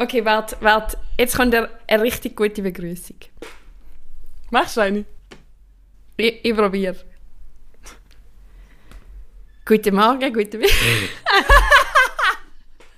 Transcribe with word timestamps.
Okay, 0.00 0.24
warte, 0.24 0.56
warte. 0.60 0.96
Jetzt 1.18 1.36
kommt 1.36 1.54
eine, 1.54 1.68
eine 1.86 2.02
richtig 2.02 2.34
gute 2.34 2.62
Begrüßung. 2.62 3.16
Machst 4.50 4.78
du 4.78 4.80
eine? 4.80 5.04
Ich, 6.16 6.42
ich 6.42 6.56
probiere. 6.56 6.96
Guten 9.66 9.94
Morgen, 9.94 10.32
guten 10.32 10.58
Mittag. 10.58 10.74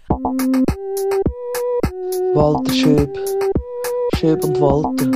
Walter 2.34 2.72
Schöb. 2.72 3.18
Schöb 4.14 4.44
und 4.44 4.60
Walter. 4.60 5.10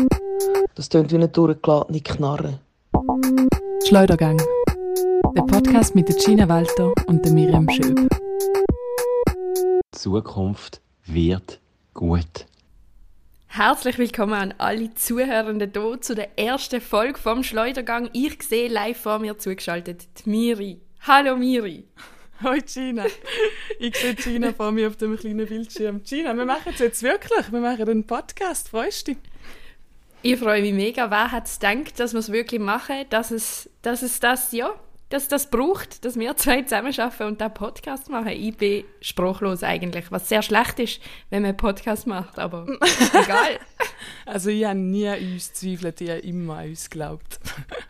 Das 0.75 0.89
tönt 0.89 1.13
wie 1.13 1.15
eine 1.15 1.29
durchgeladene 1.29 2.01
Knarre. 2.01 2.59
Schleudergang. 3.87 4.43
Der 5.37 5.43
Podcast 5.43 5.95
mit 5.95 6.09
der 6.09 6.17
Gina 6.17 6.49
Walter 6.49 6.93
und 7.07 7.25
der 7.25 7.33
Miriam 7.33 7.69
Schöb. 7.71 8.09
Zukunft 9.93 10.81
wird 11.05 11.61
gut. 11.97 12.47
Herzlich 13.47 13.97
willkommen 13.97 14.35
an 14.35 14.55
alle 14.59 14.93
Zuhörenden 14.95 15.73
hier 15.73 16.01
zu 16.03 16.15
der 16.15 16.39
ersten 16.39 16.83
Folge 16.83 17.19
vom 17.19 17.43
Schleudergang. 17.43 18.11
Ich 18.13 18.43
sehe 18.43 18.69
live 18.69 19.01
vor 19.01 19.19
mir 19.19 19.39
zugeschaltet 19.39 20.07
die 20.19 20.29
Miri. 20.29 20.81
Hallo 21.07 21.37
Miri. 21.37 21.85
Hoi 22.43 22.61
Gina. 22.61 23.07
Ich 23.79 23.97
sehe 23.97 24.15
Gina 24.15 24.53
vor 24.53 24.73
mir 24.73 24.89
auf 24.89 24.97
dem 24.97 25.17
kleinen 25.17 25.47
Bildschirm. 25.47 26.03
Gina, 26.03 26.37
wir 26.37 26.45
machen 26.45 26.73
es 26.75 26.81
jetzt 26.81 27.03
wirklich. 27.03 27.51
Wir 27.51 27.61
machen 27.61 27.89
einen 27.89 28.07
Podcast. 28.07 28.69
Freust 28.69 29.09
du 29.09 29.15
dich? 29.15 29.23
Ich 30.21 30.39
freue 30.39 30.61
mich 30.61 30.75
mega. 30.75 31.11
Wer 31.11 31.33
hat 31.33 31.47
es 31.47 31.59
gedacht, 31.59 31.99
dass 31.99 32.13
wir 32.13 32.21
es 32.21 32.31
wirklich 32.31 32.61
machen, 32.61 33.07
dass 33.09 33.31
es, 33.31 33.71
dass 33.81 34.03
es 34.03 34.21
das, 34.21 34.53
ja, 34.53 34.75
dass 35.09 35.29
das 35.29 35.51
braucht, 35.51 36.05
dass 36.05 36.19
wir 36.19 36.37
zwei 36.37 36.63
zusammenarbeiten 36.63 37.23
und 37.25 37.41
einen 37.41 37.55
Podcast 37.55 38.11
machen. 38.11 38.29
Ich 38.29 38.57
bin 38.57 38.85
sprachlos 39.01 39.63
eigentlich, 39.63 40.11
was 40.11 40.29
sehr 40.29 40.43
schlecht 40.43 40.81
ist, 40.81 41.01
wenn 41.31 41.43
man 41.43 41.51
einen 41.51 41.57
Podcast 41.57 42.07
macht, 42.07 42.39
aber 42.39 42.67
egal. 43.13 43.61
Also 44.25 44.51
ich 44.51 44.65
habe 44.65 44.79
nie 44.79 45.07
an 45.07 45.19
uns 45.21 45.53
gezweifelt, 45.53 46.01
ich 46.01 46.11
habe 46.11 46.21
immer 46.21 46.57
an 46.59 46.69
uns 46.71 46.91
geglaubt. 46.91 47.39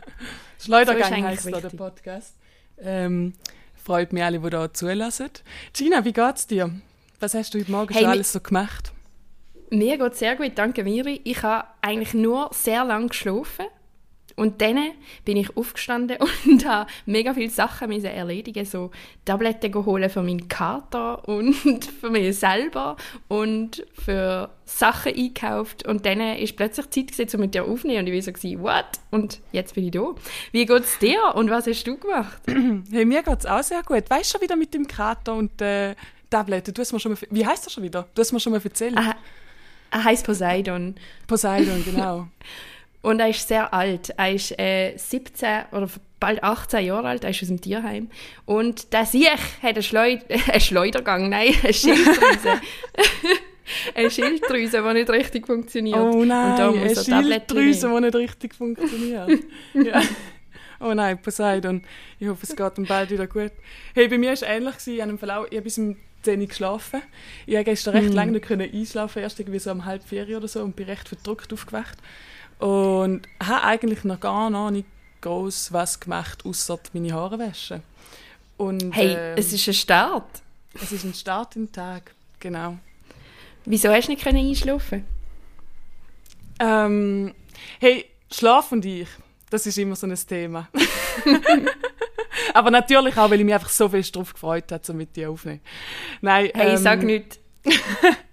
Schleudergang 0.63 1.23
So 1.23 1.27
heisst 1.29 1.53
da 1.53 1.61
der. 1.61 1.69
Podcast. 1.71 2.35
Ähm, 2.79 3.33
freut 3.75 4.13
mich 4.13 4.23
alle, 4.23 4.39
die 4.39 4.51
da 4.51 4.73
zulassen. 4.73 5.31
Gina, 5.73 6.05
wie 6.05 6.13
geht's 6.13 6.47
dir? 6.47 6.71
Was 7.21 7.33
hast 7.33 7.55
du 7.55 7.61
heute 7.61 7.71
Morgen 7.71 7.95
Hey, 7.95 8.03
schon 8.03 8.11
alles 8.11 8.33
so 8.33 8.41
gemacht? 8.41 8.93
Mir 9.71 9.97
geht 9.97 10.15
sehr 10.17 10.37
gut, 10.37 10.53
danke 10.57 10.85
Miri. 10.85 11.21
Ich 11.25 11.43
habe 11.43 11.67
eigentlich 11.81 12.13
nur 12.13 12.51
sehr 12.53 12.85
lange 12.85 13.09
geschlafen. 13.09 13.67
Und 14.37 14.61
dann 14.61 14.79
bin 15.25 15.39
ich 15.39 15.57
aufgestanden 15.57 16.19
und 16.47 16.67
habe 16.67 16.89
mega 17.07 17.33
viele 17.35 17.51
Sachen 17.51 17.89
müssen 17.89 18.07
erledigen, 18.07 18.65
so 18.67 18.91
Tabletten 19.25 19.75
holen 19.75 20.11
für 20.11 20.23
meinen 20.23 20.47
Kater 20.47 21.27
und 21.27 21.55
für 22.01 22.11
mich 22.11 22.39
selber 22.39 22.97
und 23.29 23.85
für 23.95 24.51
Sachen 24.67 25.15
einkauft. 25.15 25.87
Und 25.87 26.05
dann 26.05 26.21
ist 26.21 26.55
plötzlich 26.57 26.91
Zeit 26.91 27.13
gewesen, 27.13 27.37
um 27.37 27.41
mit 27.41 27.55
dir 27.55 27.65
aufzunehmen 27.65 28.01
und 28.07 28.13
ich 28.13 28.27
war 28.27 28.35
so, 28.37 28.59
what? 28.63 29.01
Und 29.11 29.41
jetzt 29.53 29.75
bin 29.75 29.85
ich 29.87 29.93
da. 29.93 30.15
Wie 30.53 30.67
geht's 30.67 30.99
dir 30.99 31.35
und 31.35 31.49
was 31.51 31.67
hast 31.67 31.85
du 31.85 31.97
gemacht? 31.97 32.41
Hey, 32.91 33.05
mir 33.07 33.23
geht's 33.23 33.47
auch 33.47 33.63
sehr 33.63 33.83
gut. 33.83 34.09
Weißt 34.11 34.29
du 34.29 34.33
schon 34.39 34.43
wieder 34.43 34.57
mit 34.57 34.75
dem 34.75 34.87
Kater 34.87 35.35
und 35.35 35.61
äh, 35.63 35.95
Tabletten? 36.29 36.75
Du 36.75 36.83
hast 36.83 36.93
mir 36.93 37.01
schon 37.01 37.13
mal, 37.13 37.19
wie 37.31 37.47
heißt 37.47 37.65
das 37.65 37.73
schon 37.73 37.83
wieder? 37.85 38.07
Du 38.15 38.21
hast 38.21 38.33
mir 38.33 38.41
schon 38.41 38.53
mal 38.53 38.61
erzählt. 38.63 38.97
Ah, 38.99 39.15
Er 39.91 40.05
heißt 40.05 40.27
Poseidon. 40.27 40.95
Poseidon, 41.27 41.83
genau. 41.85 42.27
Und 43.07 43.21
er 43.21 43.29
ist 43.29 43.47
sehr 43.47 43.73
alt. 43.73 44.13
Er 44.17 44.33
ist 44.33 44.59
äh, 44.59 44.97
17 44.97 45.67
oder 45.71 45.89
bald 46.19 46.43
18 46.43 46.85
Jahre 46.87 47.07
alt. 47.07 47.23
Er 47.23 47.31
ist 47.31 47.41
aus 47.41 47.47
dem 47.47 47.61
Tierheim. 47.61 48.11
Und 48.47 48.93
der 48.93 49.07
Siech 49.07 49.29
hat 49.63 49.77
einen, 49.77 49.83
Schleu 49.85 50.19
einen 50.49 50.61
Schleudergang, 50.61 51.29
nein, 51.29 51.55
eine 51.63 51.73
Schilddrüse. 51.73 52.61
eine 53.95 54.11
Schilddrüse, 54.11 54.83
die 54.83 54.93
nicht 54.95 55.11
richtig 55.11 55.47
funktioniert. 55.47 55.97
Oh 56.01 56.19
Und 56.19 56.31
da 56.31 56.57
nein, 56.57 56.61
eine 56.61 56.89
muss 56.89 57.05
Tabletten 57.05 57.57
Schilddrüse, 57.57 57.89
die 57.95 58.01
nicht 58.01 58.15
richtig 58.17 58.55
funktioniert. 58.57 59.31
ja. 59.75 60.03
Oh 60.81 60.93
nein, 60.93 61.23
Poseidon. 61.23 61.83
Ich 62.19 62.27
hoffe, 62.27 62.43
es 62.43 62.57
geht 62.57 62.79
ihm 62.79 62.87
bald 62.87 63.11
wieder 63.11 63.29
gut. 63.29 63.53
Hey, 63.95 64.09
bei 64.09 64.19
mir 64.19 64.27
war 64.27 64.35
es 64.35 64.43
ähnlich. 64.43 64.75
Ich 64.85 65.01
habe 65.01 65.13
im 65.13 65.19
Verlauf, 65.21 65.47
ich 65.49 65.57
habe 65.57 65.63
bis 65.63 65.79
um 65.79 65.95
10 66.23 66.41
Uhr 66.41 66.49
geschlafen. 66.49 67.03
Ich 67.47 67.55
konnte 67.55 67.71
gestern 67.71 67.95
Hm. 67.95 68.01
recht 68.03 68.15
lange 68.15 68.33
nicht 68.33 68.51
einschlafen, 68.51 69.23
erst 69.23 69.39
irgendwie 69.39 69.61
so 69.61 69.71
um 69.71 69.85
halb 69.85 70.03
vier 70.03 70.37
oder 70.37 70.49
so 70.49 70.61
und 70.61 70.75
bin 70.75 70.87
recht 70.87 71.09
verdrückt 71.09 71.53
aufgewacht. 71.53 71.99
Und 72.59 73.23
habe 73.43 73.65
eigentlich 73.65 74.05
noch 74.05 74.21
gar 74.21 74.51
noch 74.51 74.71
nicht 74.71 74.87
groß 75.21 75.73
was 75.73 76.01
gemacht, 76.01 76.45
außer 76.45 76.79
meine 76.93 77.13
Haare 77.13 77.39
waschen. 77.39 77.83
Und, 78.57 78.95
Hey, 78.95 79.15
ähm, 79.15 79.35
es 79.37 79.53
ist 79.53 79.67
ein 79.69 79.75
Start. 79.75 80.43
es 80.75 80.93
ist 80.93 81.05
ein 81.05 81.15
Start 81.15 81.57
im 81.57 81.71
Tag, 81.71 82.15
genau. 82.41 82.79
Wieso 83.65 83.91
hast 83.91 84.07
du 84.07 84.13
nicht 84.13 84.23
können 84.23 84.39
einschlafen 84.49 85.05
Ähm, 86.61 87.35
hey, 87.81 88.07
Schlaf 88.33 88.73
und 88.73 88.85
ich, 88.85 89.09
das 89.51 89.67
ist 89.67 89.77
immer 89.79 89.97
so 89.97 90.07
ein 90.07 90.15
Thema. 90.15 90.69
Aber 92.55 92.71
natürlich 92.71 93.17
auch, 93.17 93.31
weil 93.31 93.41
ich 93.41 93.45
mich 93.45 93.55
einfach 93.55 93.69
so 93.69 93.89
fest 93.89 94.15
darauf 94.15 94.33
gefreut 94.33 94.71
habe, 94.71 94.83
um 94.93 94.97
mit 94.97 95.15
dir 95.17 95.31
aufzunehmen. 95.31 95.61
Nein, 96.21 96.51
Hey, 96.55 96.71
ähm, 96.71 96.77
sag 96.77 97.03
nicht. 97.03 97.39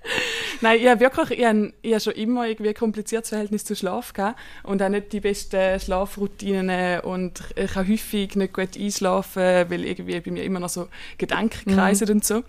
Nein, 0.63 0.79
ich 0.79 0.87
habe 0.87 1.01
wirklich, 1.01 1.39
ich 1.39 1.45
habe, 1.45 1.73
ich 1.81 1.91
habe 1.91 1.99
schon 1.99 2.13
immer 2.13 2.47
irgendwie 2.47 2.69
ein 2.69 2.75
kompliziertes 2.75 3.29
Verhältnis 3.29 3.65
zu 3.65 3.75
Schlaf 3.75 4.13
gehabt 4.13 4.39
und 4.63 4.81
auch 4.81 4.87
nicht 4.87 5.11
die 5.11 5.19
besten 5.19 5.77
Schlafroutinen 5.77 7.01
und 7.01 7.43
ich 7.57 7.75
habe 7.75 7.89
häufig 7.89 8.37
nicht 8.37 8.53
gut 8.53 8.77
einschlafen, 8.79 9.69
weil 9.69 9.83
irgendwie 9.83 10.21
bei 10.21 10.31
mir 10.31 10.45
immer 10.45 10.61
noch 10.61 10.69
so 10.69 10.87
Gedanken 11.17 11.75
kreisen 11.75 12.09
und 12.09 12.23
so. 12.23 12.43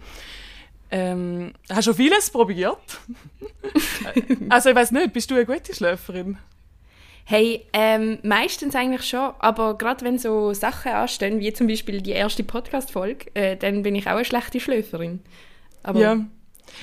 Ähm, 0.92 1.54
hast 1.68 1.86
schon 1.86 1.94
vieles 1.96 2.30
probiert? 2.30 3.00
also 4.48 4.70
ich 4.70 4.76
weiß 4.76 4.92
nicht, 4.92 5.12
bist 5.12 5.32
du 5.32 5.34
eine 5.34 5.44
gute 5.44 5.74
Schläferin? 5.74 6.38
Hey, 7.24 7.66
ähm, 7.72 8.18
meistens 8.22 8.76
eigentlich 8.76 9.08
schon, 9.08 9.32
aber 9.40 9.76
gerade 9.76 10.04
wenn 10.04 10.20
so 10.20 10.52
Sachen 10.52 10.92
anstehen, 10.92 11.40
wie 11.40 11.52
zum 11.52 11.66
Beispiel 11.66 12.00
die 12.00 12.12
erste 12.12 12.44
Podcast-Folge, 12.44 13.34
äh, 13.34 13.56
dann 13.56 13.82
bin 13.82 13.96
ich 13.96 14.06
auch 14.06 14.12
eine 14.12 14.24
schlechte 14.24 14.60
Schläferin. 14.60 15.18
Aber 15.82 15.98
Ja. 15.98 16.24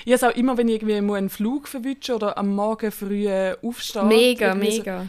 Ich 0.06 0.14
habe 0.14 0.28
auch 0.34 0.36
immer, 0.38 0.58
wenn 0.58 0.68
ich 0.68 0.76
irgendwie 0.76 0.96
einen 0.96 1.30
Flug 1.30 1.68
verwünsche 1.68 2.16
oder 2.16 2.38
am 2.38 2.56
Morgen 2.56 2.92
früh 2.92 3.28
äh, 3.28 3.56
aufstehe. 3.62 4.04
mega, 4.04 4.48
irgendwie 4.50 4.72
so- 4.72 4.78
mega. 4.80 5.08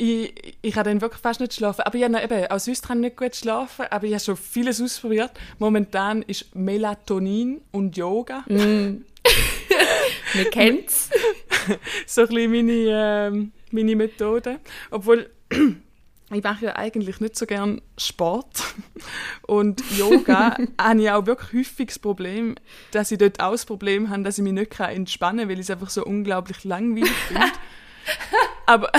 Ich, 0.00 0.32
ich 0.62 0.72
kann 0.74 0.84
dann 0.84 1.00
wirklich 1.00 1.20
fast 1.20 1.40
nicht 1.40 1.54
schlafen. 1.54 1.80
Aber 1.82 1.96
ich 1.98 2.04
habe 2.04 2.22
eben, 2.22 2.46
auch 2.52 2.60
sonst 2.60 2.86
kann 2.86 2.98
ich 2.98 3.06
nicht 3.10 3.16
gut 3.16 3.34
schlafen, 3.34 3.86
aber 3.90 4.06
ich 4.06 4.12
habe 4.12 4.22
schon 4.22 4.36
vieles 4.36 4.80
ausprobiert. 4.80 5.32
Momentan 5.58 6.22
ist 6.22 6.54
Melatonin 6.54 7.60
und 7.72 7.96
Yoga 7.96 8.44
Mm. 8.46 9.04
Wir 10.34 10.50
kennen's. 10.50 11.10
so 12.06 12.20
ein 12.22 12.28
bisschen 12.28 12.50
meine, 12.52 12.72
ähm, 13.32 13.52
meine 13.72 13.96
Methode. 13.96 14.60
Obwohl, 14.90 15.28
ich 16.30 16.42
mache 16.42 16.66
ja 16.66 16.76
eigentlich 16.76 17.20
nicht 17.20 17.36
so 17.36 17.46
gern 17.46 17.80
Sport. 17.96 18.62
Und 19.46 19.82
Yoga 19.96 20.56
habe 20.80 21.02
ich 21.02 21.10
auch 21.10 21.26
wirklich 21.26 21.60
häufig 21.60 21.88
das 21.88 21.98
Problem, 21.98 22.54
dass 22.90 23.10
ich 23.10 23.18
dort 23.18 23.40
auch 23.40 23.52
das 23.52 23.64
Problem 23.64 24.10
habe, 24.10 24.22
dass 24.22 24.38
ich 24.38 24.44
mich 24.44 24.52
nicht 24.52 24.70
kann 24.70 24.90
entspannen 24.90 25.40
kann, 25.40 25.48
weil 25.48 25.54
ich 25.54 25.66
es 25.66 25.70
einfach 25.70 25.90
so 25.90 26.04
unglaublich 26.04 26.64
langweilig 26.64 27.10
finde. 27.28 27.46
Aber 28.66 28.92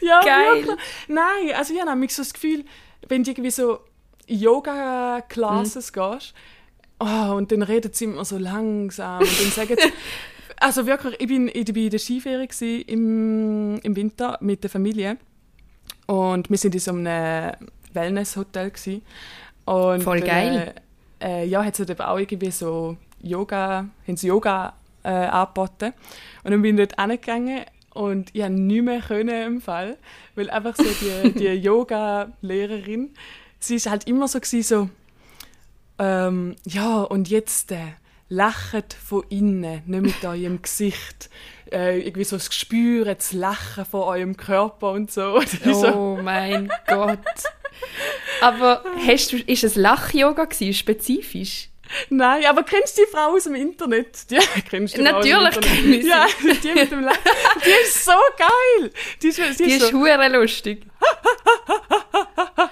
ja, 0.00 0.20
Geil. 0.20 0.66
wirklich. 0.66 0.78
Nein, 1.06 1.54
also 1.56 1.72
ich 1.72 1.80
habe 1.80 1.90
nämlich 1.90 2.14
so 2.14 2.22
das 2.22 2.32
Gefühl, 2.32 2.64
wenn 3.08 3.22
du 3.22 3.30
irgendwie 3.30 3.50
so 3.50 3.78
in 4.26 4.40
Yoga-Classes 4.40 5.92
gehst, 5.92 6.34
oh, 6.98 7.32
und 7.34 7.52
dann 7.52 7.62
redet 7.62 7.94
sie 7.94 8.06
immer 8.06 8.24
so 8.24 8.38
langsam 8.38 9.20
und 9.20 9.40
dann 9.40 9.50
sagen 9.52 9.76
sie, 9.80 9.92
also 10.60 10.86
wirklich, 10.86 11.20
ich 11.20 11.28
bin 11.28 11.48
ich 11.52 11.72
bin 11.72 11.84
in 11.84 11.90
der 11.90 12.00
Skiferie 12.00 12.80
im, 12.82 13.78
im 13.78 13.96
Winter 13.96 14.38
mit 14.40 14.64
der 14.64 14.70
Familie 14.70 15.16
und 16.06 16.50
wir 16.50 16.58
sind 16.58 16.74
in 16.74 16.80
so 16.80 16.92
einem 16.92 17.52
Wellness-Hotel 17.92 18.72
und 19.64 20.02
Voll 20.02 20.20
geil. 20.20 20.74
Äh, 21.20 21.42
äh, 21.42 21.44
ja, 21.46 21.64
hat 21.64 21.78
es 21.78 21.88
eben 21.88 22.00
auch 22.00 22.18
irgendwie 22.18 22.50
so 22.50 22.96
Yoga, 23.22 23.88
haben 24.06 24.16
sie 24.16 24.28
Yoga 24.28 24.74
äh, 25.02 25.08
angeboten 25.08 25.92
und 26.44 26.50
dann 26.50 26.62
bin 26.62 26.78
ich 26.78 26.88
dort 26.88 27.00
hingegangen 27.00 27.64
und 27.94 28.30
ich 28.34 28.42
konnte 28.42 28.60
nicht 28.60 28.82
mehr 28.82 29.00
können 29.00 29.46
im 29.46 29.60
Fall, 29.60 29.96
weil 30.34 30.50
einfach 30.50 30.76
so 30.76 30.84
die, 30.84 31.32
die 31.38 31.48
Yoga-Lehrerin, 31.48 33.10
sie 33.58 33.76
ist 33.76 33.90
halt 33.90 34.06
immer 34.06 34.28
so 34.28 34.40
gewesen, 34.40 34.62
so 34.62 34.90
ähm, 35.98 36.54
ja, 36.64 37.02
und 37.02 37.28
jetzt 37.28 37.72
äh, 37.72 37.78
lachet 38.28 38.94
von 38.94 39.24
innen, 39.30 39.82
nicht 39.86 40.02
mit 40.02 40.24
eurem 40.24 40.60
Gesicht. 40.62 41.30
Äh, 41.70 42.00
irgendwie 42.00 42.24
so 42.24 42.36
das 42.36 42.48
Gespüren, 42.48 43.14
das 43.16 43.32
Lachen 43.32 43.84
von 43.84 44.02
eurem 44.02 44.36
Körper 44.36 44.92
und 44.92 45.10
so. 45.12 45.40
Ich 45.64 45.74
so 45.74 45.88
Oh 45.88 46.18
mein 46.22 46.70
Gott. 46.86 47.18
Aber 48.40 48.82
hast 49.06 49.32
du, 49.32 49.36
ist 49.36 49.64
es 49.64 49.74
Lach-Yoga 49.76 50.44
gewesen, 50.46 50.72
spezifisch? 50.74 51.68
Nein, 52.10 52.44
aber 52.44 52.64
kennst 52.64 52.98
du 52.98 53.02
die 53.02 53.10
Frau 53.10 53.34
aus 53.34 53.44
dem 53.44 53.54
Internet? 53.54 54.30
Die, 54.30 54.36
kennst 54.70 54.96
du 54.96 55.02
Natürlich 55.02 55.56
Internet? 55.56 55.62
kenn 55.62 55.92
ich 55.94 56.02
sie. 56.02 56.08
Ja, 56.08 56.26
die 56.62 56.72
mit 56.74 56.90
dem 56.90 57.00
Lachen. 57.00 57.18
Die 57.64 57.86
ist 57.86 58.04
so 58.04 58.12
geil. 58.36 58.90
Die 59.22 59.28
ist, 59.28 59.38
die 59.38 59.64
Die 59.64 59.70
ist 59.72 59.82
ist 59.82 59.90
so, 59.92 59.98
hure 59.98 60.28
lustig. 60.28 60.82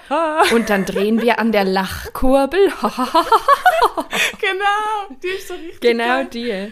Und 0.53 0.69
dann 0.69 0.85
drehen 0.85 1.21
wir 1.21 1.39
an 1.39 1.51
der 1.51 1.65
Lachkurbel. 1.65 2.67
genau, 2.79 2.93
die 5.21 5.27
ist 5.27 5.47
so 5.47 5.53
richtig 5.53 5.81
genau 5.81 6.05
geil. 6.05 6.27
die. 6.33 6.71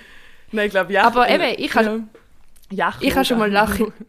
Nein, 0.52 0.68
ich 0.68 0.72
glaube, 0.72 0.94
ja. 0.94 1.04
Aber 1.04 1.30
eben, 1.30 1.56
ich 1.58 1.76
habe 1.76 2.04
ja. 2.72 2.94
ich 3.00 3.14
habe 3.14 3.26
schon 3.26 3.40
mal 3.40 3.52
Lachen. 3.52 3.94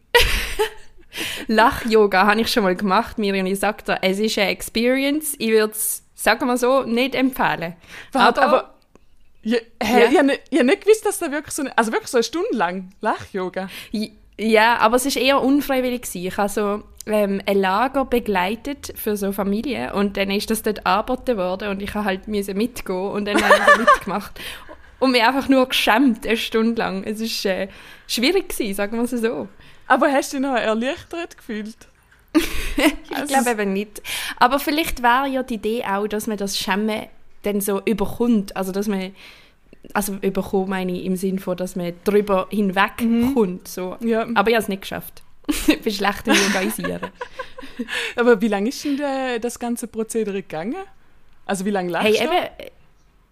Lach-Yoga 1.46 2.26
habe 2.26 2.40
ich 2.40 2.52
schon 2.52 2.62
mal 2.62 2.76
gemacht, 2.76 3.18
Miriam. 3.18 3.46
Ich 3.46 3.58
sage 3.58 3.82
dir, 3.84 3.98
es 4.02 4.18
ist 4.18 4.38
eine 4.38 4.50
Experience. 4.50 5.34
Ich 5.38 5.50
würde 5.50 5.72
es, 5.72 6.02
sagen 6.14 6.46
wir 6.46 6.56
so, 6.56 6.82
nicht 6.82 7.14
empfehlen. 7.14 7.74
Warte, 8.12 8.42
aber, 8.42 8.58
aber 8.58 8.74
ja, 9.42 9.58
hä, 9.82 10.00
Ja. 10.00 10.10
Ich 10.10 10.16
habe 10.16 10.26
nicht, 10.26 10.42
ich 10.50 10.58
hab 10.58 10.66
nicht 10.66 10.82
gewusst, 10.82 11.06
dass 11.06 11.18
da 11.18 11.30
wirklich 11.30 11.54
so 11.54 11.62
eine, 11.62 11.76
also 11.78 11.92
wirklich 11.92 12.10
so 12.10 12.18
eine 12.18 12.24
Stunde 12.24 12.48
lang 12.52 12.90
Lach-Yoga. 13.00 13.68
Ja, 14.38 14.78
aber 14.78 14.96
es 14.96 15.06
ist 15.06 15.16
eher 15.16 15.42
unfreiwillig 15.42 16.02
gewesen. 16.02 16.26
Ich 16.26 16.36
habe 16.36 16.48
so 16.48 16.82
ähm, 17.06 17.40
ein 17.46 17.58
Lager 17.58 18.04
begleitet 18.04 18.92
für 18.96 19.16
so 19.16 19.32
Familien 19.32 19.92
und 19.92 20.16
dann 20.16 20.30
ist 20.30 20.50
das 20.50 20.62
dort 20.62 20.86
angeboten 20.86 21.36
worden 21.36 21.68
und 21.68 21.82
ich 21.82 21.94
habe 21.94 22.04
halt 22.04 22.28
mitgehen 22.28 23.10
und 23.10 23.24
dann 23.26 23.42
habe 23.42 23.54
ich 23.54 23.78
mitgemacht 23.94 24.40
und 24.98 25.12
mich 25.12 25.22
einfach 25.22 25.48
nur 25.48 25.66
geschämt 25.66 26.26
eine 26.26 26.36
Stunde 26.36 26.80
lang. 26.80 27.04
Es 27.04 27.20
ist 27.20 27.44
äh, 27.44 27.68
schwierig 28.06 28.50
gewesen, 28.50 28.74
sagen 28.74 28.96
wir 28.96 29.04
es 29.04 29.10
so. 29.10 29.48
Aber 29.86 30.10
hast 30.10 30.32
du 30.32 30.38
dich 30.38 30.46
noch 30.46 30.56
erleichtert 30.56 31.36
gefühlt? 31.36 31.76
Ich 33.08 33.16
Also 33.16 33.32
glaube 33.32 33.50
eben 33.62 33.72
nicht. 33.72 34.02
Aber 34.38 34.58
vielleicht 34.58 35.02
wäre 35.02 35.26
ja 35.28 35.42
die 35.42 35.54
Idee 35.54 35.84
auch, 35.84 36.06
dass 36.06 36.26
man 36.26 36.36
das 36.36 36.58
Schämen 36.58 37.06
dann 37.44 37.62
so 37.62 37.80
überkommt. 37.82 38.54
Also, 38.56 38.72
dass 38.72 38.88
man, 38.88 39.14
also 39.92 40.14
überkommt 40.20 40.68
meine 40.68 40.92
ich 40.92 41.04
im 41.04 41.16
Sinn 41.16 41.38
von, 41.38 41.56
dass 41.56 41.76
man 41.76 41.92
drüber 42.04 42.46
hinwegkommt. 42.50 43.68
So. 43.68 43.96
Ja. 44.00 44.26
Aber 44.34 44.50
ich 44.50 44.54
habe 44.56 44.62
es 44.62 44.68
nicht 44.68 44.82
geschafft. 44.82 45.22
ich 45.68 45.80
bin 45.80 45.92
schlecht 45.92 46.26
im 46.26 46.34
Organisieren. 46.34 47.00
Aber 48.16 48.40
wie 48.40 48.48
lange 48.48 48.68
ist 48.68 48.84
denn 48.84 48.96
der, 48.96 49.38
das 49.38 49.58
ganze 49.58 49.86
Prozedere 49.86 50.42
gegangen? 50.42 50.74
Also 51.44 51.64
wie 51.64 51.70
lange 51.70 51.90
lachst 51.90 52.08
hey, 52.08 52.24
eben, 52.24 52.70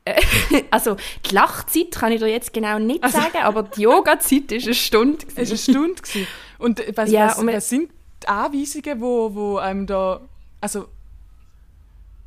äh, 0.04 0.64
also 0.70 0.96
die 1.28 1.34
Lachzeit 1.34 1.90
kann 1.92 2.12
ich 2.12 2.20
dir 2.20 2.28
jetzt 2.28 2.52
genau 2.52 2.78
nicht 2.78 3.02
Also- 3.02 3.18
sagen, 3.18 3.38
aber 3.42 3.64
die 3.64 3.82
Yoga-Zeit 3.82 4.52
ist 4.52 4.66
eine 4.66 4.74
Stunde. 4.74 5.26
Es 5.28 5.36
war 5.36 5.44
eine. 5.44 5.56
Stunde. 5.56 6.02
gewesen. 6.02 6.26
Und 6.58 6.80
äh, 6.80 6.92
was, 6.94 7.10
Ja, 7.10 7.26
was, 7.28 7.38
und 7.38 7.46
was 7.48 7.68
sind 7.68 7.90
die 8.22 8.28
Anweisungen, 8.28 9.00
wo, 9.00 9.34
wo 9.34 9.56
einem 9.56 9.86
da... 9.86 10.20
Also, 10.60 10.86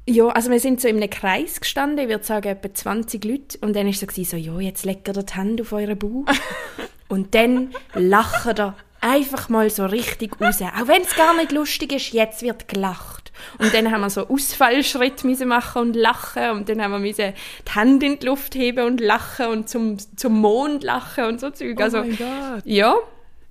Ja, 0.09 0.27
also 0.30 0.50
wir 0.50 0.59
sind 0.62 0.80
so 0.80 0.88
in 0.88 0.98
einem 0.98 1.09
Kreis 1.09 1.59
gestanden, 1.59 2.00
ich 2.00 2.07
würde 2.07 2.24
sagen 2.24 2.48
etwa 2.48 2.74
20 2.74 3.25
Leute 3.25 3.57
und 3.59 3.75
dann 3.75 3.88
war 3.88 3.92
es 3.92 4.00
so, 4.00 4.24
so 4.24 4.38
ja, 4.38 4.57
jetzt 4.59 4.86
legt 4.86 5.09
ihr 5.09 5.13
die 5.13 5.33
Hände 5.33 5.63
auf 5.63 5.74
euren 5.74 6.00
Bauch 6.00 6.24
und 7.09 7.36
dann 7.36 7.74
lacht 7.94 8.57
ihr 8.57 8.74
einfach 9.01 9.50
mal 9.50 9.69
so 9.69 9.86
richtig 9.86 10.39
raus. 10.39 10.62
Auch 10.62 10.88
wenn 10.88 11.01
es 11.01 11.13
gar 11.13 11.36
nicht 11.36 11.51
lustig 11.51 11.92
ist, 11.92 12.13
jetzt 12.13 12.42
wird 12.42 12.69
gelacht. 12.69 13.33
Und 13.59 13.74
dann 13.74 13.92
haben 13.92 14.01
wir 14.01 14.09
so 14.09 14.27
Ausfallschritt 14.27 15.25
müssen 15.25 15.50
machen 15.50 15.81
und 15.81 15.95
lachen 15.95 16.51
und 16.51 16.69
dann 16.69 16.81
haben 16.81 16.92
wir 16.92 17.00
müssen 17.00 17.33
die 17.68 17.77
Hände 17.77 18.06
in 18.06 18.19
die 18.19 18.25
Luft 18.25 18.56
heben 18.56 18.86
und 18.86 19.01
lachen 19.01 19.48
und 19.48 19.68
zum, 19.69 19.98
zum 20.15 20.39
Mond 20.39 20.83
lachen 20.83 21.25
und 21.25 21.42
so 21.42 21.50
Zeug. 21.50 21.75
oh 21.80 21.83
Also, 21.83 22.00
mein 22.00 22.18
Gott. 22.18 22.63
ja, 22.63 22.95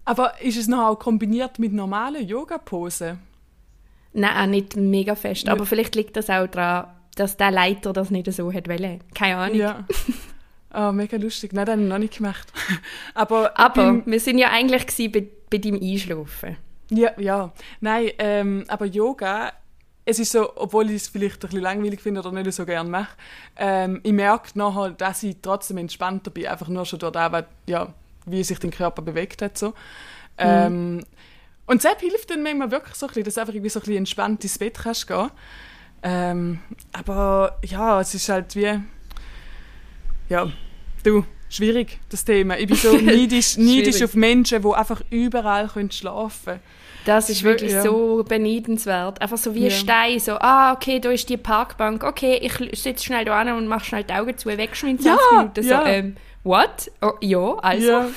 Aber 0.06 0.40
ist 0.40 0.56
es 0.56 0.68
noch 0.68 0.86
auch 0.86 0.98
kombiniert 0.98 1.58
mit 1.58 1.74
normalen 1.74 2.26
Yoga-Posen? 2.26 3.20
Nein, 4.16 4.36
auch 4.36 4.46
nicht 4.50 4.76
mega 4.76 5.14
fest, 5.14 5.48
aber 5.48 5.64
vielleicht 5.66 5.94
liegt 5.94 6.16
das 6.16 6.28
auch 6.30 6.46
daran, 6.46 6.88
dass 7.14 7.36
der 7.36 7.50
Leiter 7.50 7.92
das 7.92 8.10
nicht 8.10 8.30
so 8.32 8.52
hat 8.52 8.68
wollen. 8.68 9.00
Keine 9.14 9.36
Ahnung. 9.36 9.56
Ja. 9.58 9.84
Ah, 10.68 10.92
mega 10.92 11.16
lustig. 11.16 11.54
Nein, 11.54 11.64
das 11.64 11.72
habe 11.72 11.82
ich 11.84 11.88
noch 11.88 11.96
nicht 11.98 12.16
gemacht. 12.18 12.52
Aber, 13.14 13.58
Aber 13.58 13.74
beim- 13.86 14.02
wir 14.04 14.20
sind 14.20 14.36
ja 14.36 14.50
eigentlich 14.50 14.84
bei, 15.10 15.26
bei 15.48 15.56
deinem 15.56 15.80
Einschlafen. 15.80 16.56
Ja, 16.90 17.12
ja. 17.18 17.52
Nein, 17.80 18.10
ähm, 18.18 18.64
aber 18.68 18.84
Yoga, 18.84 19.52
es 20.04 20.18
ist 20.18 20.32
so, 20.32 20.52
obwohl 20.56 20.90
ich 20.90 20.96
es 20.96 21.08
vielleicht 21.08 21.36
ein 21.36 21.48
bisschen 21.48 21.62
langweilig 21.62 22.00
finde 22.02 22.20
oder 22.20 22.30
nicht 22.30 22.52
so 22.52 22.66
gerne 22.66 22.90
mache, 22.90 23.16
ähm, 23.56 24.00
ich 24.02 24.12
merke 24.12 24.50
nachher, 24.58 24.90
dass 24.90 25.22
ich 25.22 25.36
trotzdem 25.40 25.78
entspannter 25.78 26.30
bin, 26.30 26.46
einfach 26.46 26.68
nur 26.68 26.84
schon 26.84 26.98
durch 26.98 27.12
das, 27.12 27.32
was- 27.32 27.44
ja, 27.66 27.94
wie 28.26 28.44
sich 28.44 28.58
dein 28.58 28.70
Körper 28.72 29.00
bewegt 29.00 29.40
hat. 29.40 29.56
So. 29.56 29.72
Ähm, 30.36 31.04
und 31.66 31.84
das 31.84 31.98
hilft 31.98 32.30
dann 32.30 32.42
manchmal 32.42 32.70
wirklich 32.70 32.94
so 32.94 33.06
ein 33.06 33.08
bisschen, 33.08 33.24
dass 33.24 33.34
du 33.34 33.40
einfach 33.40 33.54
irgendwie 33.54 33.70
so 33.70 33.80
ein 33.80 33.82
bisschen 33.82 33.98
entspannt 33.98 34.44
ins 34.44 34.58
Bett 34.58 34.78
kannst 34.82 35.06
gehen. 35.06 35.30
Ähm, 36.02 36.60
aber 36.92 37.58
ja, 37.64 38.00
es 38.00 38.14
ist 38.14 38.28
halt 38.28 38.54
wie, 38.54 38.80
ja, 40.28 40.48
du, 41.02 41.24
schwierig, 41.48 41.98
das 42.08 42.24
Thema. 42.24 42.58
Ich 42.58 42.66
bin 42.66 42.76
so 42.76 42.92
neidisch, 42.96 43.56
neidisch 43.56 44.02
auf 44.02 44.14
Menschen, 44.14 44.62
die 44.62 44.72
einfach 44.72 45.02
überall 45.10 45.68
können 45.68 45.90
schlafen 45.90 46.44
können. 46.44 46.60
Das 47.06 47.30
ist 47.30 47.44
wirklich 47.44 47.70
ja. 47.70 47.82
so 47.82 48.24
beneidenswert. 48.28 49.22
Einfach 49.22 49.38
so 49.38 49.54
wie 49.54 49.66
ein 49.66 49.70
Ja. 49.70 49.76
Stein. 49.76 50.18
So, 50.18 50.32
ah, 50.40 50.72
okay, 50.72 50.98
da 50.98 51.10
ist 51.10 51.28
die 51.28 51.36
Parkbank. 51.36 52.02
Okay, 52.02 52.40
ich 52.42 52.80
sitze 52.80 53.04
schnell 53.04 53.24
da 53.24 53.40
an 53.40 53.52
und 53.52 53.68
mache 53.68 53.84
schnell 53.84 54.02
die 54.02 54.12
Augen 54.12 54.36
zu, 54.36 54.48
wegschwind 54.48 55.02
20 55.02 55.06
Ja, 55.06 55.38
Minuten. 55.38 55.62
So, 55.62 55.70
ja. 55.70 55.86
ähm, 55.86 56.16
what? 56.42 56.90
Oh, 57.00 57.12
ja, 57.20 57.54
also. 57.58 58.10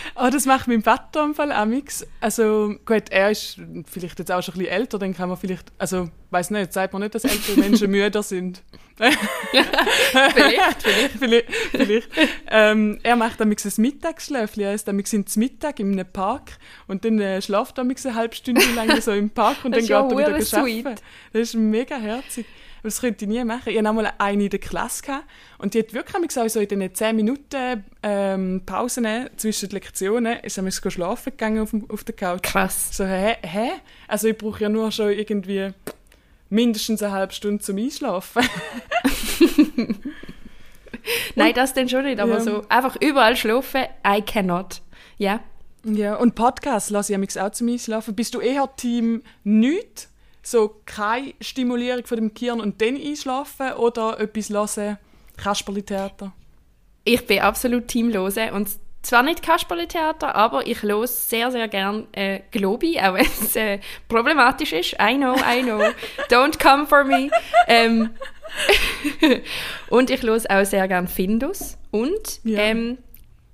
Ah, 0.14 0.30
das 0.30 0.46
macht 0.46 0.68
mein 0.68 0.82
Vater 0.82 1.24
im 1.24 1.34
Fall 1.34 1.52
amix. 1.52 2.06
Also 2.20 2.74
gut, 2.84 3.10
er 3.10 3.30
ist 3.30 3.60
vielleicht 3.90 4.18
jetzt 4.18 4.32
auch 4.32 4.42
schon 4.42 4.54
ein 4.54 4.58
bisschen 4.58 4.72
älter, 4.72 4.98
dann 4.98 5.14
kann 5.14 5.28
man 5.28 5.36
vielleicht, 5.36 5.72
also 5.78 6.08
weiß 6.30 6.50
nicht, 6.50 6.72
sagt 6.72 6.92
man 6.92 7.02
nicht, 7.02 7.14
dass 7.14 7.24
ältere 7.24 7.56
Menschen 7.60 7.90
müder 7.90 8.22
sind. 8.22 8.62
vielleicht, 8.96 10.82
vielleicht. 10.82 11.18
vielleicht, 11.18 11.52
vielleicht. 11.70 12.08
Ähm, 12.48 12.98
er 13.02 13.16
macht 13.16 13.40
amix 13.42 13.64
ein 13.66 13.82
Mittagsschläfchen, 13.82 14.62
er 14.62 14.74
ist 14.74 14.88
amix 14.88 15.12
ins 15.12 15.36
Mittag 15.36 15.80
in 15.80 15.92
einem 15.92 16.10
Park 16.10 16.52
und 16.86 17.04
dann 17.04 17.20
äh, 17.20 17.42
schlaft 17.42 17.78
er 17.78 17.82
amix 17.82 18.06
eine 18.06 18.14
halbe 18.14 18.34
Stunde 18.34 18.62
lang 18.74 18.98
so 19.00 19.12
im 19.12 19.28
Park 19.28 19.64
und 19.64 19.72
dann 19.72 19.82
geht 19.82 19.90
er 19.90 20.10
wieder 20.10 20.58
arbeiten. 20.58 21.00
Das 21.32 21.42
ist 21.42 21.54
mega 21.54 21.96
herzig. 21.96 22.46
Aber 22.86 22.90
das 22.92 23.00
könnte 23.00 23.24
ich 23.24 23.28
nie 23.28 23.42
machen. 23.42 23.62
Ich 23.70 23.76
hatte 23.76 23.88
einmal 23.88 24.12
eine 24.16 24.44
in 24.44 24.50
der 24.50 24.60
Klasse 24.60 25.02
gehabt, 25.02 25.24
und 25.58 25.74
die 25.74 25.80
hat 25.80 25.92
wirklich 25.92 26.38
auch 26.38 26.48
so 26.48 26.60
in 26.60 26.68
den 26.68 26.94
10 26.94 27.16
Minuten 27.16 27.84
ähm, 28.00 28.62
Pausen 28.64 29.28
zwischen 29.36 29.68
den 29.68 29.74
Lektionen 29.74 30.38
ist 30.44 30.82
go 30.82 30.88
schlafen 30.88 31.30
gegangen 31.30 31.62
auf, 31.62 31.74
auf 31.88 32.04
der 32.04 32.14
Couch. 32.14 32.42
Krass. 32.44 32.96
So, 32.96 33.04
hä? 33.04 33.38
hä? 33.42 33.70
Also 34.06 34.28
ich 34.28 34.38
brauche 34.38 34.62
ja 34.62 34.68
nur 34.68 34.92
schon 34.92 35.10
irgendwie 35.10 35.70
mindestens 36.48 37.02
eine 37.02 37.10
halbe 37.10 37.32
Stunde 37.32 37.60
zum 37.60 37.76
Einschlafen. 37.76 38.44
Nein, 41.34 41.54
das 41.54 41.74
dann 41.74 41.88
schon 41.88 42.04
nicht, 42.04 42.20
aber 42.20 42.34
Ja. 42.34 42.40
so 42.40 42.62
einfach 42.68 42.94
überall 43.00 43.34
schlafen, 43.34 43.82
I 44.06 44.22
cannot. 44.22 44.80
Ja. 45.18 45.40
Ja, 45.82 46.14
und 46.14 46.36
Podcasts 46.36 46.90
lasse 46.90 47.16
ich 47.20 47.40
auch 47.40 47.50
zum 47.50 47.68
Einschlafen. 47.68 48.14
Bist 48.14 48.34
du 48.34 48.38
eher 48.38 48.68
Team 48.76 49.24
nichts, 49.42 50.08
so 50.46 50.76
keine 50.86 51.34
Stimulierung 51.40 52.06
von 52.06 52.16
dem 52.18 52.34
Gehirn 52.34 52.60
und 52.60 52.80
dann 52.80 52.96
einschlafen 52.96 53.72
oder 53.72 54.20
etwas 54.20 54.50
hören, 54.50 54.98
Kasperli-Theater? 55.36 56.32
Ich 57.04 57.26
bin 57.26 57.40
absolut 57.40 57.88
teamlose 57.88 58.52
und 58.52 58.68
zwar 59.02 59.22
nicht 59.22 59.42
Kasperle-Theater, 59.42 60.34
aber 60.34 60.66
ich 60.66 60.82
los 60.82 61.28
sehr, 61.30 61.50
sehr 61.50 61.68
gern 61.68 62.06
äh, 62.12 62.40
Globi, 62.50 62.98
auch 63.00 63.14
wenn 63.14 63.26
es 63.26 63.54
äh, 63.56 63.78
problematisch 64.08 64.72
ist. 64.72 64.94
I 65.00 65.16
know, 65.16 65.34
I 65.36 65.62
know. 65.62 65.80
Don't 66.30 66.60
come 66.60 66.86
for 66.86 67.04
me. 67.04 67.30
Ähm, 67.68 68.10
und 69.90 70.10
ich 70.10 70.22
los 70.22 70.46
auch 70.46 70.64
sehr 70.64 70.86
gern 70.88 71.08
Findus. 71.08 71.76
Und 71.90 72.40
Ja. 72.44 72.60
ähm, 72.60 72.98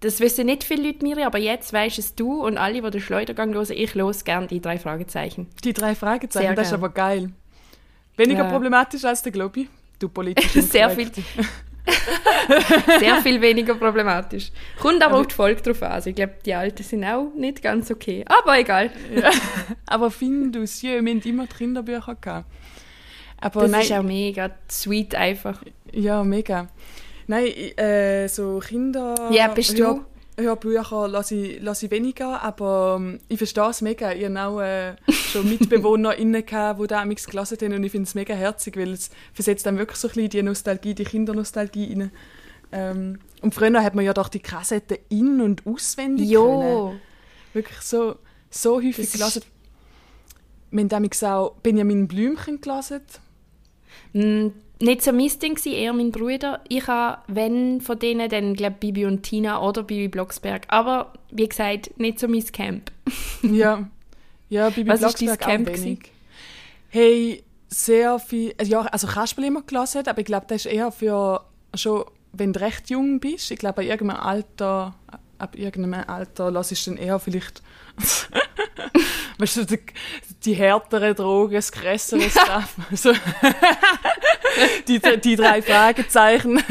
das 0.03 0.21
wissen 0.21 0.47
nicht 0.47 0.65
viele 0.65 0.89
Leute, 0.89 1.03
Miri, 1.05 1.23
aber 1.23 1.39
jetzt 1.39 1.73
weisst 1.73 1.99
es 1.99 2.15
du 2.15 2.45
und 2.45 2.59
alle, 2.59 2.83
die 2.83 2.91
den 2.91 3.01
Schleudergang 3.01 3.55
hören, 3.55 3.67
ich 3.71 3.95
los 3.95 4.25
gern 4.25 4.47
die 4.49 4.61
drei 4.61 4.79
Fragezeichen. 4.79 5.49
Die 5.65 5.73
drei 5.73 5.95
Fragezeichen, 5.95 6.47
Sehr 6.49 6.55
das 6.55 6.67
ist 6.67 6.73
gern. 6.73 6.81
aber 6.85 6.93
geil. 6.93 7.31
Weniger 8.17 8.45
Ja. 8.45 8.51
problematisch 8.51 9.05
als 9.05 9.23
der 9.23 9.33
Globi. 9.33 9.69
Du 9.99 10.09
politisch 10.09 10.53
Sehr 10.53 10.91
inkorrekt. 10.91 11.21
Sehr 13.01 13.17
viel 13.23 13.41
weniger 13.41 13.75
problematisch. 13.75 14.51
Kommt 14.81 15.03
aber 15.03 15.19
auf 15.19 15.27
die 15.29 15.35
Folge 15.35 15.63
drauf 15.63 15.83
an. 15.83 15.93
Also 15.93 16.11
ich 16.11 16.17
glaube, 16.17 16.35
die 16.45 16.55
Alten 16.55 16.83
sind 16.83 17.05
auch 17.05 17.33
nicht 17.37 17.63
ganz 17.63 17.91
okay. 17.91 18.25
Aber 18.27 18.59
egal. 18.59 18.91
Aber 19.87 20.11
Findus, 20.11 20.83
ja, 20.83 20.91
wir 20.93 20.99
haben 20.99 21.23
immer 21.23 21.47
die 21.47 21.57
Kinderbücher 21.57 22.17
gehabt. 22.21 22.47
Aber 23.41 23.63
Das 23.63 23.71
nein, 23.71 23.81
ist 23.83 23.93
auch 23.93 24.03
mega 24.03 24.51
sweet 24.71 25.15
einfach. 25.17 25.63
ja, 25.93 26.23
mega. 26.23 26.69
Nein, 27.33 27.47
äh, 27.79 28.29
so 28.29 28.59
Kinder... 28.59 29.31
Ja, 29.33 29.49
bist 29.49 29.79
du? 29.79 29.85
Hör, 29.85 30.05
Hörbücher 30.37 31.09
lasse 31.09 31.35
ich, 31.35 31.63
lasse 31.63 31.87
ich 31.87 31.91
weniger, 31.91 32.43
aber 32.43 32.99
ähm, 33.01 33.21
ich 33.27 33.39
verstehe 33.39 33.71
es 33.71 33.81
mega. 33.81 34.13
Ich 34.13 34.27
hatte 34.27 34.39
auch 34.39 34.61
äh, 34.61 34.97
schon 35.11 35.49
MitbewohnerInnen, 35.49 36.45
gehabt, 36.45 36.83
die 36.83 36.87
da 36.89 37.01
amigs 37.01 37.27
gelesen 37.27 37.57
haben 37.63 37.73
und 37.73 37.85
ich 37.85 37.91
finde 37.91 38.07
es 38.07 38.15
mega 38.15 38.35
herzig, 38.35 38.77
weil 38.77 38.93
es 38.93 39.09
versetzt 39.33 39.65
dann 39.65 39.79
wirklich 39.79 39.97
so 39.97 40.09
ein 40.09 40.13
bisschen 40.13 40.29
die 40.29 40.43
Nostalgie, 40.43 40.95
die 40.95 41.05
Kindernostalgie 41.05 41.95
rein. 41.95 42.13
Ähm, 42.71 43.19
und 43.41 43.55
früher 43.55 43.83
hat 43.83 43.95
man 43.95 44.05
ja 44.05 44.13
doch 44.13 44.29
die 44.29 44.41
Kassetten 44.41 44.99
in- 45.09 45.41
und 45.41 45.67
auswendig 45.67 46.27
können. 46.27 46.35
Jo. 46.35 46.95
Wirklich 47.55 47.81
so, 47.81 48.17
so 48.51 48.77
häufig 48.77 49.11
Das 49.11 49.13
gelesen. 49.13 49.43
Wir 50.71 50.81
haben 50.81 50.89
damals 50.91 51.25
auch 51.25 51.55
Benjamin 51.63 52.09
Blümchen 52.09 52.61
gelesen. 52.61 53.01
Mm, 54.13 54.49
Nicht 54.83 55.03
so 55.03 55.13
mein 55.13 55.31
Ding, 55.41 55.55
gewesen, 55.55 55.73
eher 55.73 55.93
mein 55.93 56.11
Bruder. 56.11 56.61
Ich 56.69 56.87
habe, 56.89 57.23
wenn 57.29 57.81
von 57.81 57.99
denen, 57.99 58.29
dann 58.29 58.55
glaube 58.55 58.77
Bibi 58.81 59.07
und 59.07 59.23
Tina 59.23 59.63
oder 59.63 59.85
Bibi 59.85 60.09
Blocksberg. 60.09 60.65
Aber 60.69 61.13
wie 61.31 61.49
gesagt, 61.49 61.99
nicht 62.01 62.19
so 62.19 62.27
mein 62.27 62.45
Camp. 62.45 62.91
Ja, 63.43 63.89
ja 64.49 64.71
Bibi 64.71 64.91
Was 64.91 65.01
ist 65.03 65.19
Blocksberg 65.19 65.41
dein 65.41 65.65
Camp 65.65 65.79
wenig. 65.79 66.11
Hey, 66.89 67.45
sehr 67.69 68.19
viel, 68.19 68.55
also 68.59 68.73
ja, 68.73 68.81
also 68.83 69.07
Kasperl 69.07 69.45
immer 69.45 69.63
gelesen, 69.63 70.03
aber 70.07 70.19
ich 70.19 70.27
glaube, 70.27 70.47
das 70.49 70.67
ist 70.67 70.73
eher 70.73 70.91
für 70.91 71.45
schon 71.75 72.05
wenn 72.33 72.53
du 72.53 72.61
recht 72.61 72.91
jung 72.91 73.21
bist, 73.21 73.51
ich 73.51 73.59
glaube, 73.59 73.83
ab 73.83 73.85
irgendeinem 73.85 74.21
Alter, 74.21 74.95
ab 75.39 75.57
irgendeinem 75.57 76.05
Alter 76.09 76.51
lass 76.51 76.73
ich 76.73 76.85
dann 76.85 76.97
eher 76.97 77.19
vielleicht, 77.19 77.63
weißt 79.43 79.57
du, 79.57 79.65
die, 79.65 79.81
die 80.45 80.55
härteren 80.55 81.15
Drogen, 81.15 81.55
das 81.55 81.73
krassere 81.73 82.31
Stuff. 82.31 82.77
So. 82.93 83.13
die, 84.89 85.01
die 85.01 85.37
drei 85.37 85.61
Fragezeichen. 85.63 86.63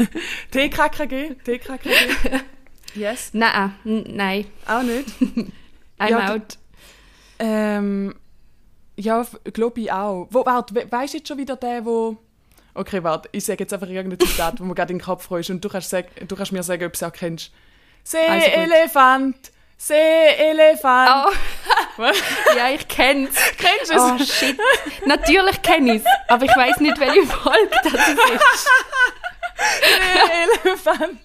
TKKG, 0.50 1.34
TKKG. 1.44 1.90
Yes. 2.94 3.30
Nein, 3.32 3.74
nein. 3.84 4.46
Auch 4.66 4.82
nicht. 4.82 5.08
I'm 5.98 6.10
Ja, 6.10 6.34
out. 6.34 6.58
Ähm, 7.38 8.14
ja, 8.96 9.26
glaube 9.52 9.80
ich 9.80 9.92
auch. 9.92 10.28
Wo, 10.30 10.44
warte, 10.44 10.74
we 10.74 10.90
weißt 10.90 11.14
du 11.14 11.18
jetzt 11.18 11.28
schon 11.28 11.38
wieder 11.38 11.56
der, 11.56 11.84
wo... 11.84 12.16
Okay, 12.74 13.02
warte, 13.02 13.28
ich 13.32 13.44
sage 13.44 13.64
jetzt 13.64 13.72
einfach 13.74 13.88
irgendein 13.88 14.26
Zitat, 14.26 14.58
wo 14.60 14.64
mir 14.64 14.74
gerade 14.74 14.92
in 14.92 14.98
den 14.98 15.04
Kopf 15.04 15.30
ist 15.32 15.50
und 15.50 15.62
du 15.62 15.68
kannst, 15.68 15.90
sag, 15.90 16.06
du 16.26 16.36
kannst 16.36 16.52
mir 16.52 16.62
sagen, 16.62 16.84
ob 16.84 16.92
du 16.92 16.96
es 16.96 17.02
auch 17.02 17.12
kennst. 17.12 17.52
Also 18.26 18.48
gut. 18.50 19.52
Seeelefant. 19.82 21.34
Oh, 21.98 22.02
ja, 22.56 22.70
ich 22.70 22.86
kenn's. 22.86 23.34
Kennst 23.58 23.90
du 23.90 23.96
es? 23.96 24.00
Oh 24.00 24.18
shit. 24.24 24.56
Natürlich 25.06 25.60
kenne 25.62 25.96
ich's, 25.96 26.04
aber 26.28 26.44
ich 26.44 26.56
weiß 26.56 26.78
nicht, 26.78 27.00
welche 27.00 27.26
Folge 27.26 27.70
das 27.82 28.08
ist. 28.08 28.20
Seeelefant. 30.62 31.18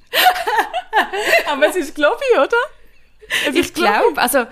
Aber 1.48 1.68
es 1.68 1.76
ist 1.76 1.94
glaube 1.94 2.20
ich, 2.32 2.40
oder? 2.40 2.58
Es 3.48 3.56
Ich 3.56 3.74
glaube, 3.76 4.20
also 4.20 4.48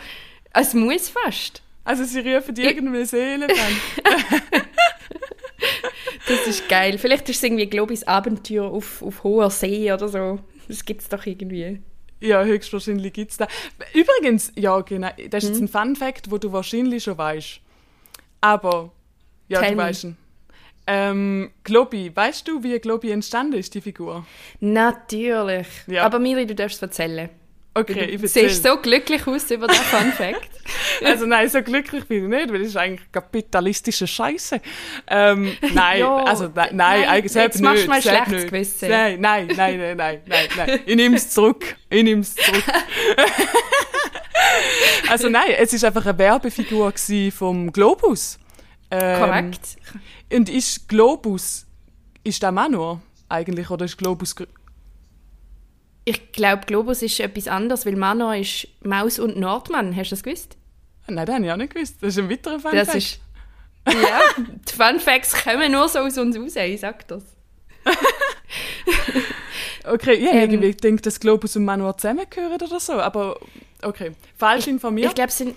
es 0.53 0.75
muss 0.75 1.09
fast. 1.09 1.63
Also 1.83 2.03
sie 2.03 2.19
rufen 2.19 2.55
irgendeinen 2.57 3.05
Seeelefant. 3.05 3.81
Das 6.27 6.47
ist 6.47 6.67
geil. 6.67 6.97
Vielleicht 6.97 7.29
ist 7.29 7.37
es 7.37 7.43
irgendwie 7.43 7.67
Globis 7.67 8.03
Abenteuer 8.03 8.65
auf, 8.65 9.01
auf 9.03 9.23
hoher 9.23 9.49
See 9.51 9.91
oder 9.91 10.07
so. 10.07 10.39
Das 10.67 10.83
gibt's 10.83 11.07
doch 11.07 11.25
irgendwie. 11.25 11.81
Ja, 12.19 12.43
höchstwahrscheinlich 12.43 13.13
gibt 13.13 13.31
es 13.31 13.37
da. 13.37 13.47
Übrigens, 13.93 14.51
ja, 14.55 14.79
genau, 14.81 15.09
das 15.29 15.43
ist 15.43 15.49
Hm? 15.49 15.53
jetzt 15.53 15.75
ein 15.75 15.95
Fun-Fact, 15.95 16.31
wo 16.31 16.37
du 16.37 16.51
wahrscheinlich 16.51 17.03
schon 17.03 17.17
weißt. 17.17 17.59
Aber, 18.41 18.91
ja, 19.47 19.61
Tell 19.61 19.71
du 19.71 19.77
weißt 19.77 20.03
ihn. 20.05 20.17
Ähm, 20.87 21.51
Globi, 21.63 22.15
weißt 22.15 22.47
du, 22.47 22.63
wie 22.63 22.79
Globi 22.79 23.11
entstanden 23.11 23.53
ist, 23.53 23.73
die 23.73 23.81
Figur? 23.81 24.25
Natürlich. 24.59 25.67
Ja. 25.87 26.03
Aber 26.05 26.19
Miri, 26.19 26.45
du 26.45 26.53
darfst 26.53 26.77
es 26.77 26.81
erzählen. 26.81 27.29
Okay, 27.77 28.05
ich 28.05 28.21
Du 28.21 28.27
siehst 28.27 28.63
so 28.63 28.77
glücklich 28.77 29.27
aus 29.27 29.51
über 29.51 29.67
den 29.67 29.75
Fun 29.75 30.11
Fact. 30.13 30.49
Also 31.03 31.25
nein, 31.25 31.49
so 31.49 31.61
glücklich 31.61 32.05
bin 32.05 32.23
ich 32.23 32.29
nicht, 32.29 32.49
weil 32.49 32.59
das 32.59 32.69
ist 32.69 32.77
eigentlich 32.77 33.11
kapitalistische 33.11 34.07
Scheiße. 34.07 34.61
Ähm, 35.07 35.57
nein, 35.73 35.99
Ja. 35.99 36.23
also 36.23 36.49
nein, 36.55 36.69
nein, 36.71 37.07
eigentlich 37.07 37.33
selbst 37.33 37.57
jetzt 37.57 37.63
machst 37.63 37.85
du 37.85 37.89
nicht. 37.89 37.89
mal 37.89 38.01
schlechtes 38.01 38.31
nicht. 38.31 38.47
Gewissen. 38.47 38.89
Nein, 38.89 39.19
nein, 39.19 39.47
nein, 39.47 39.77
nein, 39.77 39.97
nein, 39.97 40.21
nein, 40.25 40.47
nein. 40.55 40.79
Ich 40.85 40.95
nehme 40.95 41.17
es 41.17 41.29
zurück. 41.29 41.75
Ich 41.89 42.01
nehme 42.01 42.21
es 42.21 42.33
zurück. 42.33 42.63
also 45.09 45.27
nein, 45.29 45.51
es 45.57 45.73
ist 45.73 45.83
einfach 45.83 46.05
eine 46.05 46.17
Werbefigur 46.17 46.93
vom 47.31 47.71
Globus. 47.73 48.39
Ähm, 48.89 49.19
Korrekt. 49.19 49.77
Und 50.31 50.49
ist 50.49 50.87
Globus, 50.87 51.67
ist 52.23 52.41
der 52.41 52.53
Manor 52.53 53.01
eigentlich, 53.27 53.69
oder 53.69 53.83
ist 53.85 53.97
Globus... 53.97 54.33
Ich 56.05 56.31
glaube, 56.31 56.65
Globus 56.67 57.01
ist 57.01 57.19
etwas 57.19 57.47
anderes, 57.47 57.85
weil 57.85 57.95
Manor 57.95 58.35
ist 58.35 58.67
Maus 58.83 59.17
und 59.19 59.37
Nordmann. 59.37 59.95
Hast 59.95 60.11
du 60.11 60.15
das 60.15 60.23
gewusst? 60.23 60.55
Nein, 61.07 61.25
das 61.25 61.35
habe 61.35 61.45
ich 61.45 61.51
auch 61.51 61.57
nicht 61.57 61.73
gewusst. 61.73 61.97
Das 62.01 62.09
ist 62.15 62.19
ein 62.23 62.29
weiterer 62.29 62.59
Fun 62.59 62.71
Das 62.73 62.87
Fact. 62.89 62.97
ist. 62.97 63.19
Ja, 63.87 64.21
die 64.37 64.73
Fun 64.73 64.99
Facts 64.99 65.43
kommen 65.43 65.71
nur 65.71 65.87
so 65.89 65.99
aus 65.99 66.17
uns 66.17 66.37
raus, 66.37 66.55
ich 66.55 66.79
sag 66.79 67.07
das. 67.07 67.23
Okay, 69.87 70.13
ich 70.13 70.27
Ähm, 70.31 70.51
irgendwie 70.51 70.73
gedacht, 70.75 71.05
dass 71.05 71.19
Globus 71.19 71.55
und 71.55 71.65
Manor 71.65 71.95
zusammengehören 71.97 72.53
oder 72.53 72.79
so, 72.79 72.93
aber 72.93 73.39
okay. 73.83 74.11
Falsch 74.35 74.65
informiert. 74.67 75.09
Ich 75.09 75.15
glaube, 75.15 75.29
es 75.29 75.37
sind. 75.37 75.55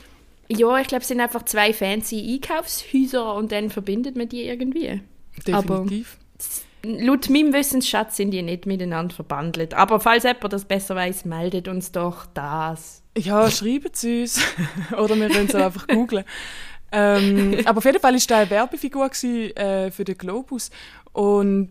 Ja, 0.49 0.79
ich 0.79 0.87
glaube, 0.89 1.03
es 1.03 1.09
sind 1.09 1.21
einfach 1.21 1.45
zwei 1.45 1.73
fancy 1.73 2.35
Einkaufshäuser 2.43 3.35
und 3.35 3.53
dann 3.53 3.71
verbindet 3.71 4.17
man 4.17 4.29
die 4.29 4.43
irgendwie. 4.43 5.01
Definitiv. 5.47 6.17
Laut 7.01 7.29
meinem 7.29 7.53
Wissensschatz 7.53 8.17
sind 8.17 8.31
die 8.31 8.43
nicht 8.43 8.65
miteinander 8.67 9.15
verbandelt. 9.15 9.75
Aber 9.75 10.01
falls 10.01 10.25
jemand 10.25 10.53
das 10.53 10.65
besser 10.65 10.95
weiß, 10.97 11.25
meldet 11.27 11.69
uns 11.69 11.93
doch 11.93 12.27
das. 12.33 13.03
Ja, 13.17 13.51
schreiben 13.51 13.91
Sie 13.93 14.23
uns. 14.23 14.41
Oder 14.97 15.17
wir 15.17 15.29
können 15.29 15.49
es 15.49 15.55
einfach 15.55 15.87
googlen. 15.87 16.25
Ähm, 16.91 17.59
aber 17.67 17.79
auf 17.79 17.85
jeden 17.85 18.01
Fall 18.01 18.15
war 18.15 18.21
da 18.27 18.39
eine 18.39 18.51
Werbefigur 18.51 19.09
gewesen, 19.09 19.55
äh, 19.57 19.91
für 19.91 20.05
den 20.05 20.17
Globus. 20.17 20.71
Und, 21.13 21.71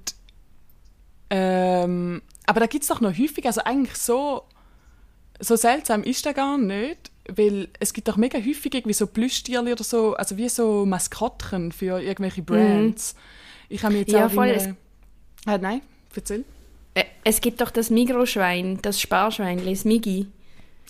ähm, 1.29 2.21
aber 2.45 2.59
da 2.59 2.65
gibt 2.67 2.83
es 2.83 2.89
doch 2.89 3.01
noch 3.01 3.17
häufig, 3.17 3.45
also 3.45 3.61
eigentlich 3.63 3.97
so, 3.97 4.43
so 5.39 5.55
seltsam 5.55 6.03
ist 6.03 6.25
der 6.25 6.33
gar 6.33 6.57
nicht, 6.57 7.11
weil 7.29 7.67
es 7.79 7.93
gibt 7.93 8.07
doch 8.07 8.17
mega 8.17 8.37
häufig 8.37 8.73
irgendwie 8.73 8.93
so 8.93 9.07
Plüschtierchen 9.07 9.71
oder 9.71 9.83
so, 9.83 10.15
also 10.15 10.37
wie 10.37 10.47
so 10.49 10.85
Maskottchen 10.85 11.71
für 11.71 11.99
irgendwelche 12.01 12.41
Brands. 12.41 13.15
Ich 13.69 13.83
habe 13.83 13.93
mich 13.95 14.01
jetzt 14.07 14.13
Mhm. 14.13 14.19
Ja, 14.19 14.25
auch 14.27 14.31
voll, 14.31 14.47
erinnern- 14.47 14.77
Ah, 15.47 15.57
nein, 15.57 15.81
erzähl. 16.15 16.45
Äh, 16.93 17.05
Es 17.23 17.41
gibt 17.41 17.61
doch 17.61 17.71
das 17.71 17.89
Migroschwein, 17.89 18.79
das 18.81 19.01
Sparschwein, 19.01 19.65
das 19.65 19.85
Migi. 19.85 20.27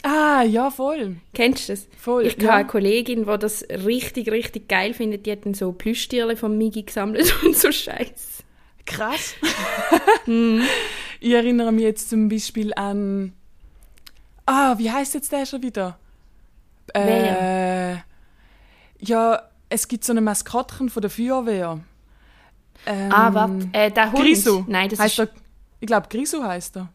Ah, 0.04 0.44
ja, 0.44 0.70
voll. 0.72 1.18
Kennst 1.34 1.70
du 1.70 1.74
das? 1.74 1.88
Voll, 1.98 2.26
Ich 2.26 2.34
habe 2.34 2.44
ja. 2.44 2.56
eine 2.56 2.68
Kollegin, 2.68 3.26
die 3.26 3.38
das 3.38 3.64
richtig, 3.70 4.30
richtig 4.32 4.68
geil 4.68 4.94
findet. 4.94 5.26
Die 5.26 5.32
hat 5.32 5.46
dann 5.46 5.54
so 5.54 5.72
Plüschtierchen 5.72 6.38
vom 6.38 6.58
Migi 6.58 6.84
gesammelt 6.84 7.34
und 7.46 7.56
so 7.58 7.72
Scheiß. 7.72 8.44
Krass. 8.86 9.36
Mhm. 10.26 10.64
Ich 11.22 11.32
erinnere 11.32 11.72
mich 11.72 11.84
jetzt 11.84 12.10
zum 12.10 12.28
Beispiel 12.28 12.74
an. 12.74 13.32
Ah, 14.46 14.78
wie 14.78 14.92
heißt 14.92 15.14
jetzt 15.14 15.32
der 15.32 15.46
schon 15.46 15.64
wieder? 15.64 15.98
Äh, 16.94 17.96
ja, 19.00 19.42
es 19.70 19.88
gibt 19.88 20.04
so 20.04 20.12
eine 20.12 20.20
Maskottchen 20.22 20.90
von 20.90 21.02
der 21.02 21.10
Feuerwehr. 21.10 21.80
Ähm, 22.86 23.12
Ah, 23.12 23.34
warte, 23.34 23.70
äh, 23.74 23.92
der 23.92 24.12
Hund. 24.12 24.22
Grisu. 24.24 24.64
Nein, 24.68 24.90
das 24.90 25.00
heißt 25.00 25.20
ist... 25.20 25.30
er, 25.30 25.30
Ich 25.80 25.88
glaube, 25.88 26.08
Grisu 26.10 26.44
heißt 26.44 26.78
er. 26.78 26.90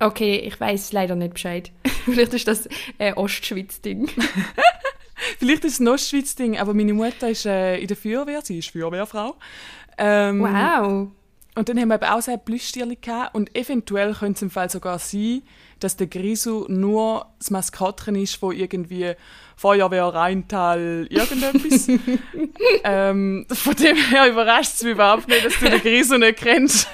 Okay, 0.00 0.36
ich 0.36 0.58
weiß 0.60 0.92
leider 0.92 1.14
nicht 1.16 1.34
Bescheid. 1.34 1.70
Vielleicht 2.04 2.34
ist 2.34 2.46
das 2.48 2.68
ein 2.98 3.14
Ostschweiz-Ding. 3.14 4.08
Vielleicht 5.38 5.64
ist 5.64 5.74
es 5.74 5.80
ein 5.80 5.88
Ostschweiz-Ding, 5.88 6.58
aber 6.58 6.74
meine 6.74 6.92
Mutter 6.92 7.30
ist 7.30 7.46
äh, 7.46 7.78
in 7.78 7.86
der 7.86 7.96
Feuerwehr, 7.96 8.42
sie 8.42 8.58
ist 8.58 8.70
Feuerwehrfrau. 8.70 9.36
Ähm, 9.98 10.40
Wow. 10.42 11.08
Und 11.56 11.68
dann 11.68 11.78
haben 11.78 11.88
wir 11.88 11.94
eben 11.94 12.04
auch 12.04 12.20
so 12.20 12.32
ein 12.32 12.44
Plüschtierchen 12.44 13.00
gehabt. 13.00 13.34
Und 13.34 13.54
eventuell 13.56 14.12
könnte 14.12 14.38
es 14.38 14.42
im 14.42 14.50
Fall 14.50 14.68
sogar 14.68 14.98
sein, 14.98 15.42
dass 15.84 15.96
der 15.96 16.06
Grisu 16.06 16.64
nur 16.68 17.26
das 17.38 17.50
Maskottchen 17.50 18.16
ist 18.16 18.36
von 18.36 18.56
irgendwie 18.56 19.12
Feuerwehr 19.56 20.06
Rheintal 20.06 21.06
irgendetwas. 21.10 21.88
ähm, 22.84 23.46
von 23.52 23.76
dem 23.76 23.96
her 23.96 24.30
überrascht 24.30 24.72
es 24.76 24.82
mich 24.82 24.92
überhaupt 24.92 25.28
nicht, 25.28 25.44
dass 25.44 25.58
du 25.58 25.68
den 25.68 25.80
Grisu 25.80 26.16
nicht 26.16 26.38
kennst. 26.38 26.88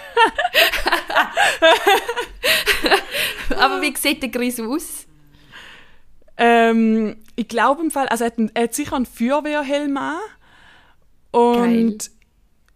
Aber 3.57 3.81
wie 3.81 3.95
sieht 3.97 4.23
der 4.23 4.31
Gris 4.31 4.59
aus? 4.59 5.07
Ähm, 6.37 7.17
ich 7.37 7.47
glaube 7.47 7.83
im 7.83 7.91
Fall, 7.91 8.09
also 8.09 8.25
er 8.25 8.33
hat, 8.33 8.39
er 8.55 8.63
hat 8.65 8.75
sicher 8.75 8.97
einen 8.97 9.07
Feuerwehrhelm 9.07 9.97
an 9.97 10.19
und 11.31 11.99
Geil. 11.99 11.99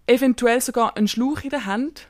eventuell 0.07 0.61
sogar 0.61 0.97
einen 0.97 1.09
Schlauch 1.09 1.41
in 1.43 1.51
der 1.51 1.67
Hand. 1.67 2.09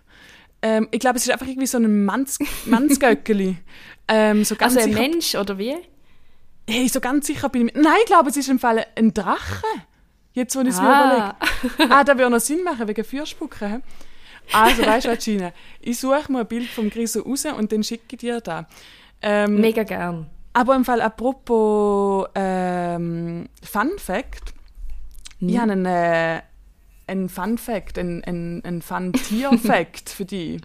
Ähm, 0.66 0.88
ich 0.92 0.98
glaube, 1.00 1.18
es 1.18 1.26
ist 1.26 1.30
einfach 1.32 1.46
irgendwie 1.46 1.66
so 1.66 1.76
ein 1.76 2.04
Manns 2.06 2.38
Mannsgöckeli. 2.64 3.56
ähm, 4.08 4.44
so 4.44 4.56
Also 4.58 4.78
ein 4.80 4.84
sicher, 4.86 4.98
Mensch, 5.00 5.34
oder 5.34 5.58
wie? 5.58 5.76
Hey, 6.66 6.88
so 6.88 7.00
ganz 7.00 7.26
sicher 7.26 7.50
bin 7.50 7.68
ich 7.68 7.74
mir. 7.74 7.82
Nein, 7.82 7.92
ich 8.00 8.06
glaube, 8.06 8.30
es 8.30 8.36
ist 8.38 8.48
im 8.48 8.58
Fall 8.58 8.86
ein 8.96 9.12
Drache. 9.12 9.62
Jetzt, 10.32 10.56
wo 10.56 10.60
ich 10.62 10.68
es 10.68 10.80
mir 10.80 10.88
Ah. 10.88 11.36
überlege. 11.62 11.94
Ah, 11.94 12.02
da 12.02 12.16
würde 12.16 12.30
noch 12.30 12.40
Sinn 12.40 12.64
machen, 12.64 12.88
wegen 12.88 13.04
Feuerspucken. 13.04 13.68
hä? 13.68 13.80
Also, 14.52 14.84
weißt 14.86 15.06
du 15.06 15.16
Gina? 15.18 15.52
Ich 15.80 15.98
suche 16.00 16.32
mal 16.32 16.40
ein 16.40 16.46
Bild 16.46 16.68
vom 16.68 16.88
Griso 16.90 17.20
raus 17.20 17.44
und 17.44 17.70
dann 17.70 17.84
schicke 17.84 18.04
ich 18.12 18.18
dir 18.18 18.40
da. 18.40 18.66
Ähm, 19.22 19.60
Mega 19.60 19.82
gern. 19.84 20.28
aber 20.54 20.74
im 20.76 20.84
Fall 20.84 21.00
apropos 21.02 22.26
ähm, 22.34 23.48
Fun 23.62 23.90
Fact. 23.98 24.54
Ich 25.40 25.58
habe 25.58 25.72
einen, 25.72 25.86
äh, 25.86 26.40
einen 27.06 27.28
Fun 27.28 27.58
Fact, 27.58 27.98
einen, 27.98 28.24
einen, 28.24 28.64
einen 28.64 28.82
Fun 28.82 29.12
Tier 29.12 29.56
Fact 29.58 30.08
für 30.10 30.24
dich. 30.24 30.60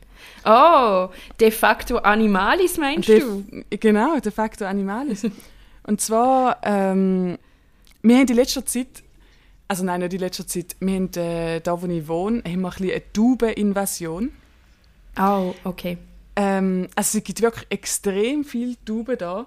Oh, 0.46 1.10
de 1.40 1.52
facto 1.52 1.98
Animalis 1.98 2.78
meinst 2.78 3.10
De- 3.10 3.20
du? 3.20 3.46
Genau, 3.70 4.20
de 4.20 4.32
facto 4.32 4.66
Animalis. 4.66 5.26
Und 5.84 6.02
zwar, 6.02 6.58
ähm, 6.64 7.38
wir 8.02 8.18
haben 8.18 8.28
in 8.28 8.36
letzter 8.36 8.66
Zeit, 8.66 9.04
also 9.68 9.84
nein, 9.84 10.00
nicht 10.02 10.14
in 10.14 10.20
letzter 10.20 10.48
Zeit, 10.48 10.76
wir 10.80 10.96
haben 10.96 11.14
äh, 11.16 11.60
da, 11.62 11.82
wo 11.82 11.88
ich 11.88 12.08
wohne, 12.08 12.44
haben 12.46 12.62
wir 12.62 12.70
ein 12.70 12.74
bisschen 12.78 12.92
eine 12.92 13.14
Taubeninvasion. 13.14 14.32
Oh, 15.20 15.54
okay. 15.64 15.98
Ähm, 16.36 16.88
also 16.96 17.18
es 17.18 17.24
gibt 17.24 17.42
wirklich 17.42 17.66
extrem 17.70 18.44
viele 18.46 18.76
Tauben 18.86 19.18
da. 19.18 19.46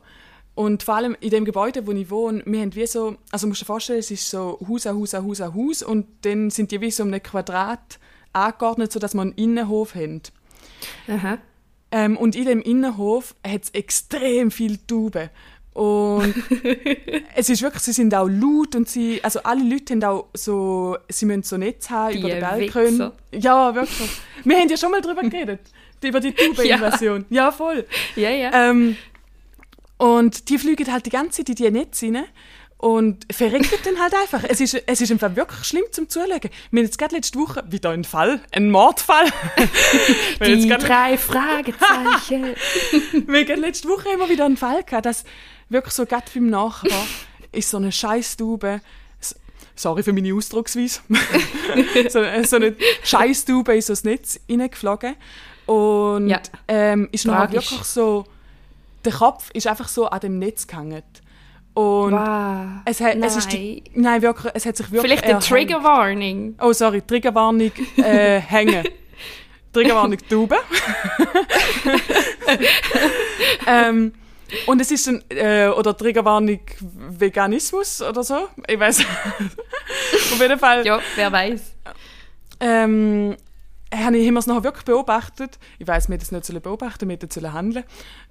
Und 0.55 0.83
vor 0.83 0.97
allem 0.97 1.17
in 1.21 1.31
dem 1.31 1.45
Gebäude, 1.45 1.87
wo 1.87 1.93
ich 1.93 2.11
wohne, 2.11 2.43
wir 2.45 2.61
haben 2.61 2.75
wie 2.75 2.87
so, 2.87 3.17
also 3.31 3.47
musst 3.47 3.63
du 3.63 3.65
dir 3.65 3.69
vorstellen, 3.69 4.01
es 4.01 4.11
ist 4.11 4.29
so 4.29 4.59
Haus 4.69 4.87
an 4.87 4.99
Haus 4.99 5.15
an 5.15 5.27
Haus 5.27 5.41
an 5.41 5.55
Haus 5.55 5.83
und 5.83 6.07
dann 6.23 6.51
sind 6.51 6.71
die 6.71 6.81
wie 6.81 6.91
so 6.91 7.05
um 7.05 7.13
ein 7.13 7.23
Quadrat 7.23 7.99
angeordnet, 8.33 8.93
sodass 8.93 9.15
wir 9.15 9.23
einen 9.23 9.33
Innenhof 9.33 9.95
haben. 9.95 10.21
Aha. 11.09 11.39
Ähm, 11.91 12.17
und 12.17 12.37
in 12.37 12.45
dem 12.45 12.61
Innenhof 12.63 13.35
hat 13.47 13.65
es 13.65 13.71
extrem 13.71 14.51
viel 14.51 14.79
Tauben. 14.87 15.31
Und 15.75 16.35
es 17.35 17.49
ist 17.49 17.63
wirklich, 17.63 17.83
sie 17.83 17.93
sind 17.93 18.15
auch 18.15 18.29
laut 18.29 18.75
und 18.75 18.89
sie, 18.89 19.25
also 19.25 19.43
alle 19.43 19.63
Leute 19.63 19.95
haben 19.95 20.05
auch 20.05 20.29
so, 20.35 20.99
sie 21.09 21.25
müssen 21.25 21.45
so 21.45 21.57
Netz 21.57 21.89
haben 21.89 22.13
Die 22.13 22.19
über 22.21 22.29
den 22.29 22.41
Balkon. 22.41 23.13
Ja, 23.33 23.75
wirklich. 23.75 24.11
Wir 24.45 24.59
haben 24.59 24.69
ja 24.69 24.77
schon 24.77 24.91
mal 24.91 25.01
drüber 25.01 25.23
geredet, 25.23 25.61
über 26.03 26.21
die 26.21 26.33
Taubeninvasion. 26.35 27.25
ja. 27.31 27.51
voll. 27.53 27.87
Ja, 28.17 28.31
ja. 28.31 28.71
Ähm, 28.71 28.97
und 30.03 30.49
die 30.49 30.59
fliegen 30.59 30.91
halt 30.93 31.07
die 31.07 31.11
ganze 31.11 31.45
Zeit 31.45 31.49
in 31.51 31.55
die 31.55 31.71
Netze 31.71 32.07
rein 32.07 32.25
und 32.79 33.25
verrecken 33.33 33.79
dann 33.85 34.01
halt 34.01 34.13
einfach. 34.15 34.43
Es 34.49 34.61
ist, 34.61 34.75
es 34.87 35.01
ist 35.01 35.13
einfach 35.13 35.37
wirklich 35.37 35.65
schlimm 35.65 35.85
zum 35.93 36.09
Zuschauen. 36.09 36.41
Wir 36.73 36.81
haben 36.81 36.85
jetzt 36.87 36.99
gerade 36.99 37.15
letzte 37.15 37.39
Woche 37.39 37.63
wieder 37.71 37.91
einen 37.91 38.03
Fall, 38.03 38.41
einen 38.51 38.71
Mordfall. 38.73 39.27
Die 40.45 40.69
drei 40.69 41.17
Fragezeichen. 41.17 42.43
wir 43.27 43.39
haben 43.41 43.47
gerade 43.47 43.61
letzte 43.61 43.89
Woche 43.89 44.09
immer 44.13 44.29
wieder 44.29 44.45
einen 44.47 44.57
Fall 44.57 44.83
gehabt, 44.83 45.07
dass 45.07 45.23
wirklich 45.69 45.95
so 45.95 46.05
gerade 46.07 46.25
beim 46.35 46.49
Nachbar 46.51 47.07
ist 47.53 47.71
so 47.71 47.77
eine 47.77 47.93
Scheißtube. 47.93 48.81
s- 49.21 49.37
Sorry 49.77 50.03
für 50.03 50.13
meine 50.13 50.35
Ausdrucksweise. 50.35 51.01
so, 52.09 52.21
so 52.43 52.57
eine 52.57 52.75
Scheißtube 53.05 53.75
in 53.75 53.81
so 53.83 53.93
das 53.93 54.03
Netz 54.05 54.41
reingeflogen. 54.51 55.15
Und 55.67 56.29
Ja. 56.29 56.41
ähm, 56.67 57.09
ist 57.13 57.25
dann 57.27 57.35
Tragisch. 57.37 57.71
wirklich 57.71 57.85
so, 57.87 58.25
der 59.05 59.13
Kopf 59.13 59.51
ist 59.53 59.67
einfach 59.67 59.89
so 59.89 60.07
an 60.07 60.21
dem 60.21 60.39
Netz 60.39 60.67
gehangen. 60.67 61.03
Und 61.75 62.13
wow. 62.13 62.67
es, 62.85 63.01
hat, 63.01 63.17
es 63.17 63.37
ist 63.37 63.51
die, 63.53 63.83
nein, 63.95 64.21
wirklich, 64.21 64.53
es 64.55 64.67
hat 64.67 64.77
sich 64.77 64.91
wirklich 64.93 65.03
Vielleicht 65.13 65.25
eine 65.25 65.33
erhängt. 65.35 65.49
Trigger 65.49 65.83
Warning. 65.83 66.55
Oh, 66.61 66.73
sorry, 66.75 67.01
Triggerwarnung 67.01 67.73
äh, 67.97 68.41
hängen. 68.47 68.87
Triggerwarnung 69.73 70.19
Tauben. 70.29 70.59
ähm, 73.67 74.13
und 74.67 74.81
es 74.81 74.91
ist 74.91 75.09
ein, 75.09 75.23
äh, 75.31 75.69
oder 75.69 75.97
Triggerwarnung 75.97 76.61
Veganismus 76.81 78.03
oder 78.03 78.23
so. 78.23 78.49
Ich 78.69 78.79
weiß. 78.79 79.01
Auf 79.01 80.41
jeden 80.41 80.59
Fall 80.59 80.85
Ja, 80.87 81.01
wer 81.17 81.33
weiß. 81.33 81.73
ähm, 82.61 83.37
habe 83.95 84.17
ich- 84.19 84.29
es 84.31 84.47
nachher 84.47 84.65
wirklich 84.65 84.85
beobachtet. 84.85 85.59
Ich 85.79 85.87
weiß, 85.87 86.09
wir 86.11 86.19
es 86.19 86.33
nicht 86.33 86.45
sollen 86.45 86.61
beobachten, 86.63 87.09
wir 87.09 87.19
sollen 87.31 87.53
handeln. 87.53 87.85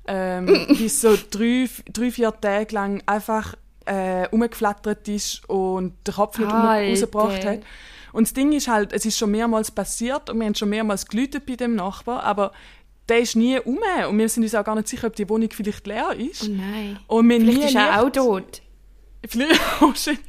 Ähm, 0.08 0.48
wie 0.70 0.86
es 0.86 1.02
so 1.02 1.16
drei, 1.30 1.70
drei, 1.92 2.12
vier 2.12 2.34
Tage 2.40 2.74
lang 2.74 3.04
einfach 3.06 3.56
äh, 3.86 4.28
umgeflattert 4.30 5.08
ist 5.08 5.48
und 5.50 5.94
den 6.08 6.14
Kopf 6.14 6.38
nicht 6.38 6.52
rausgebracht 6.52 7.46
hat. 7.46 7.60
Und 8.14 8.28
das 8.28 8.34
Ding 8.34 8.52
ist 8.52 8.68
halt, 8.68 8.94
es 8.94 9.06
ist 9.06 9.18
schon 9.18 9.32
mehrmals 9.32 9.72
passiert 9.72 10.30
und 10.30 10.40
wir 10.40 10.46
haben 10.46 10.56
schon 10.56 10.70
mehrmals 10.70 11.06
geläutet 11.06 11.46
bei 11.46 11.56
dem 11.56 11.76
Nachbar, 11.76 12.24
aber 12.24 12.52
der 13.08 13.20
ist 13.20 13.36
nie 13.36 13.60
um 13.60 13.80
und 14.10 14.18
wir 14.18 14.30
sind 14.30 14.44
uns 14.44 14.56
auch 14.56 14.64
gar 14.64 14.76
nicht 14.76 14.88
sicher, 14.88 15.08
ob 15.08 15.16
die 15.16 15.28
Wohnung 15.28 15.50
vielleicht 15.52 15.88
leer 15.88 16.14
ist. 16.18 16.44
Oh 16.44 16.52
nein. 16.52 17.00
Und 17.08 17.30
wir 17.30 17.40
Vielleicht 17.40 17.58
nie 17.58 17.66
ist 17.66 17.76
er 17.76 18.02
auch 18.02 18.10
tot. 18.10 18.62
Vielleicht, 19.28 19.62
oh 19.82 19.94
shit. 19.94 20.20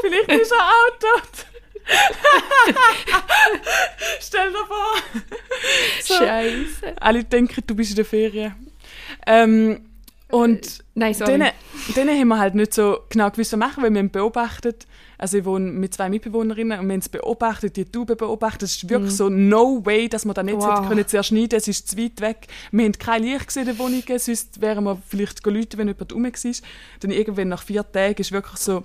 Vielleicht 0.00 0.42
ist 0.42 0.52
er 0.52 0.58
auch 0.58 0.98
tot. 0.98 1.46
Stell 4.20 4.50
dir 4.50 4.66
vor. 4.66 4.94
So. 6.02 6.14
Scheiße. 6.14 6.94
Alle 7.00 7.24
denken, 7.24 7.62
du 7.66 7.74
bist 7.74 7.90
in 7.90 7.96
der 7.96 8.04
Ferien. 8.04 8.54
Ähm, 9.26 9.80
und 10.30 10.82
Nein, 10.94 11.14
denen, 11.26 11.50
denen 11.94 12.18
haben 12.18 12.28
wir 12.28 12.38
halt 12.38 12.54
nicht 12.54 12.72
so 12.72 13.00
genau 13.10 13.30
gewusst, 13.30 13.52
was 13.52 13.58
machen, 13.58 13.82
weil 13.82 13.90
wir 13.92 13.98
haben 13.98 14.10
beobachtet, 14.10 14.86
also 15.18 15.36
ich 15.36 15.44
wohne 15.44 15.70
mit 15.70 15.92
zwei 15.92 16.08
Mitbewohnerinnen 16.08 16.80
und 16.80 16.86
wir 16.86 16.92
haben 16.94 17.00
es 17.00 17.08
beobachtet, 17.10 17.76
die 17.76 17.84
Tube 17.84 18.16
beobachtet, 18.16 18.62
es 18.62 18.76
ist 18.76 18.88
wirklich 18.88 19.12
so 19.14 19.28
no 19.28 19.84
way, 19.84 20.08
dass 20.08 20.24
wir 20.24 20.32
da 20.32 20.42
nicht 20.42 20.54
Mhm. 20.56 20.60
Wow. 20.62 20.88
können 20.88 21.06
zerschneiden, 21.06 21.58
es 21.58 21.68
ist 21.68 21.86
zu 21.88 21.98
weit 21.98 22.20
weg. 22.22 22.46
Wir 22.70 22.84
haben 22.86 22.92
kein 22.92 23.22
Licht 23.24 23.46
gesehen 23.46 23.64
in 23.68 23.68
den 23.74 23.78
Wohnungen, 23.78 24.18
sonst 24.18 24.58
wären 24.62 24.84
wir 24.84 24.96
vielleicht 25.06 25.42
geläutet, 25.42 25.76
wenn 25.76 25.88
jemand 25.88 26.12
rum 26.14 26.24
war. 26.24 26.52
Dann 27.00 27.10
irgendwann 27.10 27.48
nach 27.48 27.62
vier 27.62 27.92
Tagen 27.92 28.18
ist 28.20 28.32
wirklich 28.32 28.56
so, 28.58 28.84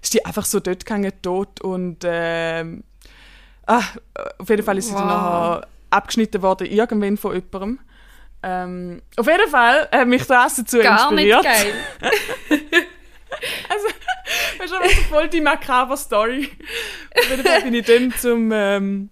ist 0.00 0.14
die 0.14 0.24
einfach 0.24 0.44
so 0.44 0.60
dort 0.60 0.86
gegangen, 0.86 1.12
tot 1.20 1.60
und 1.62 1.98
ähm, 2.04 2.84
ah, 3.66 3.82
auf 4.38 4.48
jeden 4.48 4.62
Fall 4.62 4.78
ist 4.78 4.86
sie 4.86 4.94
dann 4.94 5.02
Wow. 5.02 5.10
nachher 5.10 5.68
abgeschnitten 5.90 6.42
worden, 6.42 6.68
irgendwann 6.68 7.16
von 7.16 7.34
jemandem. 7.34 7.80
Ähm, 8.42 9.02
auf 9.16 9.26
jeden 9.26 9.48
Fall 9.50 9.88
hat 9.90 10.06
mich 10.06 10.24
das 10.24 10.56
dazu 10.56 10.78
Gar 10.78 11.12
nicht 11.12 11.26
inspiriert. 11.28 11.44
geil. 11.44 11.72
Also, 13.68 13.86
das 14.58 14.66
ist 14.66 14.72
aber 14.76 14.88
so 14.88 15.00
voll 15.02 15.28
die 15.28 15.40
makaber 15.40 15.96
Story. 15.96 16.48
Auf 17.16 17.30
jeden 17.30 17.42
Fall 17.44 17.62
bin 17.62 17.74
ich 17.74 17.86
dann 17.86 18.12
zum, 18.12 18.50
ähm, 18.52 19.10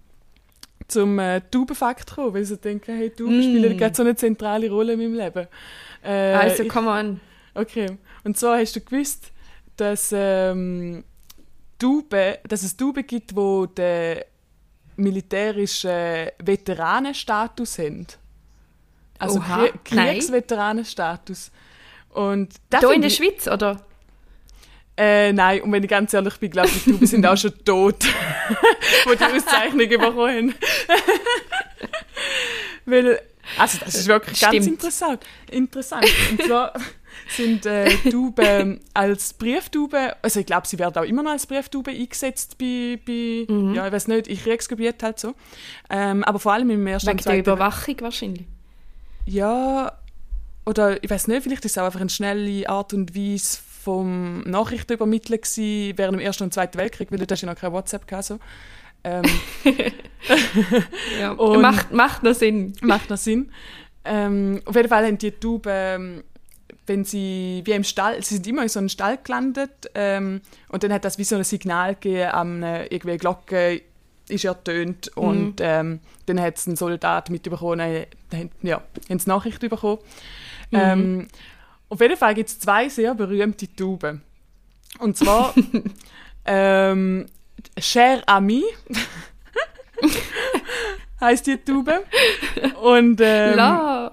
zum 0.87 1.17
äh, 1.19 1.41
Taubenfakt 1.49 2.07
gekommen, 2.07 2.33
weil 2.33 2.41
ich 2.41 2.49
so 2.49 2.55
denke, 2.57 2.91
hey, 2.91 3.09
Tauben 3.09 3.37
Mm. 3.39 3.41
spielen 3.41 3.77
gerade 3.77 3.95
so 3.95 4.03
eine 4.03 4.15
zentrale 4.15 4.69
Rolle 4.69 4.93
in 4.93 4.99
meinem 4.99 5.13
Leben. 5.15 5.47
Äh, 6.03 6.09
Also, 6.33 6.63
ich- 6.63 6.69
come 6.69 6.89
on. 6.89 7.19
Okay. 7.53 7.97
Und 8.23 8.37
zwar 8.37 8.59
hast 8.59 8.75
du 8.75 8.81
gewusst, 8.81 9.31
dass, 9.77 10.09
ähm, 10.13 11.03
Tauben, 11.79 12.35
dass 12.47 12.63
es 12.63 12.75
Tauben 12.75 13.05
gibt, 13.07 13.31
die 13.31 13.67
den 13.75 14.21
militärischen 14.97 16.29
Veteranenstatus 16.43 17.77
haben. 17.79 18.07
Also 19.19 19.39
Oha. 19.39 19.67
Kriegsveteranenstatus. 19.83 21.51
Und 22.09 22.49
das 22.69 22.81
Hier 22.81 22.91
in 22.93 23.01
der 23.01 23.09
Schweiz, 23.09 23.47
oder? 23.47 23.81
Äh, 24.99 25.31
nein, 25.33 25.61
und 25.61 25.71
wenn 25.71 25.83
ich 25.83 25.89
ganz 25.89 26.11
ehrlich 26.13 26.37
bin, 26.39 26.49
glaube 26.49 26.69
ich, 26.69 26.83
Tauben 26.85 27.05
sind 27.05 27.23
auch 27.27 27.37
schon 27.37 27.53
tot, 27.63 28.03
wo 29.05 29.13
die 29.13 29.23
Auszeichnung 29.23 29.87
bekommen. 29.87 30.55
Weil, 32.85 33.19
also 33.57 33.77
das 33.83 33.95
ist 33.95 34.07
wirklich 34.07 34.39
ganz 34.39 34.55
Stimmt. 34.55 34.67
interessant. 34.67 35.25
interessant. 35.51 36.05
Und 36.31 36.43
zwar 36.43 36.73
sind 37.29 37.65
äh, 37.65 37.89
Tauben 38.09 38.79
als 38.93 39.33
Brieftauben, 39.33 40.11
also 40.21 40.39
ich 40.39 40.45
glaube, 40.45 40.67
sie 40.67 40.79
werden 40.79 40.97
auch 40.97 41.05
immer 41.07 41.23
noch 41.23 41.31
als 41.31 41.45
Brieftauben 41.45 41.93
eingesetzt 41.93 42.57
bei, 42.57 42.99
bei 43.05 43.45
Mhm. 43.47 43.73
ja, 43.75 43.85
ich 43.87 43.93
weiß 43.93 44.07
nicht, 44.07 44.27
in 44.27 44.37
Kriegsgebieten 44.39 45.01
halt 45.03 45.19
so. 45.19 45.33
Ähm, 45.89 46.23
aber 46.23 46.39
vor 46.39 46.53
allem 46.53 46.69
im 46.71 46.87
ersten 46.87 47.09
Wegen 47.09 47.23
der 47.23 47.37
Überwachung 47.39 47.95
wahrscheinlich. 47.99 48.45
Ja, 49.27 49.91
oder 50.65 51.03
ich 51.03 51.09
weiß 51.09 51.27
nicht, 51.27 51.43
vielleicht 51.43 51.65
ist 51.65 51.71
es 51.71 51.77
auch 51.77 51.85
einfach 51.85 51.99
eine 51.99 52.09
schnelle 52.09 52.67
Art 52.67 52.93
und 52.93 53.15
Weise 53.15 53.59
vom 53.83 54.41
Nachrichtenübermitteln 54.41 55.39
gewesen 55.39 55.97
während 55.97 56.15
dem 56.15 56.25
Ersten 56.25 56.43
und 56.43 56.53
Zweiten 56.53 56.77
Weltkrieg, 56.77 57.11
weil 57.11 57.19
da 57.19 57.33
hast 57.33 57.41
du 57.41 57.45
ja 57.45 57.53
noch 57.53 57.59
kein 57.59 57.71
WhatsApp 57.71 58.07
gehabt, 58.07 58.25
so. 58.25 58.39
Ähm, 59.03 59.23
Ja. 61.19 61.33
Macht, 61.35 61.91
macht 61.91 62.23
noch 62.23 62.33
Sinn. 62.33 62.73
macht 62.81 63.09
noch 63.09 63.17
Sinn. 63.17 63.51
Ähm, 64.03 64.61
auf 64.65 64.75
jeden 64.75 64.89
Fall 64.89 65.05
haben 65.05 65.17
die 65.17 65.31
Tauben, 65.31 65.71
ähm, 65.71 66.23
wenn 66.85 67.03
sie 67.03 67.61
wie 67.65 67.71
im 67.71 67.83
Stall, 67.83 68.21
sie 68.23 68.35
sind 68.35 68.47
immer 68.47 68.63
in 68.63 68.69
so 68.69 68.79
einem 68.79 68.89
Stall 68.89 69.19
gelandet 69.23 69.91
ähm, 69.93 70.41
und 70.69 70.83
dann 70.83 70.93
hat 70.93 71.03
das 71.05 71.17
wie 71.17 71.25
so 71.25 71.35
ein 71.35 71.43
Signal 71.43 71.95
gegeben, 71.95 72.29
an 72.29 72.63
eine, 72.63 72.85
irgendwie 72.87 73.11
eine 73.11 73.19
Glocke 73.19 73.81
ist 74.29 74.45
ertönt 74.45 75.09
und 75.15 75.55
ähm, 75.59 75.99
dann 76.25 76.41
hat 76.41 76.57
es 76.57 76.67
ein 76.67 76.75
Soldat 76.75 77.29
mitbekommen, 77.29 77.79
äh, 77.79 78.07
ja, 78.61 78.81
haben 79.09 79.19
sie 79.19 79.29
Nachricht 79.29 79.59
bekommen. 79.61 79.99
Ähm, 80.71 81.27
auf 81.89 82.01
jeden 82.01 82.17
Fall 82.17 82.33
gibt 82.33 82.49
es 82.49 82.59
zwei 82.59 82.89
sehr 82.89 83.15
berühmte 83.15 83.73
Tauben. 83.73 84.21
Und 84.99 85.17
zwar 85.17 85.53
ähm, 86.45 87.25
Cher 87.79 88.23
Ami 88.25 88.63
heißt 91.21 91.47
die 91.47 91.57
Taube. 91.57 92.03
Und 92.81 93.21
ähm, 93.21 93.55
La. 93.55 94.11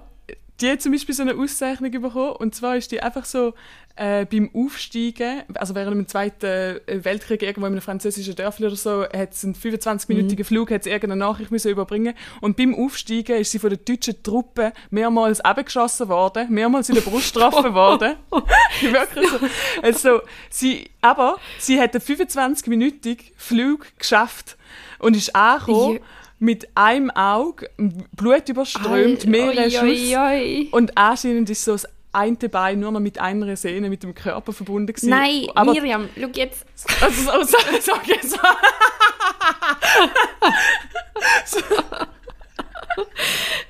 die 0.60 0.70
hat 0.70 0.82
zum 0.82 0.92
Beispiel 0.92 1.14
so 1.14 1.22
eine 1.22 1.34
Auszeichnung 1.34 1.90
bekommen. 1.90 2.36
Und 2.36 2.54
zwar 2.54 2.76
ist 2.76 2.92
die 2.92 3.02
einfach 3.02 3.24
so 3.24 3.54
äh, 3.96 4.24
beim 4.26 4.50
Aufsteigen, 4.54 5.42
also 5.54 5.74
während 5.76 5.96
dem 5.96 6.08
Zweiten 6.08 6.46
äh, 6.46 7.04
Weltkrieg 7.04 7.42
irgendwo 7.42 7.66
in 7.66 7.72
einem 7.74 7.80
französischen 7.82 8.34
Dörfli 8.34 8.66
oder 8.66 8.74
so, 8.76 9.02
hat 9.04 9.32
es 9.32 9.44
einen 9.44 9.54
25-minütigen 9.54 10.42
Flug, 10.44 10.70
hat 10.72 10.82
sie 10.84 10.90
irgendeine 10.90 11.20
Nachricht 11.20 11.50
müssen 11.52 11.70
überbringen 11.70 12.14
Und 12.40 12.56
beim 12.56 12.74
Aufsteigen 12.74 13.36
ist 13.40 13.52
sie 13.52 13.58
von 13.60 13.70
der 13.70 13.78
deutschen 13.78 14.20
Truppe 14.22 14.72
mehrmals 14.90 15.40
abgeschossen 15.40 16.08
worden, 16.08 16.52
mehrmals 16.52 16.88
in 16.88 16.96
der 16.96 17.02
Brust 17.02 17.34
getroffen 17.34 17.72
worden. 17.74 18.14
Wirklich 18.80 19.28
so. 19.28 19.38
Also, 19.82 20.20
sie, 20.50 20.90
aber 21.00 21.36
sie 21.58 21.80
hat 21.80 21.94
einen 21.94 22.02
25-minütigen 22.02 23.20
Flug 23.36 23.86
geschafft 23.98 24.56
und 24.98 25.14
ist 25.16 25.34
angekommen 25.36 25.94
Ja. 25.98 26.00
mit 26.40 26.68
einem 26.74 27.10
Auge, 27.12 27.70
Blut 28.16 28.48
überströmt, 28.48 29.26
mehrere 29.26 29.70
Schuss. 29.70 29.82
oi, 29.82 30.16
oi. 30.16 30.68
Und 30.72 30.96
anscheinend 30.98 31.48
ist 31.50 31.64
so 31.64 31.72
das 31.72 31.86
eine 32.14 32.48
Bein 32.48 32.80
nur 32.80 32.92
noch 32.92 33.00
mit 33.00 33.18
einer 33.18 33.56
Sehne 33.56 33.88
mit 33.88 34.02
dem 34.02 34.14
Körper 34.14 34.52
verbunden 34.52 34.92
gewesen. 34.92 35.10
Nein, 35.10 35.46
aber 35.54 35.72
Miriam, 35.72 36.08
schau 36.18 36.28
jetzt. 36.34 36.66
also, 37.00 37.22
so, 37.22 37.42
so, 37.42 37.58
so, 37.80 37.92
okay, 37.94 38.20
so. 38.22 38.38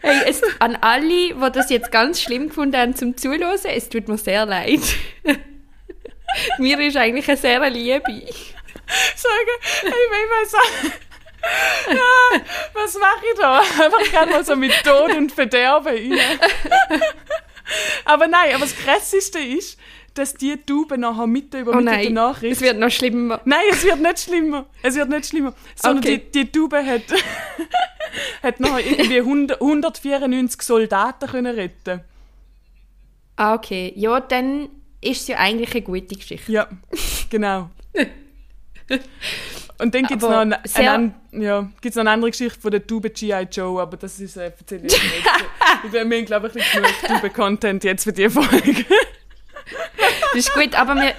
Hey, 0.00 0.22
es, 0.26 0.42
an 0.59 0.76
alle, 0.80 1.35
die 1.35 1.52
das 1.52 1.70
jetzt 1.70 1.90
ganz 1.90 2.20
schlimm 2.20 2.48
gefunden 2.48 2.76
haben 2.76 2.94
zum 2.94 3.16
Zuhören, 3.16 3.59
es 3.64 3.88
tut 3.88 4.09
mir 4.09 4.18
sehr 4.18 4.44
leid. 4.44 4.83
Mir 6.59 6.78
ist 6.80 6.96
eigentlich 6.96 7.28
eine 7.28 7.37
sehr 7.37 7.70
Liebe. 7.70 8.02
sagen, 9.16 9.54
hey, 9.80 9.92
ich 10.42 10.50
sagen. 10.50 10.94
Was 12.72 12.94
mache 12.98 13.24
ich 13.33 13.38
da? 13.38 13.59
Einfach 13.61 14.11
gerne 14.11 14.33
mal 14.33 14.44
so 14.44 14.57
mit 14.57 14.72
Tod 14.83 15.14
und 15.14 15.30
Verderben 15.33 16.12
rein. 16.12 16.38
aber 18.05 18.27
nein, 18.27 18.55
aber 18.55 18.64
das 18.64 18.77
Krasseste 18.77 19.38
ist, 19.38 19.79
dass 20.14 20.35
die 20.35 20.57
Tube 20.57 20.96
nachher 20.96 21.27
mit 21.27 21.55
Oh 21.55 21.59
übermittelt 21.59 22.05
nein, 22.05 22.12
Nachricht... 22.12 22.53
es 22.57 22.61
wird 22.61 22.79
noch 22.79 22.90
schlimmer. 22.90 23.40
Nein, 23.44 23.61
es 23.70 23.83
wird 23.85 24.00
nicht 24.00 24.20
schlimmer. 24.20 24.66
Es 24.83 24.94
wird 24.94 25.09
nicht 25.09 25.27
schlimmer. 25.27 25.55
Sondern 25.74 26.05
Okay. 26.05 26.18
die, 26.33 26.44
die 26.44 26.53
Tube 26.53 26.74
hat, 26.74 27.03
hat 28.42 28.61
nachher 28.61 28.87
irgendwie 28.87 29.18
100, 29.18 29.61
194 29.61 30.62
Soldaten 30.62 31.29
können 31.29 31.55
retten 31.55 32.00
Ah, 33.37 33.55
okay. 33.55 33.92
Ja, 33.96 34.20
dann 34.20 34.68
ist 35.00 35.22
es 35.22 35.29
ja 35.29 35.38
eigentlich 35.38 35.72
eine 35.72 35.83
gute 35.83 36.14
Geschichte. 36.14 36.53
Ja, 36.53 36.68
genau. 37.29 37.70
Und 39.79 39.95
dann 39.95 40.05
gibt 40.05 40.23
es 40.23 40.29
noch, 40.29 40.37
an- 40.95 41.15
ja, 41.33 41.69
gibt's 41.81 41.97
noch 41.97 42.03
eine 42.03 42.11
andere 42.13 42.31
Geschichte 42.31 42.61
von 42.61 42.71
der 42.71 42.87
Tube 42.87 43.13
G.I. 43.13 43.49
Joe, 43.51 43.81
aber 43.83 43.97
das 43.97 44.21
ist, 44.21 44.37
äh, 44.37 44.53
erzähle 44.57 44.87
ich 44.87 44.93
jetzt 44.93 45.03
nicht. 45.03 45.27
Wir 45.93 46.01
haben, 46.01 46.25
glaube 46.27 46.49
ich, 46.49 46.55
nicht 46.55 46.73
genug 46.73 46.93
Tube-Content 47.23 47.85
jetzt 47.85 48.05
für 48.05 48.13
die 48.13 48.29
Folge. 48.31 48.85
Das 50.33 50.35
ist 50.35 50.53
gut, 50.55 50.75
aber 50.79 50.95
wir, 50.97 51.15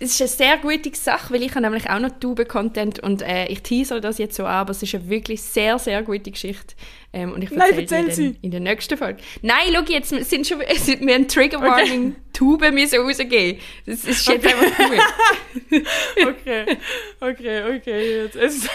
es 0.00 0.12
ist 0.14 0.20
eine 0.20 0.28
sehr 0.28 0.56
gute 0.58 0.94
Sache, 0.96 1.32
weil 1.34 1.42
ich 1.42 1.50
habe 1.50 1.60
nämlich 1.60 1.88
auch 1.90 1.98
noch 1.98 2.10
Tube-Content 2.18 3.00
und 3.00 3.22
äh, 3.22 3.46
ich 3.46 3.62
teasere 3.62 4.00
das 4.00 4.18
jetzt 4.18 4.34
so 4.36 4.44
an, 4.44 4.52
aber 4.52 4.70
es 4.70 4.82
ist 4.82 4.94
eine 4.94 5.08
wirklich 5.08 5.42
sehr, 5.42 5.78
sehr 5.78 6.02
gute 6.02 6.30
Geschichte. 6.30 6.74
Ähm, 7.12 7.32
und 7.32 7.42
ich 7.42 7.50
Nein, 7.50 7.78
erzähl 7.78 8.10
sie. 8.10 8.36
in 8.40 8.50
der 8.50 8.60
nächsten 8.60 8.96
Folge. 8.96 9.20
Nein, 9.42 9.68
schau 9.74 9.82
jetzt, 9.92 10.08
sind 10.08 10.46
schon, 10.46 10.60
es 10.68 10.86
sind, 10.86 11.06
wir 11.06 11.14
haben 11.14 11.28
Trigger 11.28 11.60
Warning 11.60 12.16
Tube 12.32 12.70
müssen 12.72 13.00
rausgeben. 13.00 13.60
Das 13.84 14.04
ist 14.04 14.26
jetzt 14.26 14.46
einfach 14.46 14.76
gut. 14.76 15.00
Okay, 16.26 16.76
okay, 17.20 17.76
okay. 17.76 18.22
Jetzt 18.24 18.36
ist 18.36 18.68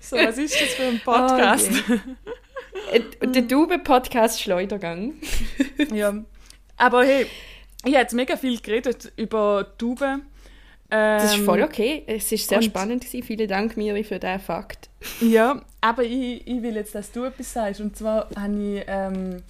so, 0.00 0.16
was 0.16 0.38
ist 0.38 0.54
das 0.54 0.68
für 0.74 0.84
ein 0.84 1.00
Podcast? 1.04 1.70
Äh, 2.92 3.00
Der 3.26 3.48
Tube-Podcast 3.48 4.40
Schleudergang. 4.40 5.14
Ja. 5.92 6.14
Aber 6.76 7.04
hey, 7.04 7.26
ich 7.86 7.94
habe 7.94 8.02
jetzt 8.02 8.14
mega 8.14 8.36
viel 8.36 8.60
geredet 8.60 9.12
über 9.16 9.66
Tuben. 9.78 10.22
Ähm, 10.90 11.18
Das 11.18 11.34
ist 11.36 11.44
voll 11.44 11.62
okay. 11.62 12.04
Es 12.06 12.30
ist 12.30 12.48
sehr 12.48 12.62
spannend 12.62 13.04
gewesen. 13.04 13.22
Vielen 13.24 13.48
Dank, 13.48 13.76
Miri, 13.76 14.04
für 14.04 14.18
diesen 14.18 14.38
Fakt. 14.40 14.88
Ja, 15.20 15.60
aber 15.80 16.04
ich, 16.04 16.46
ich 16.46 16.62
will 16.62 16.76
jetzt, 16.76 16.94
dass 16.94 17.10
du 17.12 17.24
etwas 17.24 17.52
sagst. 17.52 17.80
Und 17.80 17.96
zwar 17.96 18.28
habe 18.38 18.54
ich 18.76 18.84
ähm, 18.86 19.42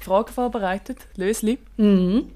Fragen 0.00 0.32
vorbereitet, 0.32 0.98
Lösli. 1.16 1.58
Mhm. 1.76 2.30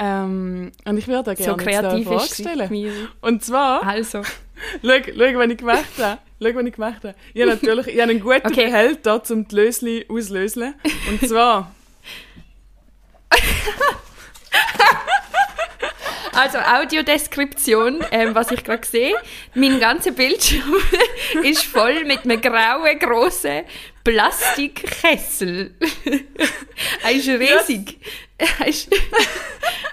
Ähm, 0.00 0.70
und 0.84 0.96
ich 0.98 1.08
würde 1.08 1.34
dir 1.34 1.42
So 1.44 1.56
gerne 1.56 1.72
jetzt 1.72 1.84
eine 1.84 1.88
kreativ 2.04 2.06
Frage 2.06 2.34
stellen. 2.34 2.70
Miri. 2.70 3.08
Und 3.20 3.44
zwar, 3.44 3.82
Also. 3.84 4.22
schau, 4.82 4.88
schau, 5.04 5.38
was 5.38 5.48
ich 5.50 5.56
gemacht 5.56 5.84
habe. 5.98 6.18
Schau, 6.40 6.54
was 6.54 6.64
ich 6.64 6.72
gemacht 6.74 7.02
habe. 7.04 7.14
Ich 7.34 7.42
habe 7.42 7.50
natürlich 7.52 7.86
ich 7.88 8.00
habe 8.00 8.10
einen 8.12 8.20
guten 8.20 8.46
Okay. 8.46 8.66
Behälter, 8.66 9.22
um 9.30 9.48
die 9.48 9.54
Lösli 9.56 10.06
auszulösen. 10.08 10.74
Und 11.10 11.28
zwar, 11.28 11.74
Also 16.38 16.58
Audiodeskription, 16.58 18.04
ähm, 18.12 18.32
was 18.32 18.52
ich 18.52 18.62
gerade 18.62 18.86
sehe. 18.86 19.16
Mein 19.54 19.80
ganzer 19.80 20.12
Bildschirm 20.12 20.72
ist 21.42 21.64
voll 21.64 22.04
mit 22.04 22.22
einem 22.22 22.40
grauen, 22.40 22.96
grossen 23.00 23.64
Plastikkessel. 24.04 25.74
er 27.02 27.10
ist 27.10 27.28
riesig. 27.28 27.98
Er 28.38 28.68
ist, 28.68 28.88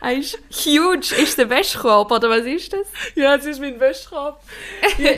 er 0.02 0.14
ist 0.14 0.38
huge. 0.52 1.16
Ist 1.20 1.40
der 1.40 1.50
Wäschkorb 1.50 2.12
oder 2.12 2.30
was 2.30 2.46
ist 2.46 2.74
das? 2.74 2.86
ja, 3.16 3.34
jetzt 3.34 3.48
ist 3.48 3.60
mein 3.60 3.80
Wäschkorb. 3.80 4.40
Ja, 5.00 5.14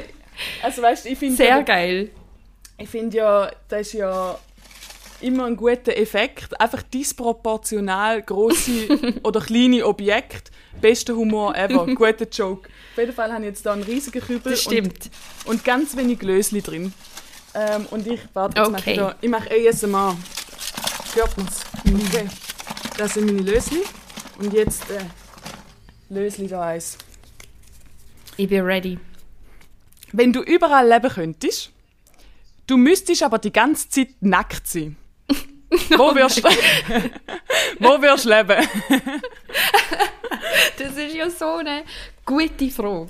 also 0.64 0.82
weißt 0.82 1.08
ich 1.08 1.20
finde 1.20 1.36
Sehr 1.36 1.48
ja, 1.48 1.62
geil. 1.62 2.10
ich 2.78 2.88
finde 2.88 3.18
ja, 3.18 3.52
das 3.68 3.82
ist 3.82 3.94
ja 3.94 4.40
immer 5.22 5.46
ein 5.46 5.56
guter 5.56 5.96
Effekt. 5.98 6.60
Einfach 6.60 6.84
disproportional 6.84 8.22
große 8.22 9.20
oder 9.24 9.40
kleine 9.42 9.86
Objekte. 9.86 10.52
Bester 10.82 11.16
Humor 11.16 11.56
ever. 11.56 11.86
Guter 11.96 12.28
Joke. 12.32 12.70
Auf 12.92 12.98
jeden 13.00 13.14
Fall 13.14 13.32
habe 13.34 13.44
ich 13.44 13.50
jetzt 13.50 13.66
da 13.66 13.74
einen 13.74 13.84
riesigen 13.84 14.22
Kübel 14.22 14.52
Das 14.52 14.62
stimmt. 14.62 15.10
Und, 15.46 15.52
und 15.56 15.66
ganz 15.66 15.98
wenig 15.98 16.22
Lösli 16.22 16.62
drin. 16.62 16.94
Ähm, 17.56 17.88
und 17.90 18.06
ich, 18.06 18.20
warte, 18.34 18.60
jetzt 18.62 18.70
mache 18.72 18.82
Okay. 18.82 18.92
ich 18.92 18.98
da, 18.98 19.16
ich 19.20 19.30
mache 19.30 19.50
ASMR. 19.50 20.16
Hört 21.16 21.38
man's? 21.38 21.62
Okay. 21.80 22.28
Das 22.98 23.16
sind 23.16 23.26
meine 23.26 23.42
Lösli. 23.42 23.82
Und 24.38 24.54
jetzt 24.54 24.84
äh, 24.92 25.00
Lösli 26.10 26.48
da 26.48 26.62
eins. 26.62 26.98
Ich 28.36 28.48
bin 28.48 28.62
ready. 28.64 29.00
Wenn 30.12 30.32
du 30.32 30.42
überall 30.42 30.88
leben 30.88 31.10
könntest, 31.10 31.72
du 32.68 32.78
müsstest 32.78 33.24
aber 33.24 33.40
die 33.40 33.52
ganze 33.52 33.90
Zeit 33.90 34.10
nackt 34.20 34.68
sein. 34.68 34.96
Wo 35.98 36.16
wirst 36.16 36.38
du 36.38 36.50
Wo 37.80 38.02
wirst 38.02 38.26
leben? 38.26 38.68
Das 40.78 40.96
ist 40.96 41.16
ja 41.16 41.30
so 41.30 41.56
eine 41.56 41.84
gute 42.26 42.70
Frage. 42.70 43.10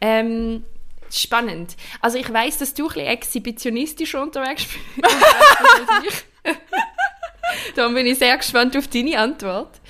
Ähm, 0.00 0.64
spannend. 1.10 1.76
Also 2.00 2.18
ich 2.18 2.32
weiß, 2.32 2.58
dass 2.58 2.74
du 2.74 2.84
ein 2.84 2.88
bisschen 2.88 3.06
exhibitionistisch 3.06 4.14
unterwegs 4.14 4.66
bist. 4.96 6.24
Darum 7.76 7.94
bin 7.94 8.06
ich 8.06 8.18
sehr 8.18 8.36
gespannt 8.36 8.76
auf 8.76 8.88
deine 8.88 9.18
Antwort. 9.18 9.80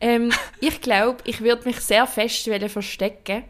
Ähm, 0.00 0.32
ich 0.60 0.80
glaube, 0.80 1.18
ich 1.24 1.40
würde 1.40 1.68
mich 1.68 1.80
sehr 1.80 2.06
fest 2.06 2.48
verstecken 2.68 3.44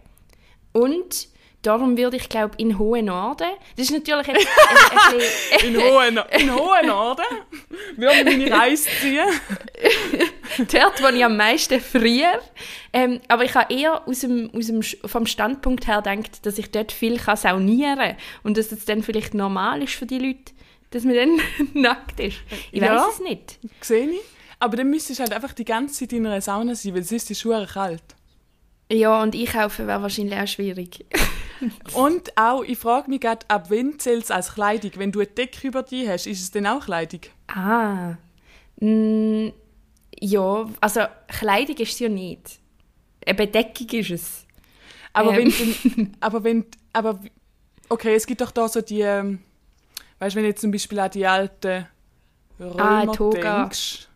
und 0.73 1.29
darum 1.63 1.97
würde 1.99 2.17
ich 2.17 2.29
glaube 2.29 2.55
in 2.59 2.79
hohen 2.79 3.07
Norden. 3.07 3.49
Das 3.77 3.87
ist 3.87 3.93
natürlich 3.93 4.29
ein, 4.29 4.37
ein 4.37 5.19
bisschen, 5.59 5.75
In 5.75 5.81
hohen, 5.83 6.19
in 6.39 6.55
hohen 6.55 6.87
Norden 6.87 7.23
würde 7.97 8.25
meine 8.25 8.51
Reise 8.59 8.89
ziehen. 9.01 9.27
dort, 10.73 11.03
wo 11.03 11.09
ich 11.09 11.25
am 11.25 11.37
meisten 11.37 11.81
friere. 11.81 12.41
Ähm, 12.93 13.21
aber 13.29 13.45
ich 13.45 13.55
habe 13.55 13.73
eher 13.73 14.07
aus 14.09 14.21
dem, 14.21 14.51
aus 14.55 14.67
dem, 14.67 14.83
vom 14.83 15.27
Standpunkt 15.27 15.87
her 15.87 16.03
gedacht, 16.03 16.45
dass 16.45 16.59
ich 16.59 16.71
dort 16.71 16.93
viel 16.93 17.19
kann 17.19 17.37
saunieren 17.37 17.97
kann 17.99 18.17
und 18.43 18.57
dass 18.57 18.73
es 18.73 18.85
dann 18.85 19.03
vielleicht 19.03 19.35
normal 19.35 19.83
ist 19.83 19.95
für 19.95 20.07
die 20.07 20.19
Leute, 20.19 20.53
dass 20.91 21.05
man 21.05 21.15
dann 21.15 21.41
nackt 21.75 22.19
ist. 22.21 22.39
Ich 22.73 22.81
Ja. 22.83 22.97
weiß 22.97 23.15
es 23.15 23.21
nicht. 23.21 23.59
Sehe 23.81 24.11
ich. 24.11 24.21
Aber 24.59 24.77
dann 24.77 24.91
müsstest 24.91 25.21
du 25.21 25.23
halt 25.23 25.33
einfach 25.33 25.53
die 25.55 25.65
ganze 25.65 26.01
Zeit 26.01 26.13
in 26.13 26.27
einer 26.27 26.41
Sauna 26.41 26.75
sein, 26.75 26.95
weil 26.95 27.03
sonst 27.03 27.25
ist 27.25 27.31
es 27.31 27.41
Schuhe 27.41 27.67
kalt. 27.73 28.03
Ja, 28.93 29.23
und 29.23 29.35
einkaufen 29.37 29.87
wäre 29.87 30.03
wahrscheinlich 30.03 30.39
auch 30.39 30.49
schwierig. 30.49 31.07
Und 31.95 32.37
auch, 32.37 32.63
ich 32.63 32.79
frage 32.79 33.11
mich 33.11 33.21
gerade, 33.21 33.45
ab 33.49 33.67
wann 33.71 33.99
zählt 33.99 34.25
es 34.25 34.31
als 34.31 34.55
Kleidung? 34.55 34.93
Wenn 34.97 35.13
du 35.13 35.21
eine 35.21 35.29
Decke 35.29 35.67
über 35.69 35.83
dich 35.83 36.09
hast, 36.09 36.27
ist 36.27 36.41
es 36.41 36.51
dann 36.51 36.67
auch 36.67 36.85
Kleidung? 36.85 37.21
ah. 37.49 38.15
Mm, 38.81 39.49
ja, 40.21 40.69
also 40.81 41.01
Kleidung 41.29 41.77
ist 41.77 41.93
es 41.93 41.99
ja 41.99 42.09
nicht. 42.09 42.59
Eine 43.27 43.35
Bedeckung 43.35 43.89
ist 43.91 44.11
es. 44.11 44.47
Aber 45.13 45.37
Ähm. 45.37 45.53
wenn 45.95 46.17
aber 46.21 46.45
wenn, 46.45 46.65
aber, 46.93 47.21
okay, 47.89 48.15
es 48.15 48.27
gibt 48.27 48.41
doch 48.41 48.51
da 48.53 48.69
so 48.69 48.81
die, 48.81 49.01
ähm, 49.03 49.41
weißt 50.19 50.35
du, 50.35 50.37
wenn 50.37 50.45
du 50.45 50.49
jetzt 50.51 50.61
zum 50.63 50.71
Beispiel 50.71 50.99
an 50.99 51.11
die 51.11 51.27
alten 51.27 51.87
Römer 52.59 52.81
Ah, 52.83 53.07
Toga. 53.07 53.63
denkst. 53.65 54.09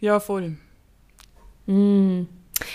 Ja, 0.00 0.18
voll. 0.20 0.56
Mm. 1.66 2.24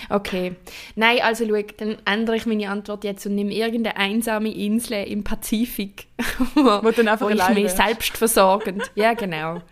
Okay. 0.08 0.56
Nein, 0.94 1.20
also 1.22 1.46
schau, 1.46 1.62
dann 1.76 1.98
ändere 2.04 2.36
ich 2.36 2.46
meine 2.46 2.70
Antwort 2.70 3.04
jetzt 3.04 3.26
und 3.26 3.34
nehme 3.34 3.52
irgendeine 3.52 3.96
einsame 3.96 4.52
Insel 4.52 5.04
im 5.04 5.24
Pazifik, 5.24 6.06
wo, 6.54 6.62
Wo 6.64 6.90
dann 6.90 7.08
einfach 7.08 7.26
wo 7.26 7.30
ich 7.30 7.48
mich 7.50 7.72
selbst 7.72 8.16
versorgend. 8.16 8.82
Ja, 8.94 9.14
genau. 9.14 9.62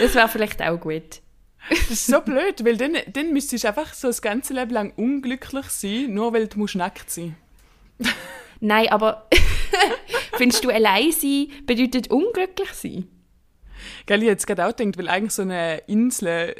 Das 0.00 0.14
wäre 0.14 0.28
vielleicht 0.28 0.60
auch 0.62 0.78
gut. 0.80 1.20
Das 1.68 1.90
ist 1.90 2.06
so 2.06 2.20
blöd, 2.20 2.64
weil 2.64 2.76
dann, 2.76 2.96
dann 3.12 3.32
müsstest 3.32 3.64
du 3.64 3.68
einfach 3.68 3.92
so 3.94 4.08
das 4.08 4.22
ganze 4.22 4.54
Leben 4.54 4.70
lang 4.70 4.92
unglücklich 4.96 5.66
sein, 5.66 6.14
nur 6.14 6.32
weil 6.32 6.48
du 6.48 6.58
musst 6.58 6.76
nackt 6.76 7.10
sein 7.10 7.36
Nein, 8.60 8.88
aber 8.88 9.28
findest 10.36 10.64
du 10.64 10.70
allein 10.70 11.12
sein 11.12 11.48
bedeutet 11.66 12.10
unglücklich 12.10 12.70
sein? 12.72 13.08
Gell, 14.06 14.22
ich 14.22 14.28
jetzt 14.28 14.46
gerade 14.46 14.66
auch 14.66 14.74
gedacht, 14.74 14.98
weil 14.98 15.08
eigentlich 15.08 15.32
so 15.32 15.42
eine 15.42 15.78
Insel, 15.86 16.54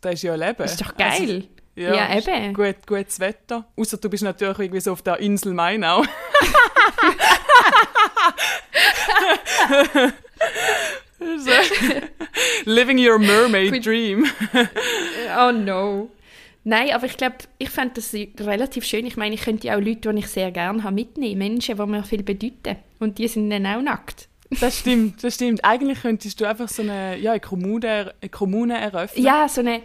da 0.00 0.10
ist 0.10 0.22
ja 0.22 0.34
Leben. 0.34 0.56
Das 0.58 0.72
ist 0.72 0.80
doch 0.80 0.96
geil. 0.96 1.10
Also, 1.10 1.42
Ja, 1.76 2.14
ist 2.14 2.26
eben. 2.26 2.54
Gut, 2.54 2.76
gutes 2.86 3.20
Wetter. 3.20 3.66
Außer 3.76 3.98
du 3.98 4.08
bist 4.08 4.24
natürlich 4.24 4.58
irgendwie 4.58 4.80
so 4.80 4.92
auf 4.92 5.02
der 5.02 5.18
Insel 5.18 5.52
Mainau. 5.52 6.02
Living 12.64 12.98
your 12.98 13.18
mermaid 13.18 13.84
dream. 13.84 14.26
Oh 15.38 15.52
no. 15.52 16.10
Nein, 16.64 16.92
aber 16.92 17.06
ich 17.06 17.16
glaube, 17.16 17.36
ich 17.58 17.70
fände 17.70 17.94
das 17.96 18.14
relativ 18.14 18.84
schön. 18.84 19.06
Ich 19.06 19.16
meine, 19.16 19.34
ich 19.34 19.42
könnte 19.42 19.66
ja 19.66 19.76
auch 19.76 19.80
Leute, 19.80 20.12
die 20.12 20.18
ich 20.20 20.28
sehr 20.28 20.50
gerne 20.50 20.82
habe, 20.82 20.94
mitnehmen. 20.94 21.38
Menschen, 21.38 21.76
die 21.76 21.86
mir 21.86 22.02
viel 22.04 22.22
bedeuten. 22.22 22.76
Und 22.98 23.18
die 23.18 23.28
sind 23.28 23.50
dann 23.50 23.66
auch 23.66 23.82
nackt. 23.82 24.28
Das 24.60 24.78
stimmt, 24.78 25.22
das 25.22 25.34
stimmt. 25.34 25.64
Eigentlich 25.64 26.00
könntest 26.02 26.40
du 26.40 26.44
einfach 26.44 26.68
so 26.68 26.82
eine, 26.82 27.18
ja, 27.18 27.32
eine, 27.32 27.40
Kommune, 27.40 28.14
eine 28.20 28.30
Kommune 28.30 28.78
eröffnen. 28.78 29.24
Ja, 29.24 29.48
so 29.48 29.60
eine 29.60 29.82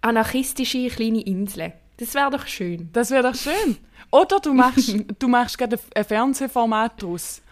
anarchistische 0.00 0.88
kleine 0.88 1.20
Insel. 1.22 1.72
Das 1.98 2.14
wäre 2.14 2.30
doch 2.30 2.46
schön. 2.46 2.88
Das 2.92 3.10
wäre 3.10 3.22
doch 3.24 3.34
schön. 3.34 3.76
Oder 4.10 4.38
du 4.40 4.54
machst, 4.54 4.94
du 5.18 5.28
machst 5.28 5.58
gerade 5.58 5.78
ein 5.94 6.04
Fernsehformat 6.04 7.02
daraus. 7.02 7.42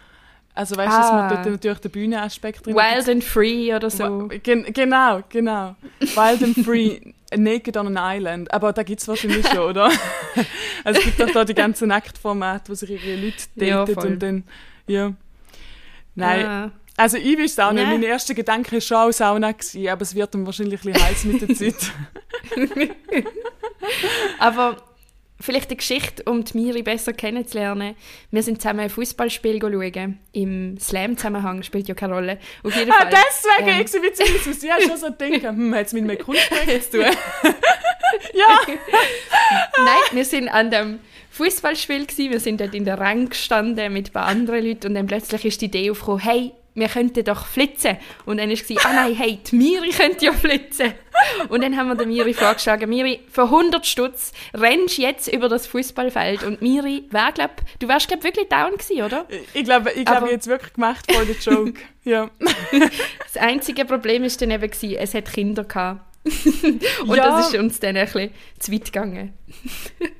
Also 0.55 0.75
weißt 0.75 0.91
du, 0.91 0.97
dass 0.97 1.11
man 1.11 1.19
Ah. 1.25 1.29
dort 1.35 1.45
natürlich 1.45 1.77
den 1.79 1.91
Bühnenaspekt 1.91 2.65
drin 2.65 2.75
Wild 2.75 3.09
and 3.09 3.23
Free 3.23 3.75
oder 3.75 3.89
so. 3.91 4.27
Gen 4.41 4.63
genau, 4.73 5.21
genau. 5.29 5.75
Wild 5.99 6.41
and 6.43 6.65
Free, 6.65 6.99
Naked 7.35 7.77
on 7.77 7.95
an 7.95 8.17
Island. 8.17 8.51
Aber 8.51 8.73
da 8.73 8.81
gibt 8.81 9.01
es 9.01 9.07
wahrscheinlich 9.07 9.47
schon, 9.47 9.59
oder? 9.59 9.91
also 10.83 10.99
es 10.99 11.05
gibt 11.05 11.19
doch 11.19 11.29
da 11.31 11.45
die 11.45 11.53
ganzen 11.53 11.89
Nacktformate, 11.89 12.71
wo 12.71 12.73
sich 12.73 12.89
ihre 12.89 13.21
Leute 13.21 13.35
Ja, 13.55 13.85
daten 13.85 13.93
voll. 13.93 14.07
und 14.13 14.19
dann, 14.23 14.43
ja. 14.87 15.13
Nein, 16.15 16.45
Ah. 16.45 16.71
Also 16.97 17.17
ich 17.17 17.37
weiß 17.37 17.59
auch 17.59 17.71
nicht. 17.71 17.85
Mein 17.85 18.03
erster 18.03 18.33
Gedanke 18.33 18.73
war 18.73 18.81
schon 18.81 18.97
auch 18.97 19.11
Sauna, 19.11 19.51
gewesen, 19.51 19.87
aber 19.87 20.01
es 20.01 20.15
wird 20.15 20.33
dann 20.33 20.45
wahrscheinlich 20.45 20.83
ein 20.83 20.93
heiß 20.93 21.25
mit 21.25 21.41
der 21.41 21.55
Zeit. 21.55 21.91
Aber 24.39 24.77
vielleicht 25.39 25.69
eine 25.69 25.77
Geschichte, 25.77 26.23
um 26.23 26.43
die 26.43 26.57
Miri 26.57 26.81
besser 26.81 27.13
kennenzulernen. 27.13 27.95
Wir 28.31 28.43
sind 28.43 28.61
zusammen 28.61 28.81
ein 28.81 28.89
Fußballspiel 28.89 29.59
schauen. 29.61 30.19
Im 30.33 30.79
Slam-Zusammenhang 30.79 31.63
spielt 31.63 31.87
ja 31.87 31.93
keine 31.93 32.15
Rolle. 32.15 32.39
Auf 32.63 32.75
jeden 32.75 32.91
ah, 32.93 33.01
Fall. 33.01 33.11
deswegen 33.11 33.67
ähm. 33.67 33.85
Ich 34.63 34.71
habe 34.71 34.81
schon 34.81 34.97
so 34.97 35.11
gedacht, 35.11 35.55
hm, 35.55 35.75
hat 35.75 35.85
es 35.85 35.93
mit 35.93 36.03
einem 36.03 36.17
Kunstprojekt 36.17 36.83
zu 36.91 37.03
tun? 37.03 37.15
ja, 38.33 38.59
Nein, 39.77 40.01
wir 40.13 40.25
sind 40.25 40.49
an 40.49 40.71
dem 40.71 40.99
Fußballspiel. 41.31 42.07
Wir 42.31 42.39
sind 42.39 42.59
dort 42.59 42.73
in 42.73 42.85
der 42.85 42.99
Rang 42.99 43.29
gestanden 43.29 43.93
mit 43.93 44.09
ein 44.09 44.13
paar 44.13 44.25
anderen 44.25 44.65
Leuten 44.65 44.87
und 44.87 44.95
dann 44.95 45.05
plötzlich 45.05 45.45
ist 45.45 45.61
die 45.61 45.65
Idee 45.65 45.91
aufgekommen, 45.91 46.21
hey, 46.21 46.51
wir 46.77 46.87
könnten 46.89 47.23
doch 47.25 47.45
flitzen. 47.47 47.97
Und 48.25 48.37
dann 48.37 48.51
ist 48.51 48.67
sie, 48.67 48.77
ah 48.79 48.93
nein, 48.93 49.15
hey, 49.15 49.39
die 49.49 49.55
Miri 49.55 49.89
könnte 49.89 50.25
ja 50.25 50.33
flitzen. 50.33 50.93
Und 51.49 51.63
dann 51.63 51.75
haben 51.75 51.87
wir 51.87 51.95
der 51.95 52.05
Miri 52.05 52.33
vorgeschlagen, 52.33 52.87
Miri, 52.89 53.19
für 53.31 53.43
100 53.43 53.85
Stutz 53.85 54.31
rennst 54.53 54.97
jetzt 54.99 55.27
über 55.27 55.49
das 55.49 55.65
Fußballfeld. 55.67 56.43
Und 56.43 56.61
Miri, 56.61 57.05
wär, 57.09 57.31
glaub, 57.33 57.51
du 57.79 57.87
wärst 57.87 58.07
glaub 58.07 58.23
wirklich 58.23 58.47
down 58.47 58.73
gewesen, 58.77 59.01
oder? 59.03 59.25
ich 59.53 59.63
glaube, 59.63 59.91
ich 59.91 60.05
glaube, 60.05 60.17
Aber- 60.17 60.25
ich 60.27 60.33
jetzt 60.33 60.47
wirklich 60.47 60.73
gemacht 60.73 61.11
vor 61.11 61.25
der 61.25 61.35
Joke. 61.35 61.73
ja. 62.03 62.29
Das 63.33 63.41
einzige 63.41 63.85
Problem 63.85 64.23
ist 64.23 64.41
dann 64.41 64.51
eben 64.51 64.69
gewesen, 64.69 64.95
es 64.99 65.13
hat 65.15 65.31
Kinder 65.33 65.63
gehabt. 65.63 66.01
und 67.07 67.15
Ja. 67.15 67.25
das 67.39 67.53
ist 67.53 67.59
uns 67.59 67.79
dann 67.79 67.95
ein 67.95 68.05
bisschen 68.05 68.31
zu 68.59 68.71
weit 68.73 68.85
gegangen. 68.85 69.33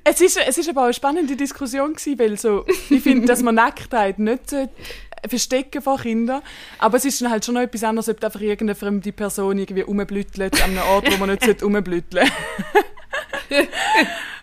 Es 0.05 0.21
ist, 0.21 0.37
es 0.37 0.57
ist 0.57 0.69
aber 0.69 0.81
auch 0.81 0.85
eine 0.85 0.93
spannende 0.93 1.35
Diskussion 1.35 1.93
gewesen, 1.93 2.17
weil 2.17 2.37
so, 2.37 2.65
ich 2.89 3.01
finde, 3.03 3.27
dass 3.27 3.43
man 3.43 3.55
Nacktheit 3.55 4.17
nicht 4.17 4.49
verstecken 5.27 5.81
vor 5.81 5.99
Kindern, 5.99 6.41
aber 6.79 6.97
es 6.97 7.05
ist 7.05 7.21
dann 7.21 7.31
halt 7.31 7.43
schon 7.45 7.55
noch 7.55 7.61
etwas 7.61 7.83
anderes, 7.83 8.09
ob 8.09 8.23
einfach 8.23 8.39
irgendeine 8.41 8.75
fremde 8.75 9.11
Person 9.11 9.57
irgendwie 9.57 9.81
rumblüttelt 9.81 10.61
an 10.63 10.71
einem 10.71 10.83
Ort, 10.89 11.11
wo 11.11 11.17
man 11.17 11.29
nicht 11.29 11.43
sollte 11.43 11.65
rumblütteln 11.65 12.29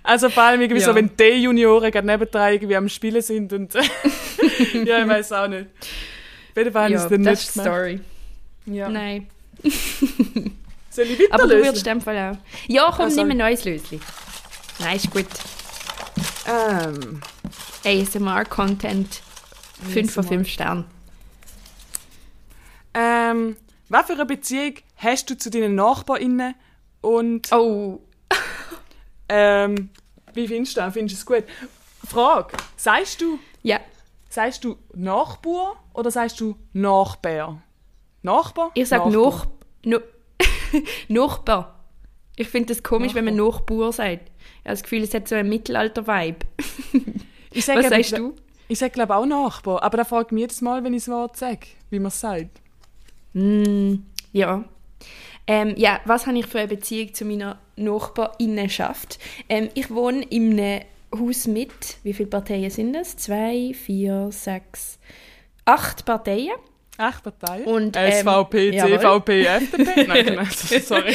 Also 0.03 0.29
vor 0.29 0.43
allem 0.43 0.61
irgendwie 0.61 0.81
Ja. 0.81 0.87
so, 0.89 0.95
wenn 0.95 1.11
die 1.17 1.43
Junioren 1.43 1.91
gerade 1.91 2.07
nebendran 2.07 2.53
irgendwie 2.53 2.77
am 2.77 2.89
Spielen 2.89 3.23
sind 3.23 3.53
und 3.53 3.75
ja, 4.85 4.99
ich 5.03 5.09
weiß 5.09 5.33
auch 5.33 5.49
nicht. 5.49 5.67
Auf 6.51 6.57
jeden 6.57 6.73
Fall 6.73 6.91
Ja, 6.93 7.03
es 7.03 7.09
dann 7.09 7.25
das 7.25 7.39
nicht 7.41 7.53
gemacht. 7.55 7.69
Story. 7.69 8.01
Ja. 8.67 8.89
Nein. 8.89 9.29
Soll 10.91 11.07
ich 11.07 11.33
Aber 11.33 11.45
du 11.49 11.57
würdest 11.57 11.87
in 11.87 11.95
dem 11.95 12.01
Fall 12.01 12.33
auch. 12.33 12.37
Ja, 12.69 12.93
komm, 12.95 13.07
Also- 13.07 13.21
nimm 13.23 13.31
ein 13.31 13.37
neues 13.39 13.65
Lösli. 13.65 13.99
Nein, 14.79 14.97
ist 14.97 15.11
gut. 15.11 15.27
Ähm, 16.47 17.21
ASMR-Content. 17.85 19.23
5 19.83 20.13
von 20.13 20.25
ASMR. 20.25 20.39
5 20.39 20.49
Sternen. 20.49 20.85
ähm, 22.95 23.57
was 23.89 24.07
für 24.07 24.13
eine 24.15 24.27
Beziehung 24.27 24.75
hast 24.97 25.29
du 25.31 25.37
zu 25.37 25.51
deinen 25.51 25.75
NachbarInnen 25.75 26.55
und 27.01 27.53
Oh, 27.53 28.01
Ähm, 29.29 29.91
wie 30.35 30.47
findest 30.49 30.77
du 30.77 30.81
das? 30.81 30.93
Findest 30.93 31.29
du 31.29 31.35
es 31.35 31.43
gut? 31.43 31.51
Frage, 32.07 32.57
sagst 32.77 33.21
du, 33.23 33.39
ja. 33.63 33.81
sagst 34.29 34.65
du 34.65 34.77
Nachbar 34.95 35.83
oder 35.95 36.11
sagst 36.11 36.41
du 36.41 36.57
Nachbär? 36.73 37.61
Nachbar? 38.23 38.71
Ich 38.75 38.89
sage 38.89 39.09
Nachbar. 39.11 39.51
Nach... 39.85 40.01
No 40.01 40.01
Nachbar. 41.09 41.81
Ich 42.37 42.49
finde 42.49 42.75
das 42.75 42.83
komisch, 42.83 43.15
wenn 43.15 43.25
man 43.25 43.37
Nachbar 43.37 43.93
sagt. 43.93 44.29
Ich 44.29 44.65
habe 44.65 44.71
das 44.75 44.83
Gefühl, 44.83 45.03
es 45.03 45.15
hat 45.15 45.29
so 45.29 45.37
einen 45.37 45.49
Mittelalter-Vibe. 45.49 46.47
Was 47.55 47.67
sagst 47.67 48.19
du? 48.19 48.35
Ich 48.69 48.79
sage 48.79 48.93
glaube 48.93 49.15
auch 49.15 49.27
Nachbar, 49.27 49.83
aber 49.83 49.99
da 49.99 50.05
fragt 50.05 50.33
mich 50.33 50.43
jedes 50.43 50.61
Mal, 50.61 50.83
wenn 50.85 50.95
ich 50.95 51.05
das 51.05 51.15
Wort 51.15 51.37
sage, 51.37 51.67
wie 51.91 51.99
man 51.99 52.09
es 52.09 52.21
sagt. 52.21 52.61
Mm, 53.35 53.97
ja. 54.33 54.65
Ähm, 55.47 55.75
ja, 55.77 56.01
was 56.07 56.27
habe 56.27 56.39
ich 56.39 56.47
für 56.47 56.61
eine 56.61 56.69
Beziehung 56.69 57.13
zu 57.13 57.25
meiner 57.25 57.59
Nachbarinnenschaft? 57.77 59.19
Ähm, 59.49 59.69
ich 59.75 59.91
wohne 59.91 60.23
in 60.25 60.59
einem 60.59 60.83
Haus 61.15 61.47
mit, 61.47 61.99
wie 62.03 62.15
viele 62.15 62.29
Parteien 62.29 62.71
sind 62.71 62.95
das? 62.95 63.17
Zwei, 63.17 63.75
vier, 63.75 64.29
sechs, 64.33 64.99
acht 65.67 66.05
Parteien. 66.05 66.55
Echt 66.97 67.23
Partei? 67.25 67.65
Und, 67.65 67.97
ähm, 67.97 68.13
SVP. 68.13 68.79
CVP, 68.79 69.45
FDP? 69.45 70.07
Nein, 70.07 70.35
nein, 70.37 70.49
sorry. 70.83 71.15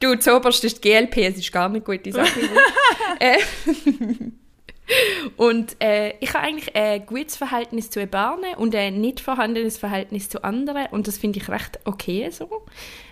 Du, 0.00 0.14
zuoberst 0.16 0.62
ist 0.64 0.84
die 0.84 0.88
GLP, 0.88 1.16
es 1.18 1.38
ist 1.38 1.50
gar 1.50 1.68
nicht 1.68 1.86
eine 1.88 1.98
gute 1.98 2.12
Sache. 2.12 2.40
äh, 3.20 3.38
und 5.36 5.76
äh, 5.82 6.14
ich 6.20 6.34
habe 6.34 6.44
eigentlich 6.44 6.74
ein 6.74 7.04
gutes 7.06 7.36
Verhältnis 7.36 7.90
zu 7.90 8.06
Bahnen 8.06 8.54
und 8.56 8.74
ein 8.74 9.00
nicht 9.00 9.20
vorhandenes 9.20 9.78
Verhältnis 9.78 10.28
zu 10.28 10.44
anderen 10.44 10.86
und 10.90 11.06
das 11.08 11.18
finde 11.18 11.38
ich 11.38 11.48
recht 11.48 11.80
okay 11.84 12.30
so. 12.30 12.66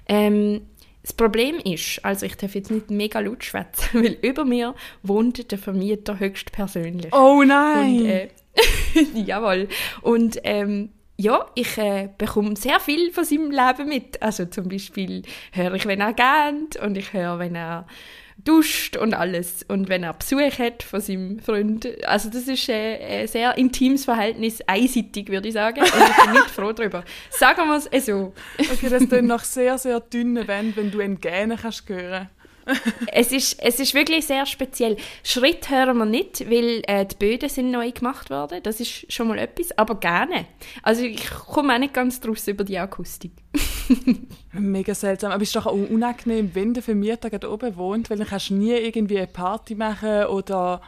Ähm, 0.09 0.63
das 1.03 1.13
Problem 1.13 1.61
ist, 1.65 2.05
also 2.05 2.27
ich 2.27 2.37
darf 2.37 2.57
jetzt 2.57 2.71
nicht 2.71 2.91
mega 2.91 3.21
laut 3.21 3.45
schwätzen, 3.45 3.89
weil 4.03 4.19
über 4.23 4.45
mir 4.45 4.75
wohnt 5.03 5.51
der 5.53 5.59
Vermieter 5.59 6.19
höchstpersönlich. 6.19 7.15
Oh 7.15 7.45
nein! 7.45 8.01
Und, 8.01 8.07
äh, 8.07 8.29
jawohl. 9.15 9.69
Und 10.03 10.39
ähm, 10.43 10.91
ja, 11.17 11.47
ich 11.55 11.79
äh, 11.79 12.09
bekomme 12.19 12.57
sehr 12.57 12.81
viel 12.81 13.13
von 13.13 13.25
seinem 13.25 13.51
Leben 13.51 13.89
mit. 13.89 14.21
Also 14.21 14.47
zum 14.47 14.69
Beispiel 14.69 15.23
höre 15.53 15.75
ich, 15.75 15.87
wenn 15.87 16.01
er 16.01 16.13
gähnt 16.13 16.77
und 16.77 16.99
ich 16.99 17.13
höre, 17.13 17.39
wenn 17.39 17.55
er 17.55 17.87
duscht 18.47 18.97
und 18.97 19.15
alles. 19.15 19.65
Und 19.69 19.89
wenn 19.89 20.03
er 20.03 20.15
Besuch 20.15 20.59
hat 20.59 20.83
von 20.83 21.01
seinem 21.01 21.41
Freund. 21.41 21.87
Also 22.07 22.31
das 22.31 22.49
ist 22.49 22.69
äh, 22.69 23.23
ein 23.23 23.29
sehr 23.29 23.57
intimes 23.59 24.05
Verhältnis, 24.05 24.61
einseitig 24.67 25.29
würde 25.29 25.49
ich 25.49 25.55
sagen. 25.55 25.81
Und 25.81 25.87
ich 25.87 26.25
bin 26.25 26.33
nicht 26.33 26.51
froh 26.51 26.73
darüber. 26.73 27.05
Sagen 27.31 27.69
wir 27.69 27.83
es 27.91 28.07
so. 28.07 28.33
okay, 28.59 28.89
das 28.89 29.09
klingt 29.09 29.27
nach 29.27 29.45
sehr, 29.45 29.79
sehr 29.79 30.01
dünnen 30.01 30.47
Wänden, 30.49 30.77
wenn 30.77 30.91
du 30.91 31.01
einen 31.01 31.21
Gähnen 31.21 31.59
kannst 31.61 31.89
hören. 31.89 32.29
Es 33.13 33.31
ist, 33.31 33.63
es 33.63 33.79
ist 33.79 33.95
wirklich 33.95 34.27
sehr 34.27 34.45
speziell. 34.45 34.97
Schritt 35.23 35.71
hören 35.71 35.99
wir 35.99 36.05
nicht, 36.05 36.51
weil 36.51 36.83
äh, 36.87 37.07
die 37.07 37.15
Böden 37.15 37.49
sind 37.49 37.71
neu 37.71 37.93
gemacht 37.93 38.29
worden. 38.31 38.61
Das 38.63 38.81
ist 38.81 39.13
schon 39.13 39.29
mal 39.29 39.39
etwas, 39.39 39.77
aber 39.79 40.01
gerne. 40.01 40.47
Also 40.83 41.03
ich 41.03 41.31
komme 41.31 41.75
auch 41.75 41.79
nicht 41.79 41.95
ganz 41.95 42.21
draus 42.21 42.49
über 42.49 42.65
die 42.65 42.79
Akustik. 42.79 43.33
Mega 44.53 44.95
seltsam. 44.95 45.33
Aber 45.33 45.43
es 45.43 45.49
ist 45.49 45.57
doch 45.57 45.67
auch 45.67 45.73
unangenehm, 45.73 46.51
wenn 46.55 46.75
der 46.75 46.83
Vermieter 46.83 47.31
gerade 47.31 47.51
oben 47.51 47.77
wohnt, 47.77 48.11
weil 48.11 48.19
dann 48.19 48.27
kannst 48.27 48.51
du 48.51 48.55
nie 48.55 48.73
irgendwie 48.73 49.19
eine 49.19 49.27
Party 49.27 49.75
machen 49.75 50.27
oder. 50.27 50.81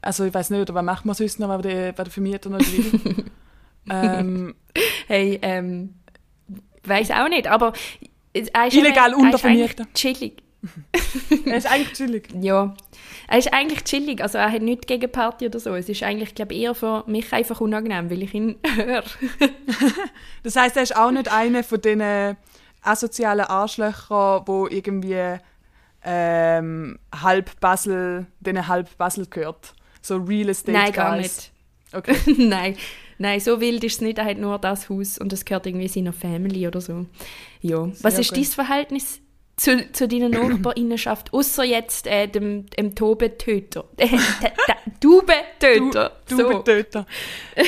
Also, 0.00 0.24
ich 0.24 0.34
weiß 0.34 0.50
nicht, 0.50 0.60
oder 0.60 0.74
was 0.74 0.84
macht 0.84 1.04
man 1.04 1.14
sonst 1.14 1.38
noch, 1.38 1.48
wenn 1.48 1.62
der, 1.62 1.96
wenn 1.96 2.04
der 2.04 2.12
Vermieter 2.12 2.50
noch 2.50 2.58
will? 2.58 3.24
ähm, 3.90 4.54
Hey, 5.06 5.38
ähm, 5.42 5.94
weiß 6.84 7.10
auch 7.10 7.28
nicht, 7.28 7.46
aber 7.46 7.72
er 8.32 8.72
Illegal 8.72 9.12
er 9.12 9.18
untervermieter. 9.18 9.86
chillig. 9.94 10.42
er 11.44 11.56
ist 11.56 11.66
eigentlich 11.66 11.92
chillig. 11.92 12.28
Ja, 12.40 12.74
er 13.32 13.38
ist 13.38 13.50
eigentlich 13.50 13.84
chillig. 13.84 14.20
Also 14.20 14.36
er 14.36 14.52
hat 14.52 14.60
nichts 14.60 14.86
gegen 14.86 15.10
Party 15.10 15.46
oder 15.46 15.58
so. 15.58 15.74
Es 15.74 15.88
ist 15.88 16.02
eigentlich, 16.02 16.34
glaube 16.34 16.54
eher 16.54 16.74
für 16.74 17.02
mich 17.06 17.32
einfach 17.32 17.62
unangenehm, 17.62 18.10
weil 18.10 18.22
ich 18.22 18.34
ihn 18.34 18.56
höre. 18.76 19.04
Das 20.42 20.54
heißt, 20.56 20.76
er 20.76 20.82
ist 20.82 20.94
auch 20.94 21.10
nicht 21.10 21.32
einer 21.32 21.64
von 21.64 21.80
diesen 21.80 22.36
asozialen 22.82 23.46
Arschlöchern, 23.46 24.42
wo 24.44 24.66
irgendwie 24.66 25.38
ähm, 26.04 26.98
halb 27.22 27.58
Basel, 27.58 28.26
denen 28.40 28.68
halb 28.68 28.98
Basel 28.98 29.26
gehört. 29.26 29.72
So 30.02 30.16
Real 30.16 30.50
Estate 30.50 30.76
Nein, 30.76 30.92
gar 30.92 31.16
nicht. 31.16 31.52
Okay. 31.94 32.16
Nein, 32.36 32.76
nein, 33.16 33.40
so 33.40 33.60
wild 33.60 33.82
ist 33.84 33.94
es 33.94 34.00
nicht. 34.02 34.18
Er 34.18 34.26
hat 34.26 34.36
nur 34.36 34.58
das 34.58 34.90
Haus 34.90 35.16
und 35.16 35.32
es 35.32 35.46
gehört 35.46 35.66
irgendwie 35.66 35.88
seiner 35.88 36.12
Family 36.12 36.66
oder 36.66 36.82
so. 36.82 37.06
Ja. 37.62 37.88
Was 38.02 38.18
ist 38.18 38.28
gut. 38.28 38.38
dein 38.38 38.44
Verhältnis 38.44 39.21
zu, 39.62 39.92
zu 39.92 40.08
deiner 40.08 40.28
Nachbarinnenschaft? 40.28 41.32
Außer 41.32 41.64
jetzt 41.64 42.06
äh, 42.06 42.26
dem, 42.26 42.66
dem 42.66 42.94
der 43.98 44.76
Dubentöter. 45.00 46.12
Du 46.28 46.36
so. 46.36 46.48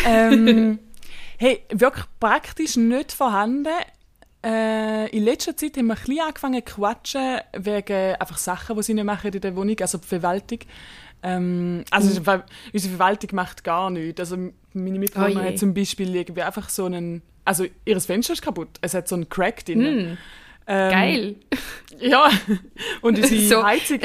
Ähm, 0.07 0.79
hey, 1.39 1.63
wirklich 1.71 2.05
praktisch 2.19 2.77
nicht 2.77 3.13
vorhanden. 3.13 3.73
Äh, 4.45 5.09
in 5.17 5.25
letzter 5.25 5.57
Zeit 5.57 5.77
haben 5.77 5.87
wir 5.87 5.95
ein 5.95 6.01
bisschen 6.05 6.21
angefangen 6.21 6.67
zu 6.67 6.75
quatschen 6.75 7.39
wegen 7.57 8.15
einfach 8.17 8.37
Sachen, 8.39 8.77
die 8.77 8.83
sie 8.83 8.95
nicht 8.95 9.05
machen 9.05 9.33
in 9.33 9.41
der 9.41 9.57
Wohnung, 9.57 9.77
also 9.81 9.99
die 9.99 10.07
Verwaltung. 10.07 10.59
Ähm, 11.23 11.85
also 11.91 12.21
Mhm. 12.21 12.43
unsere 12.73 12.97
Verwaltung 12.97 13.31
macht 13.33 13.65
gar 13.65 13.89
nichts. 13.89 14.21
Also 14.21 14.37
meine 14.75 14.99
Mitbewohner 14.99 15.41
Oh 15.41 15.45
hat 15.45 15.59
zum 15.59 15.73
Beispiel 15.73 16.15
irgendwie 16.15 16.43
einfach 16.43 16.69
so 16.69 16.85
einen, 16.85 17.23
also 17.47 17.65
ihr 17.87 18.01
Fenster 18.01 18.35
ist 18.35 18.43
kaputt, 18.43 18.69
es 18.83 18.93
hat 18.93 19.09
so 19.09 19.15
einen 19.15 19.29
Crack 19.29 19.65
drin. 19.65 20.13
Mm. 20.13 20.19
Ähm, 20.67 20.91
Geil. 20.91 21.35
Ja, 22.01 22.29
und 23.03 23.19
unsere 23.19 23.41
So. 23.49 23.65
Heizung, 23.65 24.01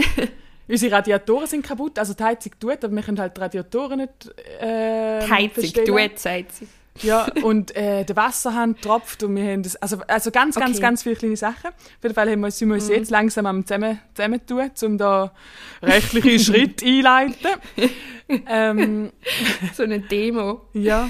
unsere 0.67 0.91
Radiatoren 0.95 1.48
sind 1.48 1.65
kaputt. 1.65 1.98
Also 1.98 2.13
die 2.13 2.24
Heizung 2.24 2.52
tut, 2.60 2.84
aber 2.84 2.95
wir 2.95 3.02
können 3.02 3.19
halt 3.19 3.36
die 3.36 3.41
Radiatoren 3.41 3.98
nicht 4.00 4.32
äh, 4.62 5.26
Die 5.26 5.32
Heizung, 5.32 5.86
du 5.86 5.98
sagt 6.15 6.52
sie. 6.54 6.67
Ja, 7.02 7.28
und 7.43 7.76
äh, 7.76 8.04
der 8.06 8.15
Wasserhahn 8.15 8.76
tropft 8.80 9.24
und 9.24 9.36
wir 9.36 9.43
haben 9.52 9.63
das, 9.63 9.76
also, 9.78 9.98
also 10.08 10.30
ganz, 10.32 10.56
ganz, 10.56 10.72
Okay. 10.72 10.78
Mhm. 10.78 10.82
ganz 10.82 11.04
viele 11.04 11.15
kleine 11.15 11.38
Sachen. 11.38 11.67
Auf 11.72 12.04
jeden 12.04 12.13
Fall 12.15 12.30
haben 12.30 12.41
wir, 12.41 12.52
sind 12.52 12.67
wir 12.67 12.76
uns 12.76 12.89
jetzt 12.89 13.10
langsam 13.10 13.45
am 13.48 13.65
zusammen, 13.65 14.00
zusammentun, 14.13 14.72
um 14.84 14.98
da 14.98 15.32
rechtliche 15.82 16.39
Schritte 16.39 16.86
einleiten. 16.86 17.48
ähm, 18.48 19.12
So 19.74 19.84
eine 19.84 20.00
Demo. 20.02 20.62
ja. 20.74 21.10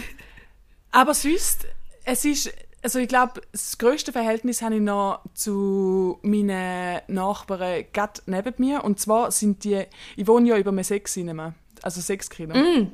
Aber 0.91 1.13
sonst, 1.13 1.67
es 2.03 2.25
ist, 2.25 2.51
also 2.81 2.99
ich 2.99 3.07
glaube, 3.07 3.41
das 3.51 3.77
grösste 3.77 4.11
Verhältnis 4.11 4.61
habe 4.61 4.75
ich 4.75 4.81
noch 4.81 5.21
zu 5.33 6.19
meinen 6.21 7.01
Nachbarn 7.07 7.85
gerade 7.93 8.21
neben 8.25 8.53
mir. 8.57 8.83
Und 8.83 8.99
zwar 8.99 9.31
sind 9.31 9.63
die, 9.63 9.83
ich 10.15 10.27
wohne 10.27 10.49
ja 10.49 10.57
über 10.57 10.71
einem 10.71 10.83
Sex-Cinema, 10.83 11.53
also 11.81 12.01
Sexkino. 12.01 12.55
Mm. 12.55 12.91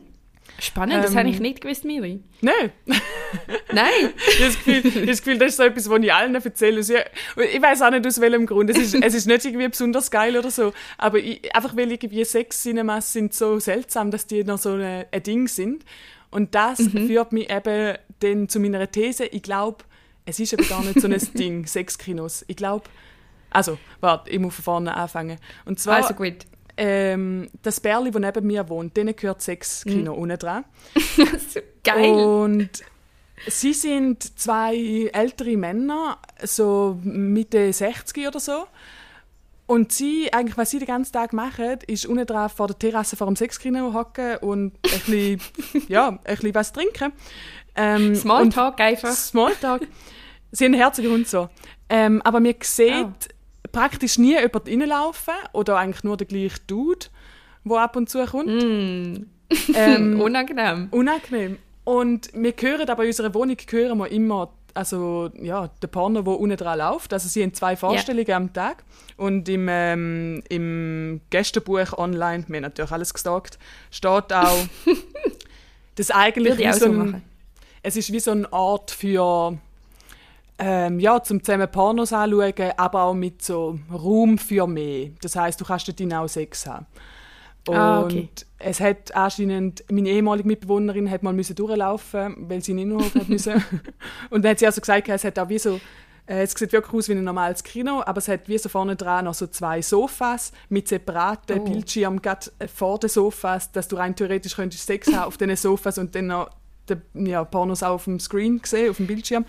Spannend, 0.60 1.04
das 1.04 1.12
Ähm, 1.12 1.18
habe 1.18 1.30
ich 1.30 1.40
nicht 1.40 1.62
gewusst, 1.62 1.86
Miri. 1.86 2.22
Nein, 2.42 2.72
Nein. 3.74 3.92
ich 4.28 4.36
habe 4.36 4.46
das 4.46 4.56
Gefühl, 4.56 4.86
ich 4.86 4.96
habe 4.96 5.06
das 5.08 5.18
Gefühl, 5.24 5.38
das 5.38 5.50
ist 5.50 5.58
so 5.58 5.64
etwas, 5.64 5.90
was 5.90 6.00
ich 6.00 6.14
allen 6.14 6.36
erzähle. 6.36 6.78
Also, 6.78 6.94
ich 6.94 7.62
weiß 7.62 7.82
auch 7.82 7.92
nicht 7.92 8.08
aus 8.08 8.22
welchem 8.22 8.46
Grund. 8.46 8.70
Es 8.70 8.78
ist, 8.78 8.96
es 9.02 9.14
ist 9.14 9.26
nicht 9.26 9.44
irgendwie 9.44 9.68
besonders 9.68 10.10
geil 10.12 10.38
oder 10.38 10.52
so. 10.52 10.72
Aber 10.98 11.18
ich, 11.18 11.54
einfach 11.54 11.76
weil 11.76 11.92
irgendwie 11.92 12.24
Sex-Cinemas 12.24 13.12
sind 13.12 13.34
so 13.34 13.60
seltsam, 13.60 14.12
dass 14.12 14.28
die 14.28 14.44
noch 14.44 14.60
so 14.60 14.74
ein, 14.74 15.06
ein 15.12 15.24
Ding 15.24 15.48
sind. 15.48 15.84
Und 16.32 16.54
das 16.56 16.82
führt 16.82 17.32
mich 17.32 17.50
eben 17.50 17.98
dann 18.20 18.50
zu 18.50 18.60
meiner 18.60 18.90
These. 18.90 19.26
Ich 19.26 19.44
glaube, 19.44 19.84
es 20.26 20.40
ist 20.40 20.54
eben 20.54 20.68
gar 20.68 20.84
nicht 20.84 21.00
so 21.00 21.08
ein 21.08 21.18
Ding, 21.38 21.66
Sexkinos. 21.68 22.44
Ich 22.48 22.56
glaube, 22.56 22.86
also, 23.52 23.78
warte, 24.02 24.30
ich 24.30 24.40
muss 24.40 24.56
von 24.56 24.64
vorne 24.64 24.96
anfangen. 24.96 25.38
Und 25.66 25.80
zwar, 25.80 25.98
Also 25.98 26.14
gut. 26.14 26.46
ähm, 26.78 27.50
das 27.62 27.80
Bärli, 27.80 28.12
das 28.12 28.22
neben 28.22 28.48
mir 28.48 28.68
wohnt, 28.68 28.98
denen 28.98 29.16
gehört 29.16 29.42
Sexkino 29.42 30.14
unten 30.14 30.38
dran. 30.38 30.66
So 31.16 31.60
geil. 31.84 32.12
Und 32.12 32.70
sie 33.48 33.74
sind 33.74 34.38
zwei 34.40 35.10
ältere 35.14 35.56
Männer, 35.56 36.18
so 36.44 36.98
Mitte 37.04 37.72
60 37.72 38.28
oder 38.28 38.40
so. 38.40 38.66
Und 39.68 39.92
sie, 39.92 40.32
eigentlich, 40.32 40.58
was 40.58 40.70
sie 40.72 40.78
den 40.80 40.88
ganzen 40.88 41.14
Tag 41.14 41.34
machen, 41.34 41.80
ist 41.88 42.06
unten 42.06 42.26
dran 42.28 42.50
vor 42.50 42.68
der 42.68 42.78
Terrasse 42.78 43.16
vor 43.16 43.28
dem 43.28 43.36
Sexkino 43.36 43.94
hocken 43.94 44.38
und 44.38 44.74
ein 44.84 45.40
bisschen, 45.40 45.42
ja, 45.88 46.10
ein 46.10 46.20
bisschen 46.24 46.54
was 46.54 46.72
trinken. 46.74 47.14
Ähm, 47.76 48.16
Smalltalk 48.16 48.80
einfach. 48.80 49.12
Smalltalk. 49.12 49.88
Sie 50.52 50.66
haben 50.66 50.74
einen 50.74 50.82
herzigen 50.82 51.12
Hund 51.12 51.28
so. 51.28 51.50
Ähm, 51.90 52.22
aber 52.24 52.40
man 52.40 52.56
sieht 52.62 52.94
Oh. 52.94 53.12
praktisch 53.72 54.18
nie 54.18 54.34
jemand 54.40 54.68
reinlaufen 54.68 55.34
oder 55.54 55.78
eigentlich 55.78 56.04
nur 56.04 56.18
der 56.18 56.28
gleiche 56.28 56.60
Dude, 56.68 57.08
der 57.64 57.78
ab 57.78 57.96
und 57.96 58.10
zu 58.10 58.26
kommt. 58.26 58.48
Mm. 58.48 59.26
Ähm, 59.76 60.20
Unangenehm. 60.22 60.88
unangenehm. 60.90 61.60
Und 61.84 62.32
wir 62.34 62.54
hören 62.60 62.90
aber 62.90 63.04
in 63.04 63.10
unserer 63.10 63.32
Wohnung 63.36 63.58
hören 63.70 63.98
wir 64.00 64.12
immer 64.12 64.50
also, 64.76 65.32
ja, 65.42 65.70
der 65.82 65.88
Porno, 65.88 66.22
der 66.22 66.38
unten 66.38 66.58
dran 66.58 66.80
läuft. 66.80 67.14
Also 67.14 67.30
sie 67.30 67.42
haben 67.42 67.54
zwei 67.54 67.76
Vorstellungen 67.78 68.32
am 68.32 68.54
Tag. 68.54 68.84
Und 69.16 69.48
im, 69.48 69.68
ähm, 69.70 70.44
im 70.50 71.22
Gästebuch 71.30 71.94
online, 71.98 72.44
wir 72.48 72.58
haben 72.58 72.64
natürlich 72.64 72.92
alles 72.92 73.14
gestalkt, 73.14 73.58
steht 73.90 74.34
auch, 74.34 74.68
dass 75.96 76.12
eigentlich 76.12 76.58
wie 76.58 76.74
so 76.74 76.86
ein. 76.88 77.24
Es 77.86 77.96
ist 77.96 78.12
wie 78.12 78.20
so 78.20 78.32
eine 78.32 78.52
Art 78.52 78.90
für 78.90 79.58
ähm, 80.58 81.00
ja, 81.00 81.22
zum 81.22 81.44
zusammen 81.44 81.70
Pornos 81.70 82.14
anschauen, 82.14 82.54
aber 82.78 83.04
auch 83.04 83.14
mit 83.14 83.44
so 83.44 83.78
Raum 83.94 84.38
für 84.38 84.66
mehr. 84.68 85.10
Das 85.22 85.36
heißt, 85.36 85.60
du 85.60 85.66
kannst 85.66 85.88
dort 85.88 86.14
auch 86.14 86.28
Sex 86.28 86.66
haben. 86.66 86.86
Und 87.68 87.76
Ah, 87.76 88.02
okay. 88.04 88.30
es 88.60 88.80
hat 88.80 89.16
anscheinend, 89.16 89.84
meine 89.92 90.10
ehemalige 90.10 90.48
Mitbewohnerin 90.48 91.10
hat 91.10 91.24
mal 91.24 91.34
müssen 91.34 91.56
durchlaufen, 91.56 92.36
weil 92.50 92.62
sie 92.64 92.74
nicht 92.74 92.88
nur 92.88 93.04
müssen. 93.28 93.64
Und 94.30 94.44
dann 94.44 94.52
hat 94.52 94.60
sie 94.60 94.66
also 94.66 94.82
gesagt, 94.82 95.10
es 95.10 95.24
hat 95.24 95.38
auch 95.40 95.50
wie 95.50 95.60
so, 95.60 95.80
äh, 96.28 96.44
es 96.44 96.52
sieht 96.52 96.72
wirklich 96.72 96.94
aus 96.94 97.10
wie 97.10 97.14
ein 97.14 97.24
normales 97.24 97.64
Kino, 97.64 98.02
aber 98.06 98.20
es 98.20 98.28
hat 98.28 98.48
wie 98.48 98.58
so 98.58 98.70
vorne 98.70 98.96
dran 98.96 99.26
noch 99.26 99.34
so 99.34 99.48
zwei 99.48 99.82
Sofas 99.82 100.52
mit 100.70 100.88
separaten 100.88 101.60
Oh. 101.60 101.64
Bildschirmen 101.66 102.22
gerade 102.22 102.50
vor 102.74 102.98
den 103.00 103.10
Sofas, 103.10 103.72
dass 103.72 103.88
du 103.88 103.96
rein 103.98 104.16
theoretisch 104.16 104.56
könntest 104.56 104.86
Sex 104.86 105.12
haben 105.12 105.26
auf 105.26 105.38
diesen 105.38 105.56
Sofas 105.56 105.98
und 105.98 106.16
dann 106.16 106.28
noch 106.28 106.50
die, 106.90 107.30
ja, 107.30 107.44
Pornos 107.44 107.84
auch 107.84 107.96
auf 107.96 108.06
dem 108.06 108.20
Screen 108.20 108.62
sehen, 108.64 108.90
auf 108.90 108.98
dem 108.98 109.08
Bildschirm. 109.08 109.46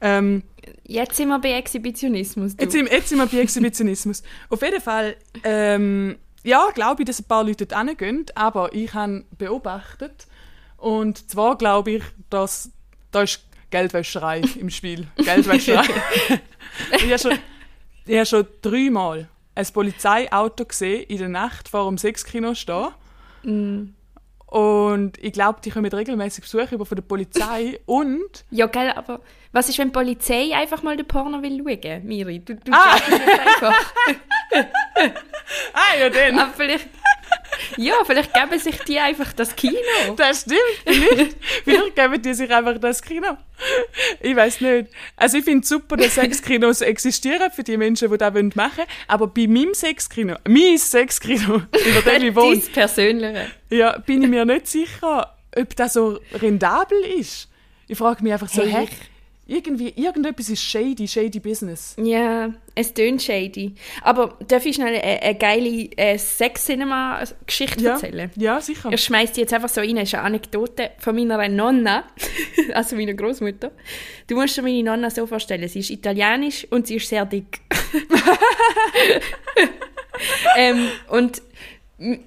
Ähm, 0.00 0.42
Jetzt 0.84 1.16
sind 1.16 1.28
wir 1.28 1.38
bei 1.38 1.52
Exhibitionismus. 1.52 2.54
Jetzt 2.58 2.72
sind, 2.72 2.90
jetzt 2.90 3.08
sind 3.08 3.18
wir 3.18 3.26
bei 3.26 3.38
Exhibitionismus. 3.38 4.22
Auf 4.48 4.62
jeden 4.62 4.80
Fall, 4.80 5.16
ähm, 5.44 6.18
ja, 6.42 6.68
glaube 6.74 7.02
ich, 7.02 7.06
dass 7.06 7.20
ein 7.20 7.24
paar 7.24 7.44
Leute 7.44 7.66
dort 7.66 7.86
hingehen, 7.86 8.26
aber 8.34 8.72
ich 8.74 8.92
habe 8.94 9.24
beobachtet 9.36 10.26
und 10.76 11.30
zwar 11.30 11.58
glaube 11.58 11.92
ich, 11.92 12.02
dass 12.30 12.70
da 13.10 13.22
ist 13.22 13.44
Geldwäscherei 13.70 14.40
im 14.58 14.70
Spiel. 14.70 15.06
Geldwäscherei. 15.16 15.88
ich 16.92 17.04
habe 17.04 17.18
schon, 17.18 17.38
ich 18.06 18.16
habe 18.16 18.26
schon 18.26 18.46
dreimal 18.62 19.28
ein 19.54 19.66
Polizeiauto 19.72 20.64
gesehen 20.64 21.04
in 21.04 21.18
der 21.18 21.28
Nacht 21.28 21.68
vor 21.68 21.86
dem 21.88 21.98
Sexkino 21.98 22.54
stehen. 22.54 22.88
Mm. 23.42 23.94
Und 24.48 25.18
ich 25.22 25.32
glaube, 25.32 25.60
die 25.62 25.70
kommen 25.70 25.92
regelmäßig 25.92 26.42
Besuch 26.42 26.72
über 26.72 26.86
von 26.86 26.96
der 26.96 27.02
Polizei 27.02 27.78
und 27.86 28.44
Ja, 28.50 28.66
gell, 28.66 28.90
aber 28.92 29.20
was 29.52 29.68
ist, 29.68 29.78
wenn 29.78 29.88
die 29.88 29.92
Polizei 29.92 30.50
einfach 30.54 30.82
mal 30.82 30.96
den 30.96 31.06
Porno 31.06 31.42
will 31.42 31.58
schauen, 31.62 32.04
Miri? 32.06 32.38
Du, 32.40 32.54
du 32.54 32.72
Ah. 32.72 32.94
einfach. 32.94 33.92
ah 35.74 35.98
ja, 36.00 36.08
dann. 36.10 36.38
Aber 36.38 36.52
vielleicht, 36.54 36.88
ja, 37.76 37.94
vielleicht 38.04 38.32
geben 38.34 38.58
sich 38.58 38.76
die 38.80 38.98
einfach 38.98 39.32
das 39.32 39.54
Kino. 39.56 39.74
Das 40.16 40.42
stimmt 40.42 40.58
nicht. 41.18 41.36
Vielleicht 41.64 41.96
geben 41.96 42.22
die 42.22 42.34
sich 42.34 42.50
einfach 42.50 42.78
das 42.78 43.02
Kino. 43.02 43.36
Ich 44.20 44.34
weiß 44.36 44.60
nicht. 44.60 44.88
Also 45.16 45.38
ich 45.38 45.44
finde 45.44 45.62
es 45.62 45.68
super, 45.68 45.96
dass 45.96 46.14
Sexkinos 46.14 46.80
existieren 46.80 47.50
für 47.50 47.62
die 47.62 47.76
Menschen, 47.76 48.10
die 48.10 48.18
das 48.18 48.32
machen 48.32 48.54
wollen. 48.56 48.88
Aber 49.06 49.26
bei 49.26 49.46
meinem 49.46 49.74
Sexkino, 49.74 50.36
mein 50.46 50.78
Sexkino, 50.78 51.56
über 51.86 52.10
dem 52.10 52.22
ich 52.28 52.34
wohne, 52.36 52.58
Dein 52.58 52.72
Persönliche. 52.72 53.50
ja, 53.70 53.98
bin 53.98 54.22
ich 54.22 54.28
mir 54.28 54.44
nicht 54.44 54.66
sicher, 54.68 55.36
ob 55.56 55.76
das 55.76 55.94
so 55.94 56.20
rentabel 56.34 56.98
ist. 57.18 57.48
Ich 57.88 57.98
frage 57.98 58.22
mich 58.22 58.32
einfach 58.32 58.48
so, 58.48 58.62
Hey, 58.62 58.88
Irgendwie, 59.50 59.94
irgendetwas 59.96 60.50
ist 60.50 60.62
shady, 60.62 61.08
shady 61.08 61.40
business. 61.40 61.96
Ja, 61.98 62.52
es 62.74 62.92
tönt 62.92 63.22
shady. 63.22 63.74
Aber 64.02 64.36
darf 64.46 64.66
ich 64.66 64.74
schnell 64.76 64.88
eine, 64.88 65.02
eine 65.22 65.34
geile 65.38 65.88
äh, 65.96 66.18
Sex-Cinema-Geschichte 66.18 67.82
Ja, 67.82 67.92
erzählen? 67.92 68.30
ja 68.36 68.60
sicher. 68.60 68.90
Ich 68.92 69.02
schmeiß 69.02 69.32
die 69.32 69.40
jetzt 69.40 69.54
einfach 69.54 69.70
so 69.70 69.80
rein. 69.80 69.96
Das 69.96 70.08
ist 70.08 70.14
eine 70.16 70.24
Anekdote 70.24 70.90
von 70.98 71.16
meiner 71.16 71.48
Nonna, 71.48 72.04
also 72.74 72.94
meiner 72.94 73.14
Großmutter. 73.14 73.70
Du 74.26 74.34
musst 74.34 74.54
dir 74.58 74.62
meine 74.62 74.82
Nonna 74.82 75.08
so 75.08 75.26
vorstellen, 75.26 75.66
sie 75.66 75.78
ist 75.78 75.88
italienisch 75.88 76.66
und 76.68 76.86
sie 76.86 76.96
ist 76.96 77.08
sehr 77.08 77.24
dick. 77.24 77.60
ähm, 80.56 80.88
und 81.08 81.42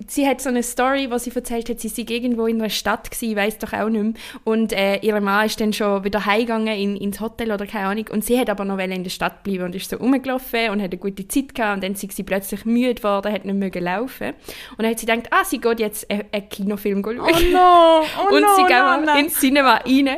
sie 0.08 0.28
hat 0.28 0.42
so 0.42 0.50
eine 0.50 0.64
Story, 0.64 1.10
wo 1.10 1.18
sie 1.18 1.32
erzählt 1.34 1.70
hat, 1.70 1.80
sie 1.80 1.88
sei 1.88 2.04
irgendwo 2.08 2.46
in 2.46 2.60
einer 2.60 2.70
Stadt 2.70 3.10
gewesen, 3.10 3.36
weiß 3.38 3.58
doch 3.60 3.72
auch 3.72 3.88
nicht 3.88 4.04
mehr. 4.04 4.14
Und 4.44 4.74
äh, 4.74 4.98
ihr 4.98 5.20
Mann 5.22 5.46
ist 5.46 5.62
dann 5.62 5.72
schon 5.72 6.04
wieder 6.04 6.26
heimgegangen 6.26 6.76
in, 6.78 6.98
ins 6.98 7.22
Hotel 7.22 7.52
oder 7.52 7.66
keine 7.66 7.88
Ahnung. 7.88 8.06
Und 8.12 8.26
sie 8.26 8.38
hat 8.38 8.50
aber 8.50 8.66
noch 8.66 8.78
in 8.80 9.04
der 9.04 9.10
Stadt 9.10 9.44
bleiben 9.44 9.64
und 9.64 9.76
ist 9.76 9.90
so 9.90 9.96
rumgelaufen 9.96 10.72
und 10.72 10.82
hat 10.82 10.92
eine 10.92 10.98
gute 10.98 11.26
Zeit 11.28 11.56
gehabt. 11.56 11.76
Und 11.76 11.84
dann 11.84 11.94
ist 11.94 12.12
sie 12.12 12.24
plötzlich 12.24 12.66
müde 12.66 12.96
geworden, 12.96 13.32
hat 13.32 13.46
nicht 13.46 13.56
mehr 13.56 13.82
laufen. 13.82 14.34
Und 14.72 14.80
dann 14.80 14.92
hat 14.92 15.00
sie 15.00 15.06
gedacht, 15.06 15.28
ah, 15.32 15.46
sie 15.46 15.60
geht 15.60 15.80
jetzt 15.80 16.10
einen, 16.12 16.26
einen 16.32 16.50
Kinofilm 16.50 17.02
schauen. 17.02 17.20
Oh 17.22 17.54
no, 17.54 18.02
oh 18.20 18.36
und 18.36 18.42
no, 18.42 18.56
sie 18.56 18.64
no, 18.64 18.68
gehen 18.68 19.06
no. 19.06 19.20
ins 19.20 19.40
Cinema 19.40 19.76
rein. 19.76 20.10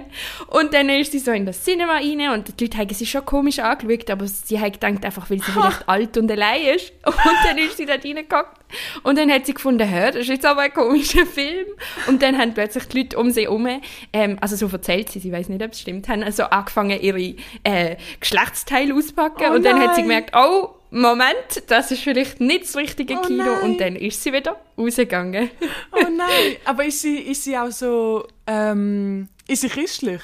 Und 0.48 0.74
dann 0.74 0.90
ist 0.90 1.12
sie 1.12 1.20
so 1.20 1.32
in 1.32 1.46
das 1.46 1.64
Cinema 1.64 1.98
rein 1.98 2.30
und 2.34 2.60
die 2.60 2.64
Leute 2.64 2.78
haben 2.80 2.94
sie 2.94 3.06
schon 3.06 3.24
komisch 3.24 3.60
angeschaut, 3.60 4.10
aber 4.10 4.28
sie 4.28 4.60
hat 4.60 4.74
gedacht, 4.74 5.06
einfach 5.06 5.30
weil 5.30 5.40
sie 5.40 5.52
vielleicht 5.52 5.88
alt 5.88 6.18
und 6.18 6.32
allein 6.32 6.76
ist. 6.76 6.92
Und 7.06 7.16
dann 7.46 7.58
ist 7.58 7.78
sie 7.78 7.86
dort 7.86 8.04
reingehockt. 8.04 8.63
Und 9.04 9.18
dann 9.18 9.32
hat 9.32 9.46
sie 9.46 9.54
gefunden, 9.54 9.88
hä, 9.88 10.08
das 10.08 10.22
ist 10.22 10.30
jetzt 10.30 10.46
aber 10.46 10.62
ein 10.62 10.74
komischer 10.74 11.26
Film. 11.26 11.68
Und 12.08 12.22
dann 12.22 12.38
haben 12.38 12.54
plötzlich 12.54 12.86
die 12.86 13.00
Leute 13.00 13.18
um 13.18 13.32
sie 13.32 13.44
herum, 13.44 13.68
ähm, 14.12 14.38
also 14.42 14.56
so 14.56 14.68
erzählt 14.68 15.10
sie, 15.10 15.20
sie 15.20 15.32
weiß 15.32 15.50
nicht, 15.50 15.64
ob 15.64 15.72
es 15.72 15.82
stimmt, 15.82 16.08
haben 16.08 16.24
also 16.24 16.44
angefangen, 16.44 17.00
ihre 17.00 17.36
äh, 17.64 17.96
Geschlechtsteile 18.20 18.94
auszupacken. 18.94 19.48
Oh 19.52 19.56
und 19.56 19.64
dann 19.64 19.80
hat 19.80 19.96
sie 19.96 20.02
nein. 20.02 20.10
gemerkt, 20.10 20.36
oh, 20.36 20.70
Moment, 20.92 21.64
das 21.68 21.90
ist 21.90 22.04
vielleicht 22.04 22.40
nicht 22.40 22.64
das 22.64 22.76
richtige 22.76 23.16
Oh 23.16 23.22
Kino. 23.22 23.44
nein. 23.44 23.62
Und 23.62 23.82
dann 23.82 23.96
ist 23.96 24.22
sie 24.22 24.32
wieder 24.32 24.60
rausgegangen. 24.78 25.50
Oh 25.92 26.08
nein, 26.16 26.58
aber 26.66 26.86
ist 26.86 27.02
sie, 27.02 27.18
ist 27.18 27.44
sie 27.44 27.58
auch 27.58 27.72
so, 27.72 28.28
ähm, 28.46 29.28
ist 29.48 29.62
sie 29.62 29.70
christlich? 29.70 30.22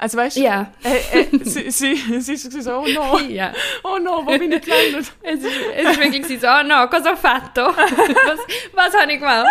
Also 0.00 0.16
weißt 0.16 0.36
du, 0.36 0.40
Ja. 0.42 0.72
äh, 0.84 1.20
äh, 1.22 1.26
sie, 1.42 1.70
sie, 1.70 2.20
sie 2.20 2.32
ist 2.34 2.52
so, 2.62 2.70
oh 2.78 2.86
no, 2.86 3.18
ja. 3.28 3.52
oh 3.82 3.98
no, 3.98 4.24
wo 4.24 4.38
bin 4.38 4.52
ich 4.52 4.62
gelandet? 4.62 5.12
Es 5.22 5.40
ist, 5.40 5.46
es 5.76 5.90
ist 5.90 6.00
wirklich 6.00 6.40
so, 6.40 6.46
oh 6.46 6.62
no, 6.62 6.86
cosa 6.88 7.16
fatto? 7.16 7.62
Was, 7.76 8.38
was 8.72 8.94
habe 9.00 9.12
ich 9.12 9.18
gemacht? 9.18 9.46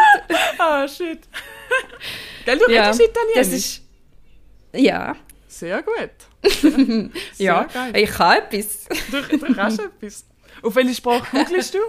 Ah, 0.58 0.88
shit. 0.88 1.20
Gell, 2.46 2.58
du 2.60 2.72
Ja, 2.72 2.84
redest 2.84 3.02
Italienisch? 3.02 3.36
das 3.36 3.48
ist... 3.50 3.82
Ja. 4.74 5.16
Sehr 5.48 5.82
gut. 5.84 6.12
ja, 7.38 7.64
geil. 7.64 7.92
ich 7.98 8.10
kann 8.12 8.38
etwas. 8.38 8.86
Du, 9.12 9.22
du 9.38 9.54
kannst 9.54 9.80
etwas. 9.82 10.26
Auf 10.62 10.76
welche 10.76 10.94
Sprache 10.94 11.26
googelst 11.36 11.74
du? 11.74 11.80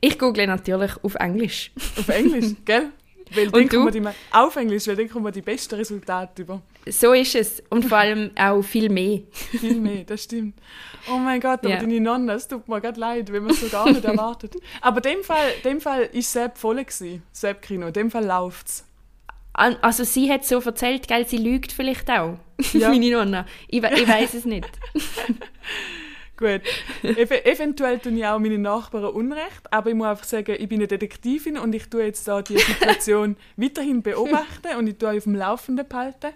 Ich 0.00 0.18
google 0.18 0.46
natürlich 0.46 0.92
auf 1.02 1.14
Englisch. 1.14 1.70
Auf 1.98 2.08
Englisch, 2.08 2.54
gell? 2.64 2.90
Weil 3.32 3.50
dann 3.50 3.68
du? 3.68 3.90
die, 3.90 4.02
auf 4.32 4.56
Englisch, 4.56 4.86
weil 4.88 4.96
dann 4.96 5.08
kommen 5.08 5.32
die 5.32 5.42
besten 5.42 5.76
Resultate 5.76 6.42
über. 6.42 6.60
So 6.88 7.12
ist 7.12 7.34
es. 7.34 7.62
Und 7.68 7.84
vor 7.84 7.98
allem 7.98 8.30
auch 8.36 8.62
viel 8.62 8.88
mehr. 8.88 9.20
Viel 9.32 9.80
mehr, 9.80 10.04
das 10.04 10.24
stimmt. 10.24 10.54
Oh 11.10 11.18
mein 11.18 11.40
Gott, 11.40 11.60
aber 11.60 11.70
Ja. 11.70 11.78
deine 11.80 12.00
Nonne, 12.00 12.32
es 12.32 12.48
tut 12.48 12.66
mir 12.68 12.80
gerade 12.80 12.98
leid, 12.98 13.30
wenn 13.32 13.42
man 13.44 13.52
es 13.52 13.60
so 13.60 13.68
gar 13.68 13.88
nicht 13.90 14.04
erwartet. 14.04 14.54
Aber 14.80 14.96
in 15.04 15.14
dem 15.16 15.22
Fall, 15.24 15.50
dem 15.64 15.80
Fall 15.80 16.08
ist 16.12 16.32
Sepp 16.32 16.56
voll 16.58 16.76
gewesen, 16.84 17.22
Sepp 17.32 17.62
Kino. 17.62 17.88
In 17.88 17.92
dem 17.92 18.10
Fall 18.10 18.24
läuft's. 18.24 18.84
An- 19.52 19.76
Also 19.82 20.04
sie 20.04 20.30
hat 20.32 20.44
so 20.46 20.60
erzählt, 20.60 21.06
gell, 21.08 21.26
sie 21.26 21.38
lügt 21.38 21.72
vielleicht 21.72 22.10
auch. 22.10 22.38
Ja. 22.72 22.88
Meine 22.90 23.10
Nonna. 23.10 23.46
Ich, 23.68 23.82
ich 23.82 24.08
weiß 24.08 24.34
es 24.34 24.44
nicht. 24.44 24.68
Gut. 26.36 26.62
Ev 27.02 27.30
eventuell 27.44 27.98
tun 27.98 28.16
ich 28.16 28.24
auch 28.24 28.38
meine 28.38 28.56
Nachbarn 28.58 29.04
Unrecht, 29.04 29.70
aber 29.70 29.90
ich 29.90 29.94
muss 29.96 30.06
einfach 30.06 30.24
sagen, 30.24 30.56
ich 30.58 30.68
bin 30.70 30.78
eine 30.78 30.86
Detektivin 30.88 31.58
und 31.58 31.74
ich 31.74 31.88
tue 31.90 32.04
jetzt 32.04 32.26
da 32.26 32.40
die 32.40 32.56
Situation 32.56 33.36
weiterhin 33.56 34.02
beobachten 34.02 34.74
und 34.78 34.86
ich 34.86 34.96
tue 34.96 35.10
auf 35.18 35.24
dem 35.24 35.34
Laufenden 35.34 35.86
behalten. 35.86 36.28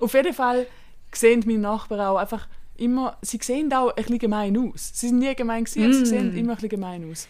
Auf 0.00 0.14
jeden 0.14 0.34
Fall 0.34 0.66
sehen 1.12 1.42
meine 1.46 1.58
Nachbarn 1.58 2.00
auch 2.00 2.16
einfach 2.16 2.48
immer, 2.76 3.18
sie 3.22 3.38
sehen 3.42 3.72
auch 3.72 3.90
ein 3.90 3.94
bisschen 3.96 4.18
gemein 4.18 4.56
aus. 4.56 4.90
Sie 4.94 5.08
sind 5.08 5.18
nie 5.18 5.34
gemein 5.34 5.64
gewesen, 5.64 5.84
aber 5.84 5.92
sie 5.92 6.06
sehen 6.06 6.36
immer 6.36 6.52
ein 6.52 6.56
bisschen 6.56 6.68
gemein 6.70 7.10
aus. 7.10 7.28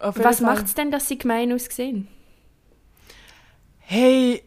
Was 0.00 0.40
macht 0.40 0.66
es 0.66 0.74
denn, 0.74 0.90
dass 0.90 1.08
sie 1.08 1.18
gemein 1.18 1.52
aussehen? 1.52 2.08
Hey, 3.78 4.42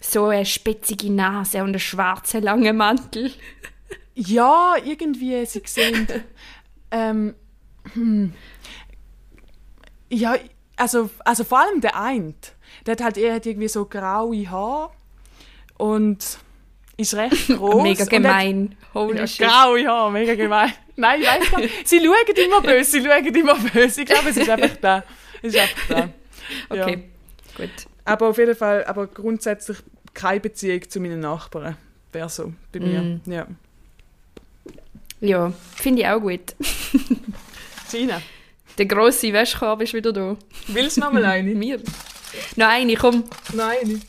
So 0.00 0.26
eine 0.26 0.46
spitzige 0.46 1.10
Nase 1.10 1.58
und 1.58 1.70
einen 1.70 1.80
schwarzen 1.80 2.42
langen 2.42 2.76
Mantel. 2.76 3.32
Ja, 4.14 4.74
irgendwie, 4.84 5.46
sie 5.46 5.62
sehen. 5.64 6.08
ähm, 6.90 7.34
hm. 7.94 8.32
Ja, 10.10 10.34
also, 10.76 11.08
also 11.24 11.44
vor 11.44 11.60
allem 11.60 11.80
der 11.80 11.94
eine. 12.00 12.34
Der 12.84 12.92
hat 12.92 13.00
halt 13.00 13.16
er 13.18 13.34
hat 13.36 13.46
irgendwie 13.46 13.68
so 13.68 13.84
graue 13.84 14.50
Haare 14.50 14.90
und 15.76 16.38
ist 16.98 17.14
recht 17.14 17.48
groß. 17.56 17.82
Mega 17.82 17.92
und 17.94 18.00
hat- 18.00 18.10
gemein. 18.10 18.76
Holy 18.92 19.16
Ja, 19.18 19.26
shit. 19.26 19.46
graue 19.46 19.86
Haare, 19.88 20.10
mega 20.12 20.34
gemein. 20.34 20.72
Nein, 20.96 21.20
ich 21.22 21.26
weiß 21.26 21.50
gar 21.50 21.60
nicht. 21.60 21.88
Sie 21.88 21.98
schauen 22.00 22.36
immer 22.44 22.60
böse, 22.60 22.90
sie 22.90 23.02
schauen 23.02 23.24
immer 23.24 23.54
böse. 23.54 24.02
Ich 24.02 24.06
glaube, 24.06 24.28
es 24.28 24.36
ist 24.36 24.50
einfach 24.50 24.76
da. 24.80 25.04
Es 25.42 25.54
ist 25.54 25.60
einfach 25.60 25.88
da. 25.88 26.08
Ja. 26.74 26.84
Okay, 26.86 27.04
gut. 27.56 27.70
Aber 28.06 28.28
auf 28.28 28.38
jeden 28.38 28.56
Fall, 28.56 28.82
aber 28.86 29.06
grundsätzlich 29.06 29.76
keine 30.14 30.40
Beziehung 30.40 30.88
zu 30.88 30.98
meinen 30.98 31.20
Nachbarn. 31.20 31.76
Wäre 32.10 32.30
so 32.30 32.54
bei 32.72 32.80
mir. 32.80 33.00
Mm. 33.02 33.20
Ja. 33.30 33.46
Ja, 35.20 35.52
finde 35.76 36.00
ich 36.02 36.08
auch 36.08 36.20
gut. 36.20 36.54
Gina, 37.92 38.22
Der 38.78 38.86
grosse 38.86 39.30
Wäschkorb 39.30 39.82
ist 39.82 39.92
wieder 39.92 40.10
da. 40.10 40.36
willst 40.68 40.96
du 40.96 41.00
noch 41.02 41.12
mal 41.12 41.24
eine? 41.26 41.54
Mir. 41.54 41.80
Noch 42.56 42.68
eine, 42.68 42.94
komm. 42.96 43.24
Nein. 43.52 44.02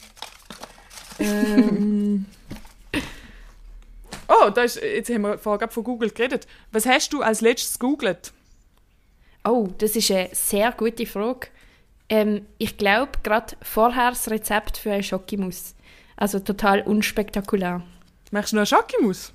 ähm. 1.20 2.26
Oh, 4.30 4.51
da 4.51 4.61
ist, 4.61 4.80
jetzt 4.82 5.09
haben 5.09 5.23
wir 5.23 5.39
vorher 5.39 5.57
gerade 5.57 5.73
von 5.73 5.84
Google 5.84 6.11
geredet. 6.11 6.45
Was 6.71 6.86
hast 6.86 7.11
du 7.13 7.21
als 7.21 7.41
letztes 7.41 7.80
gegoogelt? 7.80 8.32
Oh, 9.43 9.69
das 9.80 9.95
ist 9.95 10.11
eine 10.11 10.30
sehr 10.34 10.71
gute 10.71 11.07
Frage. 11.07 11.47
Ähm, 12.09 12.45
ich 12.59 12.77
glaube, 12.77 13.11
gerade 13.23 13.55
vorher 13.61 14.11
das 14.11 14.30
Rezept 14.30 14.77
für 14.77 14.91
eine 14.91 15.03
Schokimus. 15.03 15.73
Also 16.15 16.39
total 16.39 16.82
unspektakulär. 16.82 17.82
Machst 18.32 18.51
du 18.51 18.57
noch 18.57 18.61
eine 18.61 18.65
Schokimus? 18.67 19.34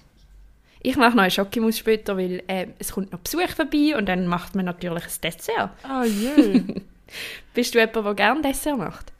Ich 0.80 0.96
mache 0.96 1.16
noch 1.16 1.22
eine 1.22 1.30
Schokimus 1.30 1.78
später, 1.78 2.16
weil 2.16 2.42
äh, 2.46 2.68
es 2.78 2.92
kommt 2.92 3.10
noch 3.10 3.20
Besuch 3.20 3.48
vorbei 3.48 3.96
und 3.96 4.06
dann 4.06 4.26
macht 4.28 4.54
man 4.54 4.66
natürlich 4.66 5.04
ein 5.04 5.20
Dessert. 5.22 5.70
Ah 5.82 6.04
je. 6.04 6.62
Bist 7.54 7.74
du 7.74 7.78
jemand, 7.80 7.96
der 7.96 8.14
gerne 8.14 8.42
Dessert 8.42 8.78
macht? 8.78 9.13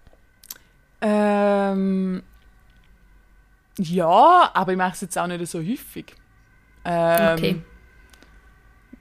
Ja, 3.79 4.51
aber 4.55 4.73
ich 4.73 4.79
mache 4.79 4.93
es 4.95 5.01
jetzt 5.01 5.19
auch 5.19 5.27
nicht 5.27 5.47
so 5.47 5.59
häufig. 5.59 6.07
Ähm, 6.85 7.35
Okay. 7.39 7.63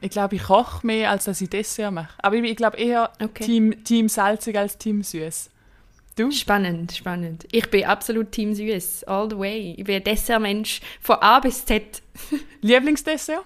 Ich 0.02 0.10
glaube, 0.10 0.36
ich 0.36 0.44
koche 0.44 0.86
mehr, 0.86 1.12
als 1.12 1.26
dass 1.26 1.40
ich 1.40 1.50
Dessert 1.50 1.94
mache. 1.94 2.14
Aber 2.18 2.36
ich, 2.36 2.44
ich 2.44 2.58
glaube 2.58 2.76
eher 2.78 3.12
Okay. 3.22 3.46
Team, 3.46 3.84
Team 3.86 4.10
salzig 4.10 4.58
als 4.58 4.78
Team 4.78 5.02
süß. 5.02 5.50
Du? 6.18 6.30
Spannend, 6.30 6.92
spannend. 6.92 7.48
Ich 7.52 7.70
bin 7.72 7.86
absolut 7.86 8.32
Team 8.32 8.54
Süß, 8.54 9.06
all 9.06 9.30
the 9.30 9.38
way. 9.38 9.74
Ich 9.78 9.84
bin 9.84 10.04
Dessertmensch 10.04 10.82
von 11.02 11.16
A 11.22 11.40
bis 11.40 11.66
Z. 11.66 12.04
Lieblingsdessert? 12.62 13.44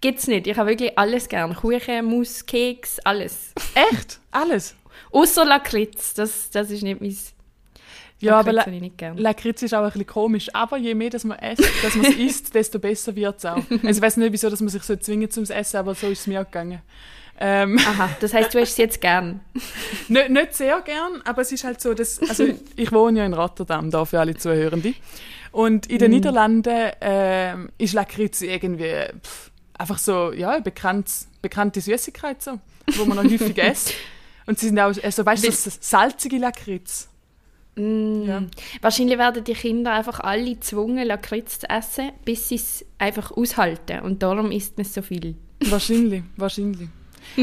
Gibt's 0.00 0.26
nicht. 0.28 0.46
Ich 0.46 0.56
habe 0.56 0.70
wirklich 0.70 0.96
alles 0.98 1.28
gern. 1.28 1.54
Kuchen, 1.54 2.06
Mousse, 2.06 2.44
Keks, 2.44 3.00
alles. 3.00 3.52
Echt? 3.74 4.18
Alles? 4.30 4.76
Außer 5.10 5.44
Lakritz, 5.44 6.14
das, 6.14 6.50
das 6.50 6.70
ist 6.70 6.82
nicht 6.82 7.00
mein... 7.00 7.16
Ja, 8.18 8.38
aber 8.38 8.52
Lakritz 8.52 8.74
La 8.74 8.80
nicht 8.80 8.98
gern. 8.98 9.18
Lakritz 9.18 9.62
ist 9.62 9.74
auch 9.74 9.82
ein 9.82 9.86
bisschen 9.86 10.06
komisch. 10.06 10.54
Aber 10.54 10.78
je 10.78 10.94
mehr 10.94 11.10
dass 11.10 11.24
man 11.24 11.38
isst, 11.38 11.64
dass 11.82 11.94
man 11.94 12.06
es 12.06 12.16
isst, 12.18 12.54
desto 12.54 12.78
besser 12.78 13.14
wird 13.14 13.38
es 13.38 13.44
auch. 13.44 13.56
Also 13.56 13.88
ich 13.88 14.00
weiß 14.00 14.16
nicht, 14.16 14.32
wieso 14.32 14.48
dass 14.48 14.60
man 14.60 14.70
sich 14.70 14.82
so 14.82 14.96
zwingt 14.96 15.32
zum 15.32 15.44
Essen, 15.44 15.76
aber 15.76 15.94
so 15.94 16.06
ist 16.08 16.20
es 16.20 16.26
mir 16.26 16.40
auch 16.40 16.46
gegangen. 16.46 16.80
Ähm, 17.38 17.78
Aha, 17.78 18.08
das 18.20 18.32
heißt, 18.32 18.54
du 18.54 18.60
hast 18.60 18.70
es 18.70 18.76
jetzt 18.78 19.00
gern. 19.00 19.40
nicht, 20.08 20.30
nicht 20.30 20.54
sehr 20.54 20.80
gern, 20.80 21.20
aber 21.24 21.42
es 21.42 21.52
ist 21.52 21.64
halt 21.64 21.80
so, 21.80 21.92
dass, 21.92 22.18
also 22.28 22.46
ich 22.76 22.92
wohne 22.92 23.18
ja 23.18 23.26
in 23.26 23.34
Rotterdam, 23.34 23.90
da 23.90 24.04
für 24.06 24.20
alle 24.20 24.34
Zuhörenden. 24.34 24.94
Und 25.52 25.86
in 25.86 25.98
den 25.98 26.10
Niederlanden 26.10 26.92
ähm, 27.00 27.70
ist 27.78 27.92
Lakritz 27.92 28.42
irgendwie 28.42 28.92
pff, 29.22 29.50
einfach 29.78 29.98
so, 29.98 30.32
ja, 30.32 30.50
eine 30.50 30.62
bekannt, 30.62 31.10
bekannte 31.42 31.80
Süßigkeit 31.80 32.42
so, 32.42 32.58
wo 32.96 33.04
man 33.04 33.16
noch 33.16 33.24
häufig 33.24 33.56
isst. 33.70 33.92
Und 34.46 34.58
sie 34.58 34.66
sind 34.66 34.78
auch, 34.78 34.92
also 35.02 35.26
weißt 35.26 35.46
du, 35.46 35.52
so 35.52 35.70
salzige 35.80 36.38
Lakritz. 36.38 37.08
Mm. 37.76 38.22
Ja. 38.22 38.42
Wahrscheinlich 38.80 39.18
werden 39.18 39.44
die 39.44 39.52
Kinder 39.54 39.92
einfach 39.92 40.20
alle 40.20 40.54
gezwungen, 40.54 41.06
Lakritz 41.06 41.58
zu 41.60 41.68
essen, 41.70 42.10
bis 42.24 42.48
sie 42.48 42.54
es 42.56 42.84
einfach 42.98 43.30
aushalten. 43.32 44.00
Und 44.00 44.22
darum 44.22 44.50
isst 44.50 44.76
man 44.78 44.84
so 44.86 45.02
viel. 45.02 45.34
Wahrscheinlich, 45.60 46.22
wahrscheinlich. 46.36 46.88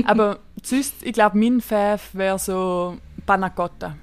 Aber 0.06 0.40
sonst, 0.64 0.96
ich 1.04 1.14
glaube, 1.14 1.38
mein 1.38 1.62
Pfeff 1.62 2.10
wäre 2.14 2.40
so 2.40 2.98
Panna 3.26 3.50
Cotta. 3.50 3.96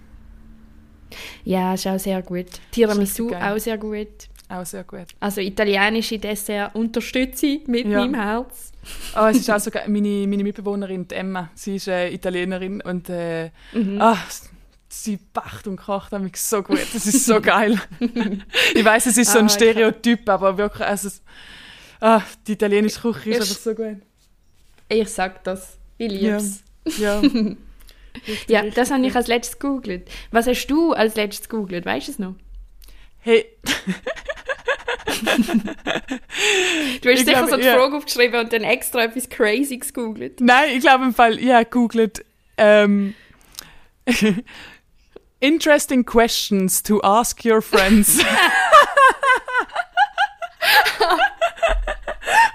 Ja, 1.44 1.74
ist 1.74 1.86
auch 1.86 1.98
sehr 1.98 2.22
gut. 2.22 2.46
Tiramisu 2.70 3.32
auch 3.34 3.58
sehr 3.58 3.78
gut. 3.78 4.06
Auch 4.48 4.64
sehr 4.66 4.84
gut. 4.84 5.06
Also 5.20 5.40
italienische 5.40 6.18
Dessert 6.18 6.74
unterstütze 6.74 7.46
ich 7.46 7.66
mit 7.66 7.86
Ja. 7.86 8.00
meinem 8.00 8.14
Herz. 8.14 8.72
Oh, 9.16 9.26
es 9.26 9.38
ist 9.38 9.50
auch 9.50 9.58
so 9.60 9.70
geil. 9.70 9.84
Meine, 9.88 10.26
meine 10.26 10.42
Mitbewohnerin, 10.42 11.06
Emma, 11.10 11.50
sie 11.54 11.76
ist 11.76 11.88
äh, 11.88 12.08
Italienerin 12.10 12.80
und 12.80 13.08
äh, 13.08 13.50
Mhm. 13.72 14.00
ah, 14.00 14.16
sie 14.92 15.18
backt 15.32 15.66
und 15.66 15.76
kocht 15.76 16.12
mich 16.12 16.36
so 16.36 16.62
gut. 16.62 16.80
Das 16.92 17.06
ist 17.06 17.24
so 17.26 17.40
geil. 17.40 17.78
ich 18.74 18.84
weiß, 18.84 19.06
es 19.06 19.16
ist 19.18 19.30
so 19.32 19.38
Ah, 19.38 19.42
ein 19.42 19.46
ich- 19.46 19.52
Stereotyp, 19.52 20.28
aber 20.28 20.56
wirklich, 20.58 20.86
also, 20.86 21.08
ah, 22.00 22.22
die 22.46 22.52
italienische 22.52 23.00
Küche 23.00 23.30
ist 23.30 23.36
Ich- 23.36 23.40
einfach 23.42 23.62
so 23.62 23.74
gut. 23.74 23.96
Ich 24.88 25.08
sag 25.08 25.44
das. 25.44 25.76
Ich 25.98 26.10
Ja. 26.12 26.36
lieb's. 26.38 26.62
Ja. 26.98 27.22
Ja, 28.48 28.62
das 28.74 28.90
habe 28.90 29.06
ich 29.06 29.14
als 29.14 29.28
letztes 29.28 29.58
gegoogelt. 29.58 30.08
Was 30.32 30.46
hast 30.46 30.66
du 30.66 30.92
als 30.92 31.14
letztes 31.14 31.48
gegoogelt? 31.48 31.84
Weißt 31.86 32.08
du 32.08 32.12
es 32.12 32.18
noch? 32.18 32.34
Hey, 33.20 33.44
Du 37.02 37.08
hast 37.10 37.18
Ich 37.20 37.24
sicher 37.26 37.32
glaube, 37.32 37.50
so 37.50 37.56
die 37.56 37.64
ja. 37.64 37.76
Frage 37.76 37.96
aufgeschrieben 37.96 38.40
und 38.40 38.52
dann 38.52 38.62
extra 38.62 39.04
etwas 39.04 39.28
crazy 39.28 39.78
gegoogelt. 39.78 40.40
Nein, 40.40 40.70
ich 40.74 40.80
glaube 40.80 41.04
im 41.04 41.14
Fall, 41.14 41.38
ich 41.38 41.50
habe 41.50 41.64
gegoogelt, 41.64 42.24
ähm, 42.56 43.14
interesting 45.40 46.04
questions 46.04 46.82
to 46.82 47.00
ask 47.02 47.44
your 47.44 47.60
friends. 47.62 48.18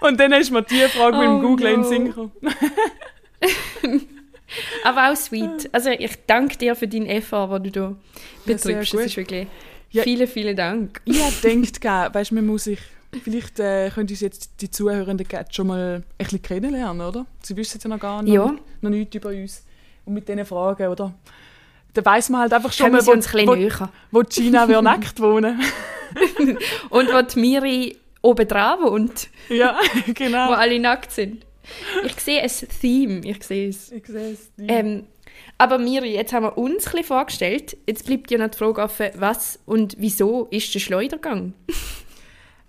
Und 0.02 0.20
dann 0.20 0.32
ist 0.34 0.52
mir 0.52 0.62
die 0.62 0.80
Frage 0.88 1.18
mit 1.18 1.26
dem 1.28 1.36
Oh 1.38 1.42
Googlen 1.42 1.74
in 1.76 1.82
den 1.82 1.82
no. 1.82 1.88
Sinn 1.90 2.06
gekommen. 2.06 2.32
Aber 4.84 5.12
auch 5.12 5.16
sweet. 5.16 5.68
Also 5.74 5.90
ich 5.90 6.18
danke 6.28 6.58
dir 6.58 6.76
für 6.76 6.88
deinen 6.88 7.08
Effort, 7.08 7.48
den 7.60 7.64
du 7.64 7.72
da 7.72 7.82
Ja, 7.82 7.96
betreibst. 8.46 8.92
gut. 8.92 9.00
das 9.02 9.06
ist 9.08 9.18
wirklich... 9.18 9.48
Ja. 9.92 10.04
Vielen, 10.04 10.28
vielen 10.28 10.56
Dank. 10.58 11.02
Ich 11.06 11.18
gedacht, 11.42 12.14
weißt 12.14 12.32
du, 12.32 12.36
man 12.36 12.46
muss 12.48 12.66
sich, 12.66 12.80
vielleicht 13.24 13.60
äh, 13.62 13.90
können 13.90 14.10
uns 14.10 14.20
jetzt 14.20 14.52
die 14.60 14.70
Zuhörenden 14.70 15.26
schon 15.50 15.68
mal 15.68 15.96
ein 15.96 16.04
bisschen 16.18 16.42
kennenlernen, 16.42 17.02
oder? 17.08 17.26
Sie 17.42 17.56
wissen 17.56 17.80
ja 17.82 17.90
noch 17.90 18.00
gar 18.00 18.22
nicht, 18.22 18.34
Ja. 18.34 18.54
noch 18.82 18.90
nichts 18.90 19.16
über 19.16 19.30
uns. 19.30 19.64
Und 20.04 20.16
mit 20.16 20.28
diesen 20.28 20.46
Fragen, 20.46 20.88
oder? 20.90 21.14
Da 21.96 22.06
weiß 22.06 22.30
man 22.30 22.42
halt 22.42 22.54
einfach 22.54 22.72
schon 22.74 22.88
Kommen 22.88 22.98
mal, 22.98 23.08
wo, 23.08 23.12
uns 23.12 23.26
ein 23.28 23.32
bisschen 23.32 23.48
wo, 23.48 23.56
näher. 23.56 23.90
wo 24.12 24.22
Gina 24.22 24.68
will 24.68 24.82
nackt 24.82 25.20
wohnen. 25.20 25.60
Und 26.90 27.12
wo 27.12 27.22
die 27.22 27.40
Miri 27.40 27.98
oben 28.22 28.48
dran 28.48 28.80
wohnt, 28.82 29.30
ja, 29.50 29.78
wo 30.06 30.14
genau. 30.14 30.52
alle 30.52 30.80
nackt 30.80 31.12
sind. 31.12 31.46
Ich 32.06 32.20
sehe 32.20 32.42
ein 32.42 32.52
Theme, 32.82 33.22
ich 33.26 33.44
sehe 33.44 33.70
es. 33.70 33.92
Ich 33.92 34.06
sehe 34.06 34.34
es. 34.34 34.52
Ähm, 34.58 35.06
aber 35.58 35.78
Miri, 35.78 36.14
jetzt 36.14 36.34
haben 36.34 36.44
wir 36.44 36.58
uns 36.58 36.86
ein 36.86 36.92
bisschen 36.92 37.04
vorgestellt. 37.06 37.78
Jetzt 37.88 38.06
bleibt 38.06 38.30
ja 38.30 38.38
noch 38.38 38.50
die 38.50 38.58
Frage 38.58 38.82
offen, 38.84 39.10
was 39.16 39.60
und 39.66 39.96
wieso 39.98 40.48
ist 40.52 40.74
der 40.74 40.80
Schleudergang? 40.80 41.54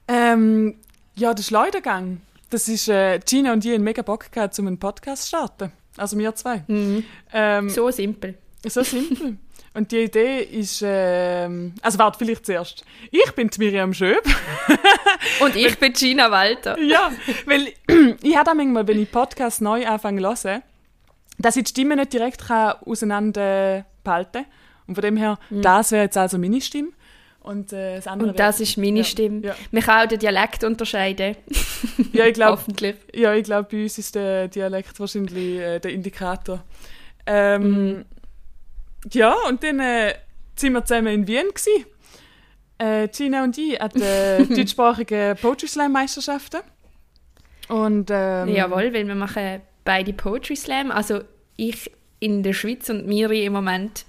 Ähm, 0.08 0.76
ja, 1.16 1.34
der 1.34 1.42
Schleudergang. 1.42 2.20
Das 2.50 2.68
ist, 2.68 2.88
äh, 2.88 3.18
Gina 3.18 3.52
und 3.52 3.64
ich 3.64 3.72
haben 3.74 3.82
mega 3.82 4.02
Bock 4.02 4.30
gehabt, 4.30 4.58
um 4.60 4.68
einen 4.68 4.78
Podcast 4.78 5.22
zu 5.22 5.28
starten. 5.28 5.72
Also 5.96 6.16
wir 6.16 6.34
zwei. 6.34 6.62
Ähm, 7.32 7.68
So 7.68 7.90
simpel. 7.90 8.36
So 8.70 8.82
simpel. 8.82 9.36
Und 9.74 9.92
die 9.92 10.04
Idee 10.04 10.40
ist, 10.40 10.82
ähm, 10.82 11.74
also 11.82 11.98
warte, 11.98 12.18
vielleicht 12.18 12.46
zuerst. 12.46 12.82
Ich 13.10 13.30
bin 13.32 13.50
Miriam 13.58 13.92
Schöb. 13.92 14.22
Und 15.40 15.54
ich 15.54 15.78
bin 15.78 15.92
Gina 15.92 16.30
Walter. 16.30 16.78
ja, 16.80 17.12
weil 17.44 17.74
ich 18.22 18.36
habe 18.36 18.54
manchmal, 18.54 18.88
wenn 18.88 19.02
ich 19.02 19.10
Podcasts 19.10 19.60
neu 19.60 19.86
anfange 19.86 20.22
zu 20.34 20.48
hören, 20.48 20.62
dass 21.38 21.56
ich 21.56 21.64
die 21.64 21.70
Stimme 21.70 21.94
nicht 21.96 22.12
direkt 22.14 22.46
kann 22.46 22.76
auseinander 22.86 23.84
behalten 24.02 24.46
Und 24.86 24.94
von 24.94 25.02
dem 25.02 25.18
her, 25.18 25.38
das 25.50 25.92
wäre 25.92 26.04
jetzt 26.04 26.16
also 26.16 26.38
meine 26.38 26.60
Stimme. 26.62 26.88
Und 27.40 27.72
äh, 27.72 27.96
das 27.96 28.06
andere 28.06 28.30
Und 28.30 28.40
das 28.40 28.60
ist 28.60 28.78
meine 28.78 28.98
ja, 29.00 29.04
Stimme. 29.04 29.46
Ja, 29.46 29.54
Man 29.70 29.82
kann 29.82 30.04
auch 30.04 30.08
den 30.08 30.18
Dialekt 30.18 30.64
unterscheiden. 30.64 31.36
ja 32.12 32.24
ich 32.26 32.34
glaube, 32.34 32.52
Hoffentlich. 32.60 32.96
ja, 33.14 33.34
ich 33.34 33.44
glaub, 33.44 33.68
bei 33.68 33.82
uns 33.82 33.98
ist 33.98 34.14
der 34.14 34.48
Dialekt 34.48 34.98
wahrscheinlich 34.98 35.58
äh, 35.58 35.78
der 35.78 35.92
Indikator. 35.92 36.64
Ähm, 37.26 38.04
Ja, 39.12 39.34
und 39.48 39.62
dann 39.62 39.80
äh, 39.80 40.14
sind 40.56 40.72
wir 40.72 40.84
zusammen 40.84 41.08
in 41.08 41.26
Wien. 41.26 41.46
Äh, 42.78 43.08
Gina 43.08 43.44
und 43.44 43.56
ich 43.56 43.80
an 43.80 43.90
den 43.90 44.48
deutschsprachigen 44.56 45.36
Poetry 45.36 45.66
Slam 45.68 45.92
Meisterschaften. 45.92 46.60
Und 47.68 48.10
ähm, 48.12 48.48
Jawohl, 48.48 48.92
weil 48.92 49.06
wir 49.06 49.14
machen 49.14 49.60
beide 49.84 50.12
Poetry 50.12 50.56
Slam. 50.56 50.90
Also 50.90 51.20
ich 51.56 51.90
in 52.20 52.42
der 52.42 52.52
Schweiz 52.52 52.88
und 52.90 53.06
Miri 53.06 53.44
im 53.44 53.52
Moment 53.54 54.04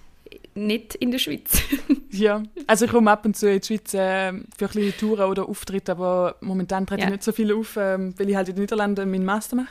nicht 0.55 0.95
in 0.95 1.11
der 1.11 1.19
Schweiz. 1.19 1.61
Ja, 2.09 2.41
also 2.65 2.85
ich 2.85 2.91
komme 2.91 3.11
ab 3.11 3.25
und 3.25 3.37
zu 3.37 3.47
in 3.47 3.59
die 3.59 3.67
Schweiz 3.67 3.93
äh, 3.93 4.33
für 4.57 4.67
kleine 4.67 4.95
Touren 4.97 5.29
oder 5.29 5.47
Auftritte, 5.47 5.91
aber 5.91 6.35
momentan 6.41 6.87
trete 6.87 7.01
Ja. 7.01 7.07
ich 7.07 7.11
nicht 7.11 7.23
so 7.23 7.31
viel 7.31 7.53
auf, 7.53 7.77
ähm, 7.79 8.15
weil 8.17 8.27
ich 8.29 8.35
halt 8.35 8.49
in 8.49 8.55
den 8.55 8.61
Niederlanden 8.61 9.11
meinen 9.11 9.25
Master 9.25 9.55
mache. 9.57 9.67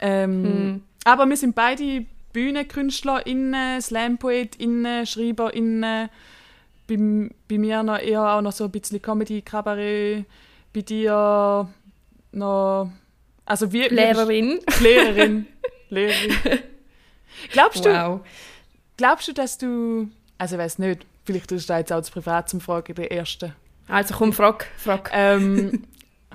Ähm, 0.00 0.42
Mhm. 0.42 0.82
Aber 1.04 1.24
wir 1.28 1.36
sind 1.36 1.54
beide 1.54 2.04
BühnenkünstlerInnen, 2.32 3.80
Slam-PoetInnen, 3.80 5.06
SchreiberInnen. 5.06 6.08
Bei, 6.86 6.96
bei 7.48 7.58
mir 7.58 7.82
noch 7.82 7.98
eher 7.98 8.22
auch 8.22 8.40
noch 8.40 8.52
so 8.52 8.64
ein 8.64 8.70
bisschen 8.70 9.02
Comedy, 9.02 9.42
Kabarett. 9.42 10.24
Bei 10.74 10.80
dir 10.82 11.68
noch... 12.32 12.90
Also 13.44 13.72
wie... 13.72 13.84
wie- 13.84 13.94
Lehrerin. 13.94 14.58
Lehrerin. 14.80 15.46
Lehrerin. 15.90 16.58
Glaubst 17.52 17.84
du, 17.84 17.90
Wow. 17.90 18.20
glaubst 18.96 19.28
du, 19.28 19.32
dass 19.32 19.58
du... 19.58 20.08
Also 20.38 20.56
ich 20.56 20.60
weiß 20.62 20.78
nicht, 20.78 21.06
vielleicht 21.24 21.50
ist 21.52 21.68
das 21.68 21.78
jetzt 21.78 21.92
auch 21.92 22.02
zu 22.02 22.12
privat 22.12 22.48
zum 22.48 22.60
Fragen, 22.60 22.94
der 22.94 23.10
Erste. 23.10 23.54
Also 23.88 24.14
komm, 24.16 24.32
frag, 24.32 24.66
frag. 24.76 25.10
Ähm, 25.12 25.84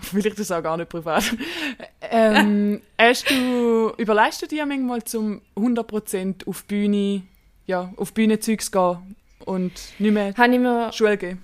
vielleicht 0.11 0.39
ist 0.39 0.39
es 0.39 0.51
auch 0.51 0.63
gar 0.63 0.77
nicht 0.77 0.89
privat. 0.89 1.23
ähm, 2.01 2.81
hast 2.97 3.29
du, 3.29 3.93
überlegst 3.97 4.41
du 4.41 4.47
dir 4.47 4.65
manchmal 4.65 5.03
zum 5.03 5.41
100% 5.55 6.47
auf 6.47 6.65
Bühne, 6.65 7.23
ja, 7.65 7.93
auf 7.97 8.13
Bühnenzeug 8.13 8.61
zu 8.61 8.71
gehen 8.71 9.15
und 9.45 9.71
nicht 9.99 10.13
mehr 10.13 10.33
Habe 10.35 10.53
ich 10.53 10.59
mir 10.59 10.91
Schule 10.93 11.17
gehen? 11.17 11.43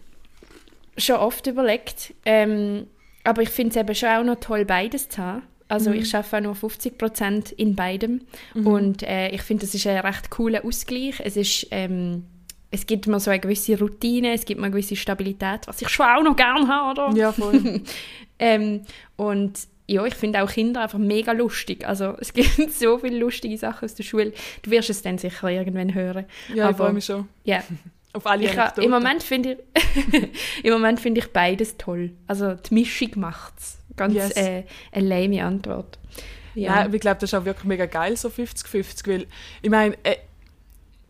schon 0.98 1.16
oft 1.16 1.48
überlegt. 1.48 2.14
Ähm, 2.26 2.88
aber 3.24 3.42
ich 3.42 3.50
finde 3.50 3.72
es 3.72 3.76
eben 3.78 3.96
schon 3.96 4.10
auch 4.10 4.24
noch 4.24 4.40
toll, 4.40 4.66
beides 4.66 5.10
zu 5.10 5.22
haben. 5.22 5.44
Also 5.68 5.92
ich 5.92 6.14
arbeite 6.16 6.38
auch 6.38 6.42
nur 6.42 6.72
50% 6.72 7.54
in 7.54 7.76
beidem. 7.76 8.22
Und 8.56 9.04
äh, 9.04 9.30
ich 9.30 9.44
finde, 9.44 9.66
das 9.66 9.76
ist 9.76 9.86
ein 9.86 10.00
recht 10.00 10.30
cooler 10.30 10.66
Ausgleich. 10.66 11.22
Es 11.24 11.38
ist... 11.38 11.68
Ähm, 11.72 12.26
es 12.72 12.86
gibt 12.86 13.08
mir 13.08 13.20
so 13.20 13.32
eine 13.32 13.40
gewisse 13.40 13.80
Routine, 13.80 14.34
es 14.34 14.46
gibt 14.46 14.60
mir 14.60 14.68
eine 14.68 14.72
gewisse 14.74 14.96
Stabilität, 14.96 15.62
was 15.66 15.82
ich 15.82 15.90
schon 15.90 16.06
auch 16.06 16.22
noch 16.22 16.36
gerne 16.36 16.68
habe, 16.68 16.92
oder? 16.92 17.18
Ja, 17.18 17.32
voll. 17.32 17.82
Ähm, 18.40 18.82
und 19.16 19.60
ja, 19.88 20.06
ich 20.06 20.14
finde 20.16 20.44
auch 20.44 20.50
Kinder 20.52 20.82
einfach 20.82 21.00
mega 21.00 21.32
lustig. 21.32 21.88
Also 21.88 22.16
es 22.20 22.34
gibt 22.34 22.72
so 22.72 23.00
viele 23.00 23.18
lustige 23.20 23.58
Sachen 23.58 23.86
aus 23.86 23.96
der 23.96 24.04
Schule. 24.04 24.34
Du 24.62 24.72
wirst 24.72 24.90
es 24.90 25.02
dann 25.02 25.18
sicher 25.18 25.50
irgendwann 25.50 25.94
hören. 25.94 26.26
Ja, 26.50 26.56
ich 26.56 26.62
Aber- 26.64 26.78
freue 26.86 26.94
mich 26.94 27.06
schon. 27.06 27.28
Ja, 27.44 27.64
Auf 28.14 28.26
alle 28.26 28.46
ich 28.46 28.58
ha, 28.58 28.70
im 28.82 28.90
Moment 28.90 29.22
finde 29.22 29.60
ich, 29.76 30.24
im 30.64 30.74
Moment 30.74 31.00
finde 31.00 31.20
ich 31.22 31.28
beides 31.32 31.78
toll. 31.78 32.12
Also 32.26 32.56
die 32.56 32.74
Mischung 32.74 33.12
macht's. 33.18 33.78
Ganz 33.96 34.16
Yes. 34.16 34.32
äh, 34.32 34.64
eine 34.92 35.08
lame 35.08 35.44
Antwort. 35.44 36.00
Ja, 36.56 36.88
ich 36.92 37.00
glaube, 37.00 37.20
das 37.20 37.32
ist 37.32 37.34
auch 37.40 37.46
wirklich 37.46 37.66
mega 37.66 37.86
geil, 37.86 38.18
so 38.18 38.30
50-50, 38.30 39.08
weil 39.08 39.28
ich 39.62 39.70
meine, 39.70 39.96
äh, 40.04 40.16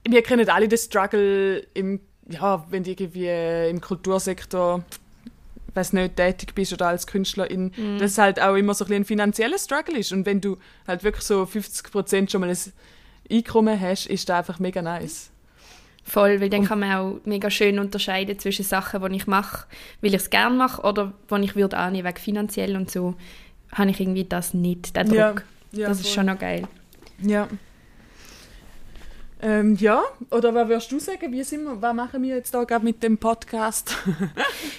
wir 0.07 0.21
kennen 0.23 0.47
alle 0.49 0.67
den 0.67 0.77
Struggle, 0.77 1.65
im, 1.73 2.01
ja, 2.29 2.65
wenn 2.69 2.83
du 2.83 2.91
irgendwie 2.91 3.69
im 3.69 3.79
Kultursektor 3.79 4.83
weiß 5.73 5.93
nicht, 5.93 6.15
tätig 6.15 6.53
bist 6.55 6.73
oder 6.73 6.87
als 6.87 7.07
Künstlerin, 7.07 7.71
Mhm. 7.77 7.99
dass 7.99 8.11
es 8.11 8.17
halt 8.17 8.41
auch 8.41 8.55
immer 8.55 8.73
so 8.73 8.85
ein, 8.85 8.93
ein 8.93 9.05
finanzieller 9.05 9.57
Struggle 9.57 9.97
ist. 9.97 10.11
Und 10.11 10.25
wenn 10.25 10.41
du 10.41 10.57
halt 10.87 11.03
wirklich 11.03 11.23
so 11.23 11.45
50% 11.45 12.31
schon 12.31 12.41
mal 12.41 12.49
ein 12.49 12.57
Einkommen 13.31 13.79
hast, 13.79 14.07
ist 14.07 14.27
das 14.29 14.37
einfach 14.39 14.59
mega 14.59 14.81
nice. 14.81 15.29
Voll, 16.03 16.41
weil 16.41 16.49
dann 16.49 16.65
kann 16.65 16.79
man 16.79 16.91
auch 16.93 17.19
mega 17.25 17.51
schön 17.51 17.77
unterscheiden 17.77 18.39
zwischen 18.39 18.65
Sachen, 18.65 19.03
die 19.07 19.15
ich 19.17 19.27
mache, 19.27 19.67
weil 20.01 20.09
ich 20.09 20.15
es 20.21 20.29
gerne 20.31 20.55
mache, 20.55 20.81
oder 20.81 21.13
die 21.29 21.43
ich 21.43 21.55
würde 21.55 21.77
annehmen 21.77 22.07
wegen 22.07 22.17
finanziell 22.17 22.75
und 22.75 22.89
so, 22.89 23.13
habe 23.73 23.91
ich 23.91 23.99
irgendwie 23.99 24.23
das 24.25 24.55
nicht, 24.55 24.95
den 24.95 25.07
Druck. 25.07 25.15
Ja, 25.17 25.35
ja, 25.73 25.87
das 25.87 25.99
ist 25.99 26.07
voll. 26.07 26.15
schon 26.15 26.25
noch 26.25 26.39
geil. 26.39 26.67
Ja. 27.21 27.47
Ähm, 29.41 29.75
ja, 29.79 30.03
oder 30.31 30.53
was 30.53 30.67
würdest 30.67 30.91
du 30.91 30.99
sagen? 30.99 31.31
Wie 31.31 31.43
sind 31.43 31.63
wir, 31.63 31.81
was 31.81 31.93
machen 31.93 32.21
wir 32.23 32.35
jetzt 32.35 32.53
da 32.53 32.63
gerade 32.65 32.83
mit 32.83 33.01
dem 33.03 33.17
Podcast? 33.17 33.95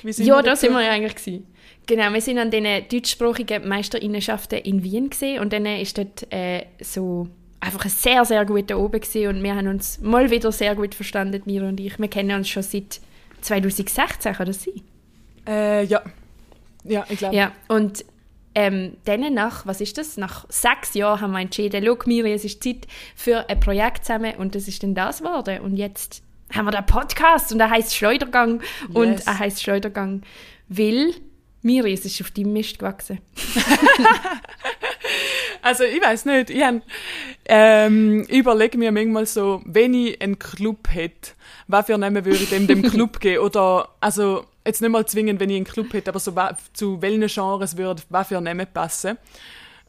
Ja, 0.02 0.40
da 0.40 0.56
sind 0.56 0.72
wir 0.72 0.82
ja 0.82 0.92
eigentlich 0.92 1.14
gewesen. 1.14 1.46
Genau, 1.86 2.10
wir 2.12 2.22
sind 2.22 2.38
an 2.38 2.50
den 2.50 2.88
deutschsprachigen 2.88 3.68
Meisterinnenschaften 3.68 4.58
in 4.60 4.82
Wien 4.82 5.10
gesehen 5.10 5.40
und 5.40 5.52
dann 5.52 5.66
ist 5.66 5.98
dort 5.98 6.26
äh, 6.32 6.64
so 6.80 7.28
einfach 7.60 7.84
ein 7.84 7.90
sehr, 7.90 8.24
sehr 8.24 8.44
guter 8.46 8.78
oben 8.78 9.00
gewesen 9.00 9.28
und 9.28 9.42
wir 9.42 9.54
haben 9.54 9.66
uns 9.66 10.00
mal 10.00 10.30
wieder 10.30 10.52
sehr 10.52 10.74
gut 10.74 10.94
verstanden, 10.94 11.42
mir 11.44 11.62
und 11.64 11.78
ich. 11.80 11.98
Wir 11.98 12.08
kennen 12.08 12.36
uns 12.36 12.48
schon 12.48 12.62
seit 12.62 13.00
2016, 13.42 14.32
kann 14.32 14.46
das 14.46 14.62
sein? 14.62 14.80
Äh, 15.46 15.84
ja. 15.84 16.02
Ja, 16.84 17.04
ich 17.08 17.18
glaube. 17.18 17.36
Ja, 17.36 17.52
und 17.68 18.04
ähm, 18.54 18.96
dann 19.04 19.32
nach, 19.32 19.66
was 19.66 19.80
ist 19.80 19.98
das, 19.98 20.16
nach 20.16 20.46
sechs 20.48 20.94
Jahren 20.94 21.20
haben 21.20 21.32
wir 21.32 21.40
entschieden, 21.40 21.84
schau 21.84 21.98
Miri, 22.06 22.32
es 22.32 22.44
ist 22.44 22.62
Zeit 22.62 22.86
für 23.14 23.48
ein 23.48 23.60
Projekt 23.60 24.04
zusammen 24.04 24.34
und 24.36 24.54
das 24.54 24.68
ist 24.68 24.82
dann 24.82 24.94
das 24.94 25.18
geworden. 25.18 25.60
Und 25.60 25.76
jetzt 25.76 26.22
haben 26.52 26.64
wir 26.64 26.72
den 26.72 26.86
Podcast 26.86 27.52
und 27.52 27.60
er 27.60 27.70
heißt 27.70 27.94
Schleudergang 27.94 28.60
und 28.92 29.12
Yes. 29.12 29.26
er 29.26 29.38
heißt 29.38 29.62
Schleudergang, 29.62 30.22
weil 30.68 31.14
Miri, 31.62 31.92
es 31.92 32.04
ist 32.04 32.20
auf 32.20 32.30
deinem 32.30 32.52
Mist 32.52 32.78
gewachsen. 32.78 33.20
Also 35.62 35.84
ich 35.84 36.02
weiß 36.02 36.24
nicht, 36.24 36.50
ich 36.50 36.62
hab, 36.62 36.76
ähm, 37.46 38.22
überlege 38.24 38.78
mir 38.78 38.92
manchmal 38.92 39.26
so, 39.26 39.60
wenn 39.64 39.92
ich 39.92 40.20
einen 40.22 40.38
Club 40.38 40.88
hätte, 40.90 41.32
was 41.68 41.86
für 41.86 41.98
Namen 41.98 42.24
würde 42.24 42.38
ich 42.38 42.48
dem, 42.48 42.66
dem 42.66 42.82
Club 42.82 43.20
geben? 43.20 43.44
Oder, 43.44 43.88
also 44.00 44.46
jetzt 44.64 44.80
nicht 44.80 44.90
mal 44.90 45.06
zwingend, 45.06 45.40
wenn 45.40 45.50
ich 45.50 45.56
einen 45.56 45.64
Club 45.64 45.92
hätte, 45.92 46.10
aber 46.10 46.18
so 46.18 46.34
zu 46.72 47.00
welchen 47.02 47.26
Genres 47.26 47.76
würde 47.76 48.02
was 48.08 48.28
für 48.28 48.40
Namen 48.40 48.66
passen. 48.72 49.18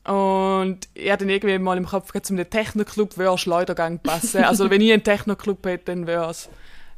Und 0.04 0.80
ich 0.96 1.12
hatte 1.12 1.26
irgendwie 1.26 1.60
mal 1.60 1.78
im 1.78 1.86
Kopf, 1.86 2.12
zum 2.22 2.38
Techno-Club 2.38 3.18
würde 3.18 3.38
Schleudergang 3.38 4.00
passen. 4.00 4.44
Also 4.44 4.70
wenn 4.70 4.82
ich 4.82 4.92
einen 4.92 5.04
Techno-Club 5.04 5.66
hätte, 5.66 5.86
dann 5.86 6.08
würde 6.08 6.32
es 6.32 6.50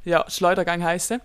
ja, 0.06 0.26
Schleudergang 0.30 0.84
heißen. 0.84 1.20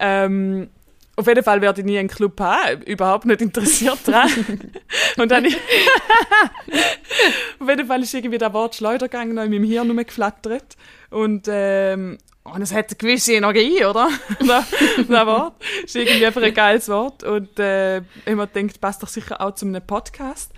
Ähm, 0.00 0.70
auf 1.16 1.26
jeden 1.26 1.44
Fall 1.44 1.60
werde 1.60 1.80
ich 1.80 1.86
nie 1.86 1.98
einen 1.98 2.08
Club 2.08 2.40
haben, 2.40 2.82
überhaupt 2.82 3.24
nicht 3.24 3.40
interessiert 3.40 4.06
dran. 4.06 4.28
Und 5.16 5.30
dann 5.30 5.44
ich 5.44 5.56
auf 7.60 7.68
jeden 7.68 7.86
Fall 7.86 8.02
ist 8.02 8.14
irgendwie 8.14 8.38
der 8.38 8.52
Wort 8.52 8.74
Schleudergang 8.74 9.32
noch 9.32 9.44
in 9.44 9.50
meinem 9.50 9.64
Hirn 9.64 9.88
rumgeflattert. 9.88 10.76
Und, 11.10 11.46
ähm, 11.48 12.18
und 12.42 12.62
es 12.62 12.74
hat 12.74 12.88
eine 12.88 12.96
gewisse 12.96 13.34
Energie, 13.34 13.84
oder? 13.84 14.08
das, 14.40 14.66
das 15.08 15.26
Wort. 15.26 15.54
Ist 15.84 15.94
irgendwie 15.94 16.26
einfach 16.26 16.42
ein 16.42 16.52
geiles 16.52 16.88
Wort. 16.88 17.22
Und 17.22 17.58
äh, 17.60 17.98
ich 17.98 18.34
mir 18.34 18.46
denkt, 18.48 18.80
passt 18.80 19.02
doch 19.02 19.08
sicher 19.08 19.40
auch 19.40 19.54
zu 19.54 19.66
einem 19.66 19.86
Podcast. 19.86 20.52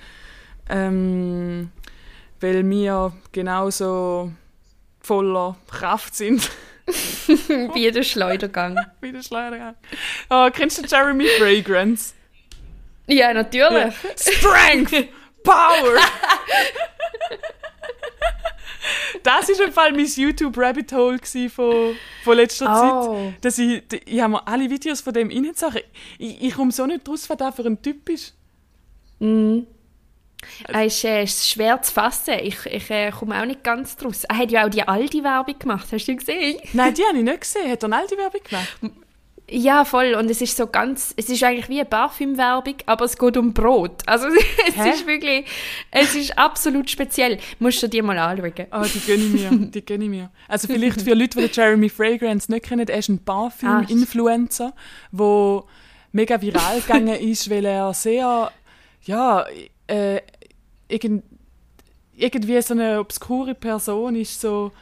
Ähm, 0.69 1.71
weil 2.41 2.69
wir 2.69 3.13
genauso 3.33 4.33
voller 5.01 5.57
Kraft 5.71 6.17
sind 6.17 6.51
Wie 7.75 7.91
der 7.91 8.03
Schleudergang. 8.03 8.79
wie 9.01 9.13
der 9.13 9.23
Schleudergang. 9.23 9.75
Oh, 10.31 10.49
kennst 10.53 10.79
du 10.79 10.87
Jeremy 10.87 11.27
Fragrance? 11.39 12.15
ja, 13.09 13.33
natürlich. 13.35 13.95
Strength! 14.17 15.09
Power! 15.43 15.99
das 19.23 19.49
war 19.49 19.67
im 19.67 19.73
Fall 19.73 19.93
mein 19.93 20.07
YouTube-Rabbit 20.07 20.93
Hole 20.93 21.19
gsi 21.19 21.49
von, 21.49 21.97
von 22.23 22.37
letzter 22.37 22.67
Oh. 22.69 23.31
Zeit. 23.33 23.45
Dass 23.45 23.59
ich, 23.59 23.83
ich 24.05 24.21
habe 24.21 24.33
mir 24.35 24.47
alle 24.47 24.71
Videos 24.71 25.01
von 25.01 25.13
dem 25.13 25.29
reingezogen. 25.31 25.83
Ich, 26.19 26.43
ich 26.43 26.55
komme 26.55 26.71
so 26.73 26.87
nicht 26.87 27.09
raus, 27.09 27.29
was 27.29 27.37
der 27.37 27.53
für 27.53 27.65
ein 27.65 27.81
Typ 27.83 28.09
ist. 28.09 28.35
Mhm. 29.19 29.67
Es 30.69 30.97
ist 30.97 31.05
äh, 31.05 31.27
schwer 31.27 31.81
zu 31.83 31.93
fassen. 31.93 32.35
Ich, 32.43 32.65
ich 32.67 32.91
äh, 32.91 33.11
komme 33.11 33.41
auch 33.41 33.47
nicht 33.47 33.65
ganz 33.65 33.97
draus. 33.97 34.25
Er 34.25 34.39
hat 34.39 34.51
ja 34.51 34.67
auch 34.67 34.71
die 34.71 34.87
Aldi-Werbung 34.87 35.59
gemacht. 35.59 35.89
Hast 35.93 36.07
du 36.07 36.13
die 36.13 36.17
gesehen? 36.17 36.59
Nein, 36.73 36.95
die 36.95 37.03
habe 37.05 37.19
ich 37.19 37.25
nicht 37.25 37.41
gesehen. 37.41 37.71
Hat 37.71 37.83
er 37.83 37.87
eine 37.87 37.97
alte 37.97 38.17
Werbung 38.17 38.41
gemacht? 38.43 38.79
Ja, 39.49 39.85
voll. 39.85 40.15
Und 40.15 40.29
es 40.29 40.41
ist 40.41 40.57
so 40.57 40.67
ganz, 40.67 41.15
es 41.17 41.29
ist 41.29 41.43
eigentlich 41.45 41.69
wie 41.69 41.79
eine 41.79 41.89
Parfümwerbung, 41.89 42.75
aber 42.87 43.05
es 43.05 43.17
geht 43.17 43.37
um 43.37 43.53
Brot. 43.53 44.03
Also 44.07 44.27
es 44.69 44.77
Hä? 44.77 44.91
ist 44.91 45.07
wirklich, 45.07 45.47
es 45.93 46.17
ist 46.17 46.37
absolut 46.37 46.91
speziell. 46.91 47.39
Musst 47.61 47.83
du 47.83 47.89
dir 47.89 48.03
mal 48.03 48.19
anschauen. 48.19 48.67
Ah, 48.71 48.85
die 48.85 49.01
gönne 49.01 49.25
ich 49.25 49.33
mir, 49.33 49.51
die 49.71 49.85
gönne 49.85 50.05
ich 50.05 50.11
mir. 50.11 50.31
Also 50.49 50.67
vielleicht 50.67 51.03
für 51.03 51.15
Leute, 51.15 51.41
die 51.41 51.55
Jeremy 51.55 51.89
Fragrance 51.89 52.51
nicht 52.51 52.67
kennen, 52.67 52.89
er 52.89 52.99
ist 52.99 53.09
ein 53.09 53.21
Parfüm-Influencer, 53.25 54.75
der 55.13 55.65
mega 56.11 56.41
viral 56.41 56.81
gegangen 56.81 57.15
ist, 57.15 57.49
weil 57.49 57.67
er 57.67 57.95
sehr, 57.95 58.51
ja, 59.03 59.45
äh, 59.87 60.21
irgend, 60.89 61.25
irgendwie 62.15 62.61
so 62.63 62.75
eine 62.75 63.01
obskure 63.01 63.55
Person 63.55 64.17
ist, 64.17 64.41
so 64.41 64.73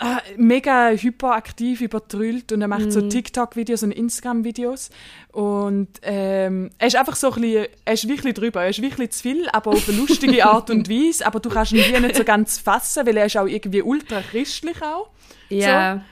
ah, 0.00 0.20
mega 0.36 0.90
hyperaktiv, 0.90 1.80
übertrüllt 1.80 2.52
und 2.52 2.62
er 2.62 2.68
macht 2.68 2.92
so 2.92 3.08
TikTok-Videos 3.08 3.82
und 3.82 3.92
Instagram-Videos 3.92 4.90
und 5.32 5.88
ähm, 6.02 6.70
er 6.78 6.86
ist 6.86 6.96
einfach 6.96 7.16
so 7.16 7.32
ein 7.32 7.40
bisschen, 7.40 7.66
er 7.84 7.92
ist 7.92 8.08
wirklich 8.08 8.34
drüber, 8.34 8.62
er 8.62 8.70
ist 8.70 8.82
wirklich 8.82 9.10
zu 9.10 9.22
viel, 9.22 9.48
aber 9.50 9.72
auf 9.72 9.88
eine 9.88 9.98
lustige 9.98 10.44
Art 10.46 10.70
und 10.70 10.88
Weise, 10.88 11.26
aber 11.26 11.40
du 11.40 11.48
kannst 11.48 11.72
ihn 11.72 11.84
wie 11.94 12.00
nicht 12.00 12.16
so 12.16 12.24
ganz 12.24 12.58
fassen, 12.58 13.06
weil 13.06 13.16
er 13.16 13.26
ist 13.26 13.36
auch 13.36 13.46
irgendwie 13.46 13.82
ultra 13.82 14.20
christlich 14.22 14.82
auch. 14.82 15.10
Ja, 15.48 16.02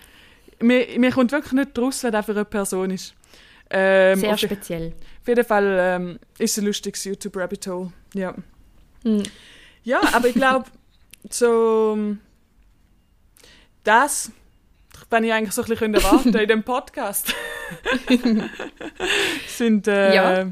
Mir, 0.61 0.87
mir 0.99 1.13
kommt 1.13 1.31
wirklich 1.33 1.53
nicht 1.53 1.79
raus, 1.79 2.03
was 2.03 2.13
er 2.13 2.23
für 2.23 2.33
eine 2.33 2.45
Person 2.45 2.91
ist. 2.91 3.15
Ähm, 3.71 4.21
sehr 4.21 4.39
speziell. 4.39 4.93
Auf 5.29 5.37
jeden 5.37 5.47
Fall 5.47 5.77
ähm, 5.79 6.19
ist 6.39 6.53
es 6.53 6.63
ein 6.63 6.67
lustiges 6.67 7.05
YouTube-Rabbit 7.05 7.67
Hole. 7.67 7.93
Ja. 8.15 8.35
Hm. 9.03 9.23
ja, 9.85 10.01
aber 10.13 10.29
ich 10.29 10.35
glaube, 10.35 10.65
so 11.31 12.17
das 13.85 14.33
wenn 15.11 15.25
ich 15.25 15.33
eigentlich 15.33 15.53
so 15.53 15.63
ein 15.63 15.69
bisschen 15.69 15.95
erwarten 15.95 16.35
in 16.35 16.49
dem 16.49 16.63
Podcast. 16.63 17.35
sind, 19.47 19.87
äh, 19.87 20.15
Ja. 20.15 20.47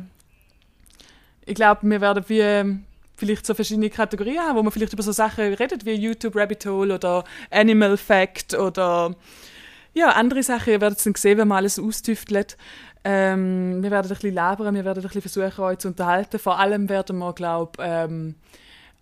Ich 1.47 1.55
glaube, 1.55 1.81
wir 1.83 2.01
werden 2.01 2.25
wie 2.29 2.41
ähm, 2.41 2.85
vielleicht 3.17 3.47
so 3.47 3.55
verschiedene 3.55 3.91
Kategorien 3.91 4.41
haben, 4.41 4.57
wo 4.57 4.63
man 4.63 4.73
vielleicht 4.73 4.93
über 4.93 5.03
so 5.03 5.13
Sachen 5.13 5.55
redet, 5.55 5.85
wie 5.85 5.93
YouTube 5.93 6.37
Rabbit 6.37 6.67
Hole 6.67 6.95
oder 6.95 7.25
Animal 7.51 7.97
Fact 7.97 8.55
oder 8.55 9.15
ja, 9.95 10.11
andere 10.11 10.43
Sachen. 10.43 10.73
Ihr 10.75 10.81
werdet 10.81 10.99
es 10.99 11.05
dann 11.05 11.15
sehen, 11.15 11.39
wenn 11.39 11.49
man 11.49 11.59
alles 11.59 11.79
austüftelt. 11.79 12.57
Ähm, 13.09 13.83
wir 13.83 13.91
werden 13.91 14.07
ein 14.07 14.15
bisschen 14.17 14.35
labern, 14.35 14.75
wir 14.75 14.85
werden 14.85 14.99
ein 15.05 15.09
bisschen 15.11 15.23
versuchen, 15.23 15.63
euch 15.65 15.79
zu 15.79 15.89
unterhalten. 15.89 16.39
Vor 16.39 16.59
allem 16.59 16.89
werden 16.89 17.19
wir, 17.19 17.33
glaube 17.33 17.73
ähm, 17.81 18.35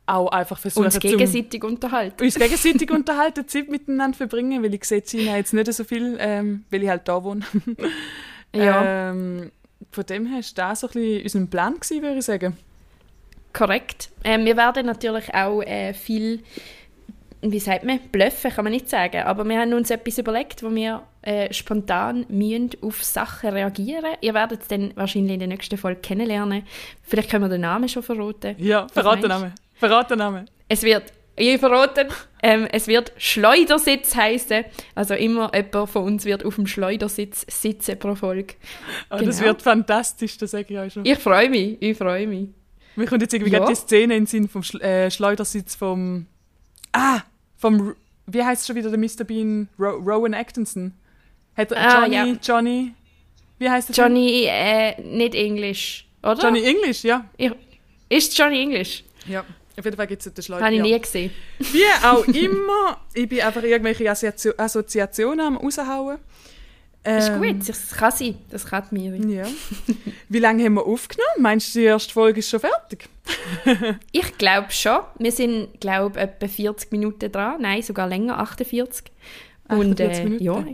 auch 0.06 0.28
einfach 0.30 0.58
versuchen, 0.58 0.84
Uns 0.84 0.94
zum- 0.98 1.00
gegenseitig 1.00 1.64
unterhalten. 1.64 2.22
uns 2.22 2.34
gegenseitig 2.34 2.90
unterhalten, 2.92 3.48
Zeit 3.48 3.70
miteinander 3.70 4.16
verbringen, 4.16 4.62
weil 4.62 4.74
ich 4.74 4.84
sehe 4.84 5.00
Gina 5.00 5.36
jetzt 5.38 5.54
nicht 5.54 5.72
so 5.72 5.84
viel, 5.84 6.16
ähm, 6.20 6.64
weil 6.70 6.82
ich 6.82 6.88
halt 6.90 7.08
da 7.08 7.22
wohne. 7.24 7.40
Ja, 8.54 9.10
ähm, 9.10 9.50
von 9.90 10.06
dem 10.06 10.26
her 10.26 10.38
ist 10.38 10.56
das 10.56 10.80
so 10.80 10.86
ein 10.86 10.92
bisschen 10.92 11.42
unser 11.42 11.50
Plan 11.50 11.74
gewesen, 11.74 12.02
würde 12.02 12.18
ich 12.18 12.24
sagen. 12.24 12.56
korrekt. 13.52 14.10
Ähm, 14.22 14.44
wir 14.44 14.56
werden 14.56 14.86
natürlich 14.86 15.34
auch 15.34 15.60
äh, 15.62 15.92
viel, 15.92 16.40
wie 17.42 17.58
sagt 17.58 17.84
man, 17.84 17.98
bluffen 18.10 18.50
kann 18.50 18.64
man 18.64 18.72
nicht 18.72 18.88
sagen, 18.88 19.22
aber 19.22 19.44
wir 19.44 19.58
haben 19.58 19.72
uns 19.74 19.90
etwas 19.90 20.18
überlegt, 20.18 20.62
wo 20.62 20.74
wir 20.74 21.02
äh, 21.22 21.52
spontan 21.52 22.24
müssen 22.28 22.70
auf 22.82 23.02
Sachen 23.04 23.50
reagieren. 23.50 24.14
Ihr 24.20 24.34
werdet 24.34 24.62
es 24.62 24.68
dann 24.68 24.92
wahrscheinlich 24.96 25.34
in 25.34 25.38
der 25.40 25.48
nächsten 25.48 25.76
Folge 25.76 26.00
kennenlernen. 26.00 26.62
Vielleicht 27.02 27.30
können 27.30 27.44
wir 27.44 27.48
den 27.48 27.60
Namen 27.62 27.88
schon 27.88 28.02
verraten. 28.02 28.54
Ja, 28.58 28.86
verrat 28.88 29.22
den 29.22 29.28
meinst 29.28 29.42
Namen. 29.42 29.54
Verrat 29.74 30.10
den 30.10 30.18
Namen. 30.18 30.50
Es 30.68 30.82
wird, 30.82 31.12
ich 31.36 31.58
verraten, 31.58 32.08
ähm, 32.42 32.66
es 32.72 32.86
wird 32.86 33.12
Schleudersitz 33.16 34.14
heißen. 34.14 34.64
Also 34.94 35.14
immer 35.14 35.50
jemand 35.54 35.90
von 35.90 36.04
uns 36.04 36.24
wird 36.24 36.44
auf 36.44 36.54
dem 36.54 36.66
Schleudersitz 36.66 37.44
sitzen 37.48 37.98
pro 37.98 38.14
Folge. 38.14 38.54
Oh, 39.10 39.16
Das 39.18 39.38
Genau. 39.38 39.48
wird 39.50 39.62
fantastisch, 39.62 40.38
das 40.38 40.52
sage 40.52 40.66
ich 40.68 40.78
euch 40.78 40.92
schon. 40.92 41.04
Ich 41.04 41.18
freue 41.18 41.50
mich, 41.50 41.76
ich 41.80 41.96
freue 41.98 42.26
mich. 42.26 42.48
Mir 42.96 43.06
kommt 43.06 43.22
jetzt 43.22 43.34
irgendwie 43.34 43.52
Ja. 43.52 43.58
gerade 43.58 43.72
die 43.72 43.76
Szene 43.78 44.14
in 44.14 44.20
den 44.22 44.26
Sinn 44.26 44.48
vom 44.48 44.62
äh, 44.80 45.10
Schleudersitz 45.10 45.74
vom... 45.74 46.26
Ah, 46.94 47.20
vom... 47.58 47.94
Wie 48.26 48.42
heißt 48.42 48.66
schon 48.66 48.76
wieder 48.76 48.88
der 48.88 48.98
Mr. 48.98 49.24
Bean? 49.24 49.68
Ro 49.78 49.96
Rowan 49.96 50.32
Atkinson. 50.32 50.94
Hat 51.56 51.72
er 51.72 51.78
Ah, 51.78 52.02
Johnny... 52.06 52.14
ja. 52.14 52.38
Johnny... 52.42 52.94
Wie 53.58 53.68
heißt 53.70 53.90
der? 53.90 53.94
Johnny, 54.04 54.46
äh, 54.48 55.00
nicht 55.02 55.34
Englisch, 55.34 56.06
oder? 56.22 56.40
Johnny 56.42 56.62
English, 56.64 57.04
ja. 57.04 57.24
Ich, 57.36 57.52
ist 58.08 58.36
Johnny 58.36 58.60
English? 58.60 59.04
Ja. 59.26 59.44
Auf 59.76 59.84
jeden 59.84 59.96
Fall 59.96 60.06
gibt 60.06 60.24
es 60.24 60.32
den 60.32 60.42
Schleuder. 60.42 60.64
Habe 60.64 60.74
ich 60.74 60.78
ja. 60.78 60.84
nie 60.84 61.00
gesehen. 61.00 61.30
Wie 61.58 61.84
auch 62.04 62.24
immer, 62.28 63.00
ich 63.12 63.28
bin 63.28 63.40
einfach 63.40 63.62
irgendwelche 63.62 64.08
Assozi 64.10 64.50
Assoziationen 64.56 65.40
am 65.40 65.56
raushauen. 65.56 66.18
Ist 67.04 67.28
Ähm, 67.28 67.42
gut, 67.42 67.68
das 67.68 67.90
kann 67.90 68.12
sein, 68.12 68.34
das 68.50 68.64
kann 68.66 68.84
die 68.90 68.94
Miri. 68.94 69.34
Ja. 69.36 69.46
Wie 70.30 70.38
lange 70.38 70.64
haben 70.64 70.74
wir 70.74 70.86
aufgenommen? 70.86 71.28
Meinst 71.40 71.74
du, 71.74 71.80
die 71.80 71.84
erste 71.84 72.12
Folge 72.12 72.38
ist 72.40 72.48
schon 72.50 72.60
fertig? 72.60 73.08
Ich 74.12 74.38
glaube 74.38 74.70
schon. 74.70 75.00
Wir 75.18 75.32
sind, 75.32 75.80
glaube 75.80 76.18
ich, 76.18 76.24
etwa 76.24 76.48
40 76.48 76.92
Minuten 76.92 77.30
dran. 77.30 77.60
Nein, 77.60 77.82
sogar 77.82 78.06
länger, 78.08 78.38
48. 78.38 79.04
Und 79.68 80.00
48 80.00 80.00
äh, 80.00 80.24
Minuten. 80.24 80.44
ja, 80.44 80.64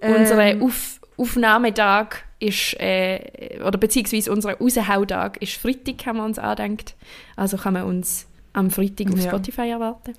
Ähm, 0.00 0.14
unser 0.14 0.64
Auf 0.64 1.00
Aufnahmetag 1.16 2.18
ist, 2.38 2.74
äh, 2.78 3.58
oder 3.64 3.76
beziehungsweise 3.78 4.30
unser 4.30 4.52
Raushautag 4.54 5.42
ist 5.42 5.54
Freitag, 5.54 6.06
haben 6.06 6.18
wir 6.18 6.24
uns 6.24 6.38
angedenkt. 6.38 6.94
Also 7.34 7.56
kann 7.56 7.72
man 7.74 7.82
uns 7.84 8.26
am 8.52 8.70
Freitag 8.70 9.08
auf 9.12 9.18
Ja. 9.18 9.30
Spotify 9.30 9.70
erwarten. 9.70 10.14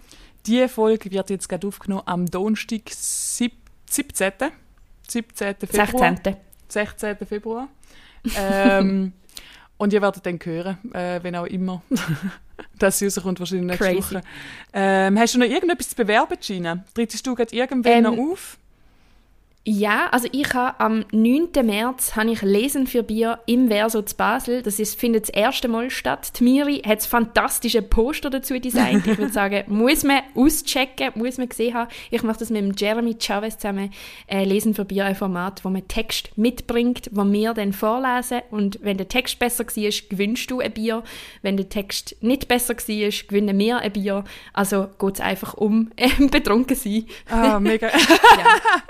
Die 0.45 0.67
Folge 0.67 1.09
wird 1.11 1.29
jetzt 1.29 1.47
gerade 1.47 1.65
aufgenommen 1.67 2.03
am 2.05 2.25
Donnerstag, 2.25 2.81
sieb 2.89 3.53
17. 3.89 4.33
17. 5.09 5.55
Februar. 5.67 6.15
16. 6.15 6.35
16. 6.67 7.17
Februar. 7.27 7.67
ähm, 8.37 9.13
und 9.77 9.93
ihr 9.93 10.01
werdet 10.01 10.25
dann 10.25 10.39
hören, 10.43 10.77
äh, 10.93 11.19
wenn 11.23 11.35
auch 11.35 11.45
immer. 11.45 11.81
dass 12.77 12.99
sie 12.99 13.05
rauskommt, 13.05 13.39
wahrscheinlich 13.39 13.67
nächste 13.67 13.85
Crazy. 13.85 14.15
Woche. 14.15 14.21
Ähm, 14.73 15.17
hast 15.17 15.33
du 15.35 15.39
noch 15.39 15.45
irgendetwas 15.47 15.89
zu 15.89 15.95
bewerben, 15.95 16.37
Gina? 16.39 16.83
Trittst 16.93 17.25
du 17.25 17.35
gerade 17.35 17.55
irgendwann 17.55 17.91
Ähm, 17.93 18.03
noch 18.03 18.17
auf? 18.17 18.57
Ja, 19.71 20.07
also 20.09 20.27
ich 20.31 20.51
habe 20.55 20.79
am 20.79 21.05
9. 21.11 21.49
März 21.63 22.15
habe 22.15 22.31
ich 22.31 22.41
Lesen 22.41 22.87
für 22.87 23.03
Bier 23.03 23.39
im 23.45 23.67
Verso 23.67 24.01
zu 24.01 24.15
Basel. 24.15 24.63
Das 24.63 24.79
ist, 24.79 24.99
findet 24.99 25.27
das 25.27 25.29
erste 25.29 25.67
Mal 25.67 25.91
statt. 25.91 26.39
Die 26.39 26.43
Miri 26.43 26.81
hat 26.83 27.03
fantastische 27.03 27.83
Poster 27.83 28.31
dazu 28.31 28.59
designt. 28.59 29.05
Ich 29.05 29.19
würde 29.19 29.31
sagen, 29.31 29.65
muss 29.67 30.03
man 30.03 30.21
auschecken, 30.33 31.11
muss 31.13 31.37
man 31.37 31.49
gesehen 31.49 31.75
haben. 31.75 31.91
Ich 32.09 32.23
mache 32.23 32.39
das 32.39 32.49
mit 32.49 32.63
dem 32.63 32.73
Jeremy 32.75 33.15
Chavez 33.19 33.59
zusammen. 33.59 33.93
Äh, 34.25 34.43
Lesen 34.43 34.73
für 34.73 34.85
Bier, 34.85 35.05
ein 35.05 35.13
Format, 35.13 35.63
wo 35.63 35.69
man 35.69 35.87
Text 35.87 36.35
mitbringt, 36.35 37.07
wo 37.11 37.23
wir 37.23 37.53
dann 37.53 37.71
vorlesen. 37.71 38.41
Und 38.49 38.79
wenn 38.81 38.97
der 38.97 39.07
Text 39.07 39.37
besser 39.37 39.67
war, 39.67 40.09
gewinnst 40.09 40.49
du 40.49 40.61
ein 40.61 40.73
Bier. 40.73 41.03
Wenn 41.43 41.57
der 41.57 41.69
Text 41.69 42.15
nicht 42.21 42.47
besser 42.47 42.73
war, 42.73 43.27
gewinnen 43.27 43.59
wir 43.59 43.77
ein 43.77 43.91
Bier. 43.91 44.23
Also 44.51 44.87
geht 44.97 45.13
es 45.13 45.21
einfach 45.21 45.53
um 45.53 45.91
äh, 45.95 46.09
betrunken 46.31 46.75
sein. 46.75 47.05
Ah, 47.29 47.59
mega. 47.59 47.87
Ja. 48.39 48.81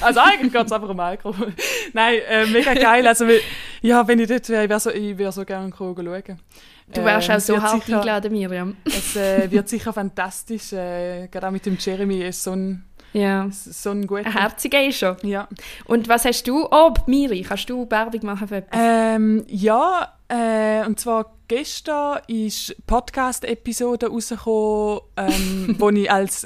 Also 0.00 0.20
eigentlich 0.20 0.52
geht 0.52 0.66
es 0.66 0.72
einfach 0.72 0.88
um 0.88 1.00
Alkohol. 1.00 1.52
Nein, 1.92 2.18
äh, 2.28 2.46
mega 2.46 2.74
geil. 2.74 3.06
Also, 3.06 3.26
weil- 3.26 3.40
ja, 3.82 4.06
wenn 4.06 4.18
ich 4.18 4.28
dort 4.28 4.48
wäre, 4.48 4.64
ich 4.64 4.68
wäre 4.70 4.80
so, 4.80 4.90
ich 4.90 5.16
wär 5.18 5.32
so 5.32 5.44
gerne 5.44 5.72
schauen. 5.76 5.94
Du 5.94 7.02
wärst 7.04 7.28
Ähm, 7.28 7.36
auch 7.36 7.40
so 7.40 7.62
hart 7.62 7.82
sicher, 7.84 7.96
eingeladen, 7.96 8.32
Miriam. 8.32 8.76
Es 8.84 9.16
äh, 9.16 9.50
wird 9.50 9.68
sicher 9.68 9.92
fantastisch. 9.92 10.72
Äh, 10.72 11.28
gerade 11.28 11.46
auch 11.48 11.50
mit 11.50 11.64
dem 11.66 11.76
Jeremy 11.80 12.22
ist 12.22 12.42
so 12.42 12.52
ein, 12.52 12.84
Ja. 13.14 13.48
so 13.50 13.90
ein 13.90 14.06
guter. 14.06 14.26
Ein 14.26 14.32
herziger 14.32 14.84
ist 14.84 14.98
schon. 14.98 15.16
Ja. 15.22 15.48
Und 15.84 16.08
was 16.08 16.24
hast 16.24 16.46
du? 16.48 16.66
Oh, 16.70 16.92
Miri, 17.06 17.42
kannst 17.42 17.70
du 17.70 17.88
Werbung 17.88 18.20
machen 18.24 18.48
für 18.48 18.56
etwas? 18.56 18.80
Ähm, 18.82 19.44
ja, 19.46 20.12
äh, 20.28 20.84
und 20.84 20.98
zwar 20.98 21.32
gestern 21.46 22.18
ist 22.26 22.70
eine 22.70 22.82
Podcast-Episode 22.86 24.08
rausgekommen, 24.08 25.00
ähm, 25.16 25.76
wo, 25.78 25.90
ich 25.90 26.10
als, 26.10 26.44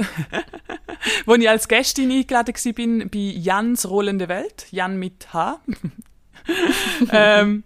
wo 1.26 1.34
ich 1.34 1.48
als 1.48 1.68
Gästin 1.68 2.10
eingeladen 2.10 2.54
war 2.54 3.08
bei 3.08 3.18
Jans 3.18 3.88
Rollende 3.88 4.28
Welt. 4.28 4.66
Jan 4.70 4.98
mit 4.98 5.32
H. 5.32 5.60
ähm, 7.12 7.64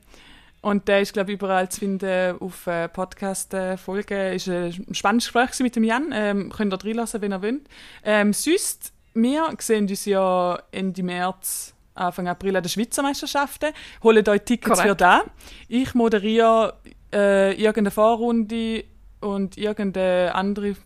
und 0.62 0.86
der 0.86 1.00
ist, 1.00 1.12
glaube 1.12 1.32
ich, 1.32 1.38
überall 1.38 1.68
zu 1.68 1.80
finden 1.80 2.36
auf 2.38 2.68
äh, 2.68 2.88
Podcast-Folgen. 2.88 4.34
Ist 4.34 4.48
ein 4.48 4.94
spannendes 4.94 5.26
Gespräch 5.26 5.58
mit 5.58 5.74
dem 5.74 5.82
Jan. 5.82 6.10
Ähm, 6.14 6.50
könnt 6.50 6.72
ihr 6.72 6.84
reinlassen, 6.84 7.20
wenn 7.20 7.32
ihr 7.32 7.42
wollt. 7.42 7.62
Ähm, 8.04 8.32
sonst, 8.32 8.91
wir 9.14 9.54
sehen 9.58 9.88
uns 9.88 10.04
ja 10.04 10.58
Ende 10.70 11.02
März, 11.02 11.74
Anfang 11.94 12.28
April 12.28 12.56
an 12.56 12.62
den 12.62 12.68
Schweizer 12.68 13.02
Meisterschaften. 13.02 13.72
Holt 14.02 14.28
euch 14.28 14.42
Tickets 14.42 14.78
Korrekt. 14.78 14.88
für 14.88 14.96
da. 14.96 15.22
Ich 15.68 15.94
moderiere 15.94 16.74
äh, 17.12 17.52
irgendeine 17.54 17.90
Vorrunde 17.90 18.84
und 19.20 19.56
irgendeine 19.56 20.34
andere 20.34 20.76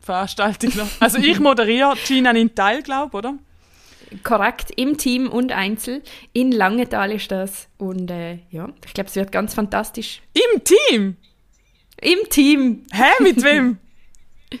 Veranstaltung 0.00 0.72
noch. 0.76 0.88
Also 1.00 1.18
ich 1.18 1.38
moderiere, 1.40 1.94
Gina 2.06 2.32
nimmt 2.32 2.56
teil, 2.56 2.82
glaube 2.82 3.08
ich, 3.08 3.14
oder? 3.14 3.34
Korrekt, 4.22 4.72
im 4.76 4.98
Team 4.98 5.28
und 5.28 5.52
Einzel. 5.52 6.02
In 6.32 6.52
Langenthal 6.52 7.10
ist 7.12 7.30
das. 7.30 7.68
Und 7.78 8.10
äh, 8.10 8.38
ja, 8.50 8.68
ich 8.84 8.92
glaube, 8.92 9.08
es 9.08 9.16
wird 9.16 9.32
ganz 9.32 9.54
fantastisch. 9.54 10.20
Im 10.34 10.62
Team? 10.64 11.16
Im 12.00 12.18
Team! 12.28 12.84
Hä, 12.92 13.22
mit 13.22 13.42
wem? 13.42 13.78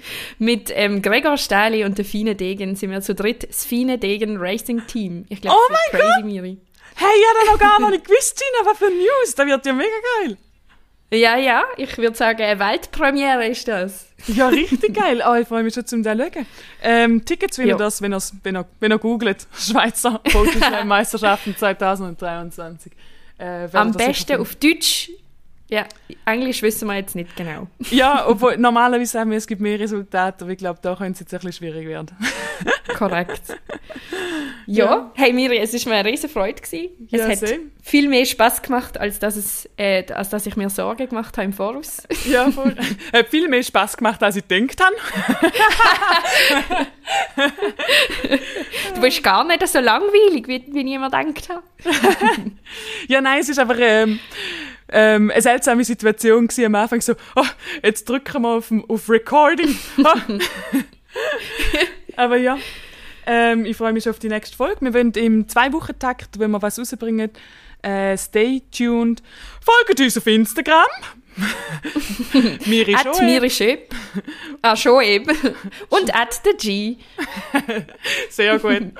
Mit 0.38 0.70
ähm, 0.74 1.02
Gregor 1.02 1.36
Stähli 1.36 1.84
und 1.84 1.98
der 1.98 2.04
Fine 2.04 2.34
Degen 2.34 2.76
sind 2.76 2.90
wir 2.90 3.00
zu 3.00 3.14
dritt 3.14 3.48
das 3.48 3.64
Fine 3.64 3.98
Degen 3.98 4.36
Racing 4.38 4.86
Team. 4.86 5.24
Ich 5.28 5.40
glaube, 5.40 5.56
Oh 5.58 5.72
das 5.72 5.92
wird 6.00 6.02
crazy, 6.02 6.22
Miri. 6.24 6.58
Hey, 6.94 7.08
ich 7.18 7.26
habe 7.40 7.52
noch 7.52 7.58
gar 7.80 7.90
nicht 7.90 8.04
gewusst, 8.04 8.38
Gina, 8.38 8.70
was 8.70 8.78
für 8.78 8.90
News. 8.90 9.34
Das 9.34 9.46
wird 9.46 9.66
ja 9.66 9.72
mega 9.72 9.88
geil. 10.20 10.36
Ja, 11.14 11.36
ja, 11.36 11.64
ich 11.76 11.98
würde 11.98 12.16
sagen, 12.16 12.40
eine 12.42 12.58
Weltpremiere 12.58 13.46
ist 13.46 13.68
das. 13.68 14.06
Ja, 14.28 14.48
richtig 14.48 14.94
geil. 14.94 15.22
Oh, 15.28 15.34
ich 15.34 15.46
freue 15.46 15.62
mich 15.62 15.74
schon 15.74 15.84
zum 15.84 16.02
da 16.02 16.16
schauen. 16.16 16.46
Ähm, 16.82 17.22
Tickets 17.24 17.56
findet 17.56 17.72
Ja. 17.78 17.84
das, 17.84 18.00
wenn 18.00 18.14
ihr 18.14 18.20
wenn 18.42 18.56
ihr, 18.56 18.66
wenn 18.80 18.92
ihr 18.92 18.98
googelt. 18.98 19.46
Schweizer 19.58 20.20
Bautische-Meisterschaften 20.32 21.54
2023. 21.56 22.92
Äh, 23.38 23.68
Am 23.72 23.92
besten 23.92 24.40
auf 24.40 24.54
Deutsch. 24.54 25.10
Ja, 25.72 25.86
Englisch 26.26 26.60
wissen 26.60 26.86
wir 26.86 26.96
jetzt 26.96 27.14
nicht 27.14 27.34
genau. 27.34 27.66
Ja, 27.90 28.26
obwohl 28.28 28.58
normalerweise 28.58 29.12
sagen 29.12 29.30
wir, 29.30 29.38
es 29.38 29.46
gibt 29.46 29.62
mehr 29.62 29.80
Resultate, 29.80 30.44
aber 30.44 30.52
ich 30.52 30.58
glaube, 30.58 30.78
da 30.82 30.94
könnte 30.96 31.12
es 31.12 31.20
jetzt 31.20 31.32
ein 31.32 31.38
bisschen 31.40 31.52
schwierig 31.54 31.88
werden. 31.88 32.14
Korrekt. 32.98 33.40
ja, 34.66 34.84
Ja. 34.84 35.10
hey 35.14 35.32
Miri, 35.32 35.56
es 35.56 35.72
war 35.72 35.92
mir 35.94 36.00
eine 36.00 36.10
riesen 36.10 36.28
Freude. 36.28 36.60
Gewesen. 36.60 36.90
Es 37.10 37.18
Ja, 37.20 37.26
hat 37.26 37.38
same. 37.38 37.60
viel 37.82 38.06
mehr 38.10 38.26
Spass 38.26 38.60
gemacht, 38.60 38.98
als 39.00 39.18
dass, 39.18 39.36
es, 39.36 39.66
äh, 39.78 40.04
als 40.12 40.28
dass 40.28 40.44
ich 40.44 40.56
mir 40.56 40.68
Sorgen 40.68 41.08
gemacht 41.08 41.38
habe 41.38 41.46
im 41.46 41.54
Voraus. 41.54 42.02
Ja, 42.28 42.50
voll. 42.50 42.76
Hat 43.14 43.28
viel 43.28 43.48
mehr 43.48 43.62
Spaß 43.62 43.96
gemacht, 43.96 44.22
als 44.22 44.36
ich 44.36 44.46
gedacht 44.46 44.78
habe. 44.84 44.94
Du 48.94 49.00
bist 49.00 49.22
gar 49.22 49.44
nicht 49.44 49.66
so 49.66 49.80
langweilig, 49.80 50.46
wie, 50.48 50.64
wie 50.72 50.84
niemand 50.84 51.14
gedacht 51.14 51.48
hat. 51.48 51.62
Ja, 53.08 53.20
nein, 53.22 53.40
es 53.40 53.48
ist 53.48 53.58
einfach 53.58 53.78
ähm, 53.80 54.18
ähm, 54.92 55.30
eine 55.30 55.42
seltsame 55.42 55.84
Situation 55.84 56.46
gewesen 56.46 56.66
am 56.66 56.74
Anfang. 56.74 57.00
So, 57.00 57.14
oh, 57.36 57.44
jetzt 57.82 58.08
drücken 58.08 58.42
wir 58.42 58.48
auf, 58.48 58.72
auf 58.88 59.08
Recording. 59.08 59.76
Ah. 60.04 60.16
Aber 62.16 62.38
ja, 62.38 62.56
ähm, 63.26 63.66
ich 63.66 63.76
freue 63.76 63.92
mich 63.92 64.04
schon 64.04 64.12
auf 64.12 64.18
die 64.18 64.30
nächste 64.30 64.56
Folge. 64.56 64.80
Wir 64.80 64.94
wollen 64.94 65.12
im 65.12 65.46
Zwei-Wochen-Takt, 65.46 66.38
wenn 66.38 66.50
wir 66.50 66.62
was 66.62 66.78
rausbringen, 66.78 67.30
äh, 67.82 68.16
stay 68.16 68.62
tuned. 68.76 69.22
Folgt 69.60 70.00
uns 70.00 70.16
auf 70.16 70.26
Instagram. 70.26 70.86
Miri 72.66 72.94
At 72.94 73.16
Schoe. 73.16 73.24
Miri 73.24 73.50
Schöp. 73.50 73.94
Ah, 74.60 74.76
schon 74.76 75.02
eben. 75.02 75.36
Und 75.88 76.14
at 76.14 76.40
the 76.44 76.56
G. 76.58 76.96
Sehr 78.30 78.58
gut. 78.58 78.92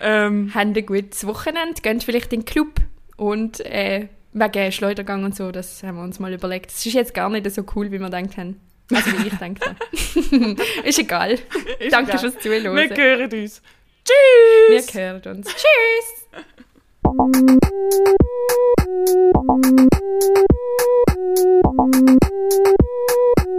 ähm, 0.00 0.54
Haben 0.54 0.74
ein 0.74 0.86
gutes 0.86 1.26
Wochenende, 1.26 1.80
gehen 1.80 2.00
vielleicht 2.00 2.32
in 2.32 2.40
den 2.40 2.44
Club. 2.44 2.80
Und 3.16 3.60
äh, 3.60 4.08
wegen 4.34 4.72
Schleudergang 4.72 5.24
und 5.24 5.34
so, 5.34 5.50
das 5.50 5.82
haben 5.82 5.96
wir 5.96 6.02
uns 6.02 6.18
mal 6.18 6.32
überlegt. 6.32 6.70
Es 6.70 6.84
ist 6.84 6.92
jetzt 6.92 7.14
gar 7.14 7.30
nicht 7.30 7.50
so 7.50 7.64
cool, 7.74 7.86
wie 7.86 8.00
wir 8.00 8.10
gedacht 8.10 8.36
haben. 8.36 8.60
Also 8.92 9.18
wie 9.18 9.28
ich 9.28 9.34
denke. 9.34 9.76
ist 10.84 10.98
egal. 10.98 11.32
Ist 11.78 11.92
Danke 11.92 12.10
egal. 12.10 12.18
fürs 12.18 12.38
Zuhören. 12.38 12.76
Wir 12.76 12.96
hören 12.96 13.32
uns. 13.32 13.62
Tschüss! 14.04 14.94
Wir 14.94 15.00
hören 15.00 15.36
uns. 15.36 15.48
Tschüss! 15.48 16.26